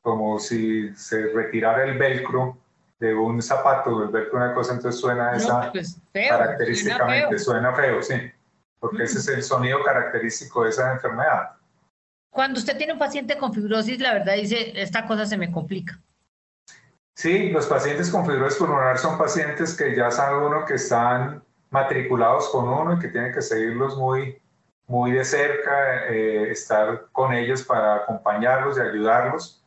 como 0.03 0.39
si 0.39 0.95
se 0.95 1.29
retirara 1.33 1.85
el 1.85 1.99
velcro 1.99 2.60
de 3.01 3.15
un 3.15 3.41
zapato, 3.41 4.03
el 4.03 4.11
velcro 4.11 4.37
una 4.37 4.53
cosa, 4.53 4.75
entonces 4.75 5.01
suena 5.01 5.35
esa 5.35 5.73
pues, 5.73 5.99
característicamente, 6.13 7.39
suena 7.39 7.75
feo. 7.75 8.03
sí, 8.03 8.31
porque 8.79 9.05
ese 9.05 9.19
es 9.19 9.29
el 9.29 9.43
sonido 9.43 9.83
característico 9.83 10.65
de 10.65 10.71
esa 10.71 10.93
enfermedad. 10.93 11.53
Cuando 12.31 12.61
usted 12.61 12.77
tiene 12.77 12.93
un 12.93 12.99
paciente 12.99 13.39
con 13.39 13.55
fibrosis, 13.55 13.99
la 14.01 14.13
verdad 14.13 14.35
dice, 14.35 14.81
esta 14.81 15.07
cosa 15.07 15.25
se 15.25 15.39
me 15.39 15.51
complica. 15.51 15.99
Sí, 17.17 17.49
los 17.51 17.67
pacientes 17.67 18.11
con 18.11 18.27
fibrosis 18.27 18.59
pulmonar 18.59 18.99
son 18.99 19.19
pacientes 19.19 19.77
que 19.77 19.97
ya 19.97 20.11
sabe 20.11 20.47
uno 20.47 20.65
que 20.67 20.75
están 20.75 21.43
matriculados 21.71 22.51
con 22.51 22.69
uno 22.69 22.95
y 22.95 22.99
que 22.99 23.09
tiene 23.09 23.33
que 23.33 23.41
seguirlos 23.41 23.97
muy, 23.97 24.41
muy 24.87 25.13
de 25.13 25.25
cerca, 25.25 26.07
eh, 26.09 26.51
estar 26.51 27.07
con 27.13 27.33
ellos 27.33 27.63
para 27.63 27.97
acompañarlos 27.97 28.77
y 28.77 28.83
ayudarlos 28.83 29.60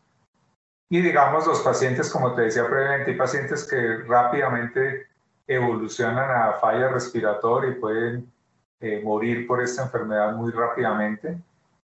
y 0.90 1.02
digamos, 1.02 1.48
los 1.48 1.62
pacientes, 1.62 2.10
como 2.12 2.36
te 2.36 2.44
decía 2.44 2.68
previamente, 2.68 3.12
hay 3.12 3.18
pacientes 3.18 3.68
que 3.68 3.98
rápidamente 4.08 5.08
evolucionan 5.48 6.30
a 6.30 6.54
falla 6.54 6.90
respiratoria 6.90 7.72
y 7.72 7.80
pueden 7.80 8.32
eh, 8.80 9.02
morir 9.04 9.48
por 9.48 9.62
esta 9.62 9.84
enfermedad 9.84 10.34
muy 10.34 10.52
rápidamente. 10.52 11.42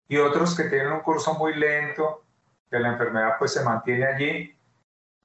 Y 0.07 0.17
otros 0.17 0.55
que 0.55 0.65
tienen 0.65 0.91
un 0.91 0.99
curso 0.99 1.33
muy 1.35 1.55
lento, 1.55 2.23
que 2.69 2.79
la 2.79 2.89
enfermedad 2.89 3.35
pues 3.39 3.53
se 3.53 3.63
mantiene 3.63 4.05
allí. 4.05 4.55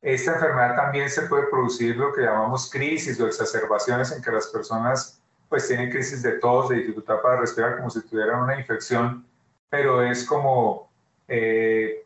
Esta 0.00 0.34
enfermedad 0.34 0.76
también 0.76 1.10
se 1.10 1.22
puede 1.22 1.48
producir 1.48 1.96
lo 1.96 2.12
que 2.12 2.22
llamamos 2.22 2.70
crisis 2.70 3.20
o 3.20 3.26
exacerbaciones 3.26 4.12
en 4.12 4.22
que 4.22 4.30
las 4.30 4.46
personas 4.48 5.20
pues 5.48 5.66
tienen 5.68 5.90
crisis 5.90 6.22
de 6.22 6.38
tos, 6.38 6.68
de 6.68 6.76
dificultad 6.76 7.20
para 7.20 7.40
respirar, 7.40 7.76
como 7.76 7.90
si 7.90 8.00
tuvieran 8.02 8.42
una 8.42 8.58
infección, 8.58 9.24
pero 9.68 10.02
es 10.02 10.24
como 10.24 10.88
eh, 11.28 12.05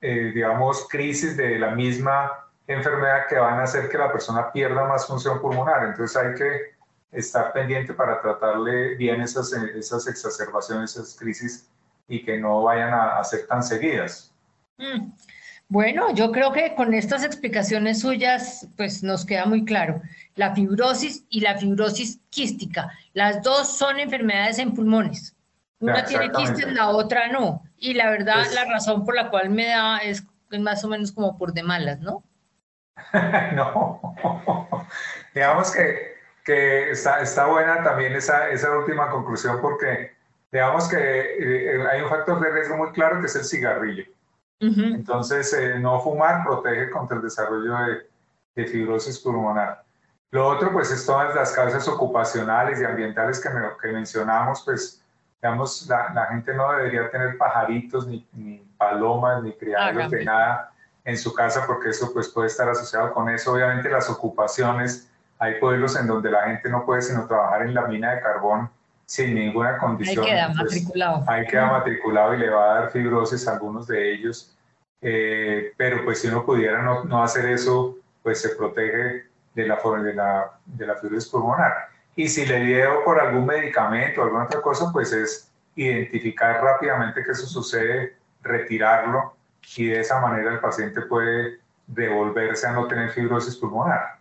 eh, 0.00 0.32
digamos, 0.34 0.86
crisis 0.88 1.36
de 1.36 1.58
la 1.58 1.72
misma 1.72 2.48
enfermedad 2.66 3.26
que 3.28 3.36
van 3.36 3.58
a 3.58 3.64
hacer 3.64 3.88
que 3.88 3.98
la 3.98 4.12
persona 4.12 4.52
pierda 4.52 4.86
más 4.86 5.06
función 5.06 5.40
pulmonar. 5.40 5.84
Entonces 5.84 6.16
hay 6.16 6.34
que 6.34 6.78
estar 7.10 7.52
pendiente 7.52 7.94
para 7.94 8.20
tratarle 8.20 8.94
bien 8.96 9.20
esas, 9.22 9.52
esas 9.52 10.06
exacerbaciones, 10.06 10.96
esas 10.96 11.16
crisis 11.18 11.68
y 12.06 12.24
que 12.24 12.38
no 12.38 12.62
vayan 12.62 12.92
a, 12.92 13.22
ser 13.24 13.46
tan 13.46 13.62
seguidas. 13.62 14.32
Mm. 14.76 15.12
Bueno, 15.70 16.14
yo 16.14 16.32
creo 16.32 16.50
que 16.50 16.74
con 16.74 16.94
estas 16.94 17.24
explicaciones 17.24 18.00
suyas, 18.00 18.66
pues 18.76 19.02
nos 19.02 19.26
queda 19.26 19.44
muy 19.44 19.66
claro. 19.66 20.00
La 20.34 20.54
fibrosis 20.54 21.26
y 21.28 21.40
la 21.40 21.58
fibrosis 21.58 22.20
quística, 22.30 22.90
las 23.12 23.42
dos 23.42 23.76
son 23.76 23.98
enfermedades 23.98 24.58
en 24.58 24.72
pulmones. 24.72 25.36
Una 25.80 26.04
tiene 26.04 26.30
quistes, 26.32 26.72
la 26.72 26.88
otra 26.88 27.28
no. 27.28 27.62
Y 27.76 27.94
la 27.94 28.10
verdad, 28.10 28.36
pues 28.36 28.54
la 28.54 28.64
razón 28.64 29.04
por 29.04 29.14
la 29.14 29.30
cual 29.30 29.50
me 29.50 29.66
da 29.66 29.98
es 29.98 30.24
más 30.58 30.84
o 30.84 30.88
menos 30.88 31.12
como 31.12 31.36
por 31.36 31.52
de 31.52 31.62
malas, 31.62 32.00
¿no? 32.00 32.24
no. 33.54 34.16
digamos 35.34 35.70
que, 35.70 36.14
que 36.44 36.90
está, 36.90 37.20
está, 37.20 37.46
buena 37.46 37.82
también 37.84 38.14
esa, 38.14 38.48
esa 38.48 38.76
última 38.76 39.08
conclusión 39.10 39.60
porque 39.60 40.16
digamos 40.50 40.88
que 40.88 40.96
eh, 40.98 41.86
hay 41.90 42.02
un 42.02 42.08
factor 42.08 42.40
de 42.40 42.50
riesgo 42.50 42.76
muy 42.76 42.90
claro 42.92 43.20
que 43.20 43.26
es 43.26 43.36
el 43.36 43.44
cigarrillo. 43.44 44.04
Entonces, 44.60 45.52
eh, 45.52 45.78
no 45.78 46.00
fumar 46.00 46.42
protege 46.42 46.90
contra 46.90 47.18
el 47.18 47.22
desarrollo 47.22 47.76
de, 47.76 48.08
de, 48.56 48.66
fibrosis 48.66 49.20
pulmonar. 49.20 49.84
Lo 50.32 50.48
otro, 50.48 50.72
pues, 50.72 50.90
es 50.90 51.06
todas 51.06 51.32
las 51.32 51.52
causas 51.52 51.86
ocupacionales 51.86 52.80
y 52.80 52.84
ambientales 52.84 53.40
que, 53.40 53.48
que 53.80 53.92
mencionamos, 53.92 54.62
pues, 54.64 54.97
digamos, 55.40 55.86
la, 55.88 56.12
la, 56.14 56.26
gente 56.26 56.52
no 56.54 56.72
debería 56.72 57.10
tener 57.10 57.38
pajaritos, 57.38 58.06
ni, 58.06 58.26
ni 58.32 58.58
palomas, 58.76 59.42
ni 59.42 59.52
criaderos 59.52 60.10
de 60.10 60.24
nada 60.24 60.72
en 61.04 61.16
su 61.16 61.32
casa, 61.32 61.64
porque 61.66 61.90
eso 61.90 62.12
pues 62.12 62.28
puede 62.28 62.48
estar 62.48 62.68
asociado 62.68 63.12
con 63.12 63.28
eso. 63.30 63.52
Obviamente 63.52 63.88
las 63.88 64.10
ocupaciones, 64.10 65.10
hay 65.38 65.60
pueblos 65.60 65.98
en 65.98 66.06
donde 66.06 66.30
la 66.30 66.44
gente 66.44 66.68
no 66.68 66.84
puede 66.84 67.02
sino 67.02 67.26
trabajar 67.26 67.62
en 67.62 67.74
la 67.74 67.86
mina 67.86 68.14
de 68.14 68.20
carbón 68.20 68.70
sin 69.06 69.34
ninguna 69.34 69.78
condición. 69.78 70.24
Ahí 70.24 70.30
queda 70.30 70.48
matriculado. 70.48 71.24
Ahí 71.26 71.46
queda 71.46 71.66
matriculado 71.66 72.34
y 72.34 72.38
le 72.38 72.50
va 72.50 72.64
a 72.64 72.74
dar 72.80 72.90
fibrosis 72.90 73.48
a 73.48 73.52
algunos 73.52 73.86
de 73.86 74.12
ellos. 74.12 74.54
Eh, 75.00 75.72
pero 75.76 76.04
pues 76.04 76.20
si 76.20 76.28
uno 76.28 76.44
pudiera 76.44 76.82
no, 76.82 77.04
no, 77.04 77.22
hacer 77.22 77.46
eso, 77.46 77.96
pues 78.22 78.42
se 78.42 78.50
protege 78.50 79.24
de 79.54 79.66
la, 79.66 79.76
de 80.02 80.14
la, 80.14 80.50
de 80.66 80.86
la 80.86 80.96
fibrosis 80.96 81.30
pulmonar. 81.30 81.88
Y 82.18 82.26
si 82.26 82.44
le 82.44 82.58
dio 82.64 83.04
por 83.04 83.20
algún 83.20 83.46
medicamento 83.46 84.20
o 84.20 84.24
alguna 84.24 84.46
otra 84.46 84.60
cosa, 84.60 84.90
pues 84.92 85.12
es 85.12 85.52
identificar 85.76 86.60
rápidamente 86.60 87.22
que 87.22 87.30
eso 87.30 87.46
sucede, 87.46 88.16
retirarlo 88.42 89.36
y 89.76 89.86
de 89.86 90.00
esa 90.00 90.20
manera 90.20 90.50
el 90.50 90.58
paciente 90.58 91.02
puede 91.02 91.60
devolverse 91.86 92.66
a 92.66 92.72
no 92.72 92.88
tener 92.88 93.10
fibrosis 93.10 93.54
pulmonar. 93.54 94.18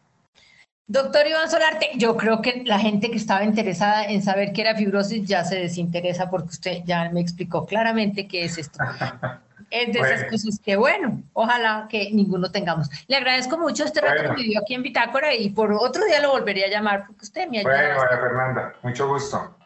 Doctor 0.86 1.26
Iván 1.26 1.50
Solarte, 1.50 1.90
yo 1.96 2.16
creo 2.16 2.40
que 2.40 2.62
la 2.66 2.78
gente 2.78 3.10
que 3.10 3.18
estaba 3.18 3.44
interesada 3.44 4.06
en 4.06 4.22
saber 4.22 4.54
qué 4.54 4.62
era 4.62 4.76
fibrosis 4.76 5.28
ya 5.28 5.44
se 5.44 5.56
desinteresa 5.56 6.30
porque 6.30 6.50
usted 6.50 6.84
ya 6.86 7.10
me 7.10 7.22
explicó 7.22 7.66
claramente 7.66 8.28
qué 8.28 8.44
es 8.44 8.60
esto. 8.60 8.78
es 9.70 9.94
de 9.94 10.00
esas 10.00 10.24
cosas 10.26 10.60
que, 10.64 10.76
bueno, 10.76 11.22
ojalá 11.34 11.88
que 11.90 12.12
ninguno 12.12 12.52
tengamos. 12.52 12.90
Le 13.08 13.16
agradezco 13.16 13.58
mucho 13.58 13.84
este 13.84 14.02
rato 14.02 14.36
que 14.36 14.44
vivió 14.44 14.62
aquí 14.62 14.74
en 14.74 14.84
Bitácora 14.84 15.34
y 15.34 15.50
por 15.50 15.74
otro 15.74 16.06
día 16.06 16.22
lo 16.22 16.32
volvería 16.32 16.68
a 16.68 16.70
llamar 16.70 17.06
porque 17.08 17.24
usted 17.24 17.48
me 17.48 17.60
ayuda. 17.60 17.96
Bueno, 17.96 18.22
Fernanda, 18.22 18.76
mucho 18.84 19.08
gusto. 19.08 19.57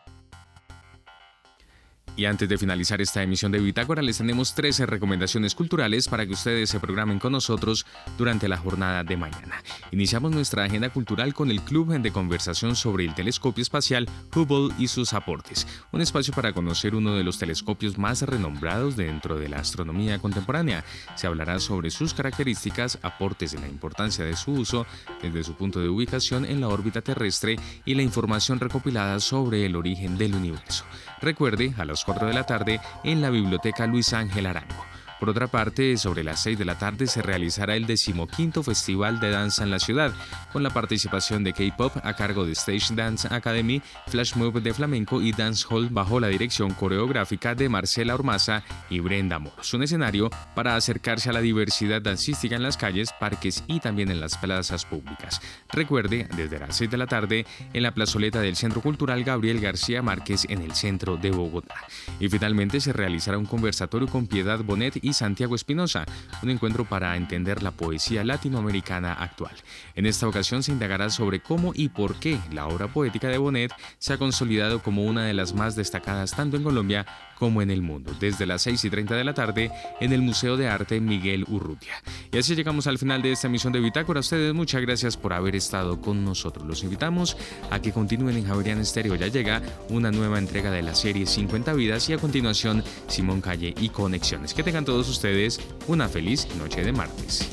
Y 2.16 2.26
antes 2.26 2.50
de 2.50 2.58
finalizar 2.58 3.02
esta 3.02 3.24
emisión 3.24 3.52
de 3.52 3.60
Bitácora, 3.60 4.02
les 4.02 4.18
tenemos 4.18 4.54
13 4.54 4.86
recomendaciones 4.86 5.56
culturales 5.56 6.08
para 6.08 6.26
que 6.26 6.34
ustedes 6.34 6.70
se 6.70 6.80
programen 6.80 7.20
con 7.20 7.32
nosotros 7.32 7.86
durante 8.18 8.48
la 8.48 8.58
jornada 8.58 9.04
de 9.04 9.18
mañana. 9.18 9.64
Iniciamos 9.92 10.32
nuestra 10.32 10.66
agenda 10.66 10.90
cultural 10.90 11.34
con 11.34 11.50
el 11.50 11.62
Club 11.62 11.92
de 12.00 12.12
Conversación 12.12 12.76
sobre 12.76 13.06
el 13.06 13.16
Telescopio 13.16 13.62
Espacial 13.62 14.10
Hubble 14.36 14.74
y 14.78 14.88
sus 14.88 15.14
aportes, 15.14 15.68
un 15.92 16.02
espacio 16.02 16.34
para 16.34 16.54
conocer 16.54 16.96
uno 16.96 17.16
de 17.16 17.24
los 17.24 17.38
telescopios 17.38 17.98
más 17.98 18.22
renombrados 18.22 18.96
dentro 18.96 19.38
de 19.38 19.50
la 19.50 19.58
astronomía 19.58 20.20
contemporánea. 20.20 20.84
Se 21.16 21.28
hablará 21.28 21.60
sobre 21.60 21.90
sus 21.90 22.14
características, 22.14 23.00
aportes 23.02 23.54
y 23.54 23.58
la 23.58 23.68
importancia 23.68 24.26
de 24.26 24.36
su 24.36 24.52
uso 24.52 24.86
desde 25.22 25.44
su 25.44 25.56
punto 25.56 25.80
de 25.80 25.90
ubicación 25.90 26.46
en 26.46 26.62
la 26.62 26.68
órbita 26.68 27.02
terrestre 27.02 27.58
y 27.86 27.96
la 27.96 28.02
información 28.02 28.60
recopilada 28.60 29.20
sobre 29.20 29.66
el 29.66 29.76
origen 29.76 30.18
del 30.18 30.36
universo. 30.36 30.86
Recuerde, 31.22 31.74
a 31.78 31.86
las 31.86 32.04
4 32.04 32.28
de 32.28 32.34
la 32.34 32.46
tarde 32.46 32.80
en 33.04 33.22
la 33.22 33.30
Biblioteca 33.30 33.86
Luis 33.86 34.14
Ángel 34.14 34.48
Arango. 34.48 34.91
Por 35.22 35.30
otra 35.30 35.46
parte, 35.46 35.98
sobre 35.98 36.24
las 36.24 36.42
6 36.42 36.58
de 36.58 36.66
la 36.66 36.80
tarde 36.80 37.06
se 37.06 37.22
realizará 37.22 37.76
el 37.76 37.86
decimoquinto 37.86 38.64
Festival 38.64 39.20
de 39.20 39.30
Danza 39.30 39.64
en 39.64 39.70
la 39.70 39.78
ciudad, 39.78 40.12
con 40.52 40.64
la 40.64 40.72
participación 40.72 41.44
de 41.44 41.54
K-Pop 41.54 41.96
a 42.04 42.16
cargo 42.16 42.44
de 42.44 42.54
Stage 42.54 42.96
Dance 42.96 43.28
Academy, 43.30 43.84
Flash 44.08 44.36
Move 44.36 44.62
de 44.62 44.74
Flamenco 44.74 45.22
y 45.22 45.32
Dance 45.32 45.64
Hall 45.70 45.90
bajo 45.92 46.20
la 46.20 46.30
dirección 46.30 46.74
coreográfica 46.74 47.54
de 47.54 47.70
Marcela 47.70 48.16
Ormaza 48.16 48.64
y 48.90 49.00
Brenda 49.00 49.38
Moros. 49.38 49.72
Un 49.76 49.84
escenario 49.84 50.32
para 50.56 50.76
acercarse 50.76 51.30
a 51.30 51.34
la 51.34 51.42
diversidad 51.42 52.02
dancística 52.02 52.56
en 52.56 52.64
las 52.64 52.76
calles, 52.76 53.14
parques 53.20 53.64
y 53.68 53.80
también 53.80 54.10
en 54.10 54.22
las 54.22 54.36
plazas 54.38 54.86
públicas. 54.86 55.40
Recuerde, 55.72 56.28
desde 56.36 56.58
las 56.58 56.76
6 56.78 56.90
de 56.90 56.98
la 56.98 57.06
tarde, 57.06 57.46
en 57.74 57.84
la 57.84 57.94
plazoleta 57.94 58.42
del 58.42 58.56
Centro 58.56 58.82
Cultural 58.82 59.24
Gabriel 59.24 59.60
García 59.60 60.02
Márquez 60.02 60.48
en 60.50 60.64
el 60.64 60.74
centro 60.74 61.16
de 61.16 61.30
Bogotá. 61.30 61.76
Y 62.20 62.28
finalmente 62.28 62.82
se 62.82 62.92
realizará 62.92 63.38
un 63.38 63.46
conversatorio 63.46 64.08
con 64.08 64.26
Piedad 64.26 64.64
Bonet 64.64 65.11
Santiago 65.14 65.56
Espinosa, 65.56 66.06
un 66.42 66.50
encuentro 66.50 66.86
para 66.86 67.16
entender 67.16 67.64
la 67.64 67.72
poesía 67.72 68.24
latinoamericana 68.24 69.14
actual. 69.14 69.56
En 69.96 70.06
esta 70.06 70.28
ocasión 70.28 70.64
se 70.64 70.72
indagará 70.72 71.10
sobre 71.10 71.40
cómo 71.40 71.72
y 71.76 71.90
por 71.90 72.16
qué 72.16 72.40
la 72.52 72.68
obra 72.68 72.88
poética 72.88 73.28
de 73.28 73.38
Bonet 73.38 73.74
se 73.98 74.14
ha 74.14 74.18
consolidado 74.18 74.82
como 74.82 75.06
una 75.06 75.26
de 75.26 75.34
las 75.34 75.54
más 75.54 75.76
destacadas 75.76 76.32
tanto 76.32 76.58
en 76.58 76.64
Colombia 76.64 77.06
como 77.42 77.64
en 77.64 77.72
el 77.72 77.82
mundo, 77.82 78.16
desde 78.20 78.46
las 78.46 78.62
6 78.62 78.86
y 78.86 78.90
30 78.92 79.16
de 79.16 79.24
la 79.24 79.34
tarde 79.34 79.72
en 80.00 80.14
el 80.14 80.22
Museo 80.22 80.58
de 80.58 80.68
Arte 80.68 81.02
Miguel 81.02 81.44
Urrutia. 81.50 81.96
Y 82.32 82.38
así 82.38 82.54
llegamos 82.54 82.86
al 82.86 83.00
final 83.00 83.24
de 83.24 83.32
esta 83.32 83.48
emisión 83.48 83.74
de 83.74 83.80
Bitácora. 83.80 84.20
Ustedes 84.20 84.54
muchas 84.54 84.80
gracias 84.84 85.18
por 85.18 85.34
haber 85.34 85.56
estado 85.56 86.00
con 86.00 86.24
nosotros. 86.24 86.68
Los 86.68 86.84
invitamos 86.84 87.36
a 87.72 87.82
que 87.82 87.92
continúen 87.92 88.38
en 88.38 88.46
Javerian 88.46 88.78
Estéreo. 88.78 89.16
Ya 89.16 89.26
llega 89.26 89.60
una 89.90 90.12
nueva 90.12 90.38
entrega 90.38 90.70
de 90.70 90.84
la 90.84 90.94
serie 90.94 91.26
50 91.26 91.74
vidas 91.74 92.08
y 92.10 92.14
a 92.14 92.20
continuación 92.20 92.84
Simón 93.08 93.42
Calle 93.42 93.74
y 93.76 93.90
Conexiones. 93.90 94.54
Que 94.54 94.62
tengan 94.62 94.86
todos 94.86 95.10
ustedes 95.10 95.60
una 95.88 96.08
feliz 96.08 96.48
noche 96.60 96.84
de 96.84 96.92
martes. 96.92 97.50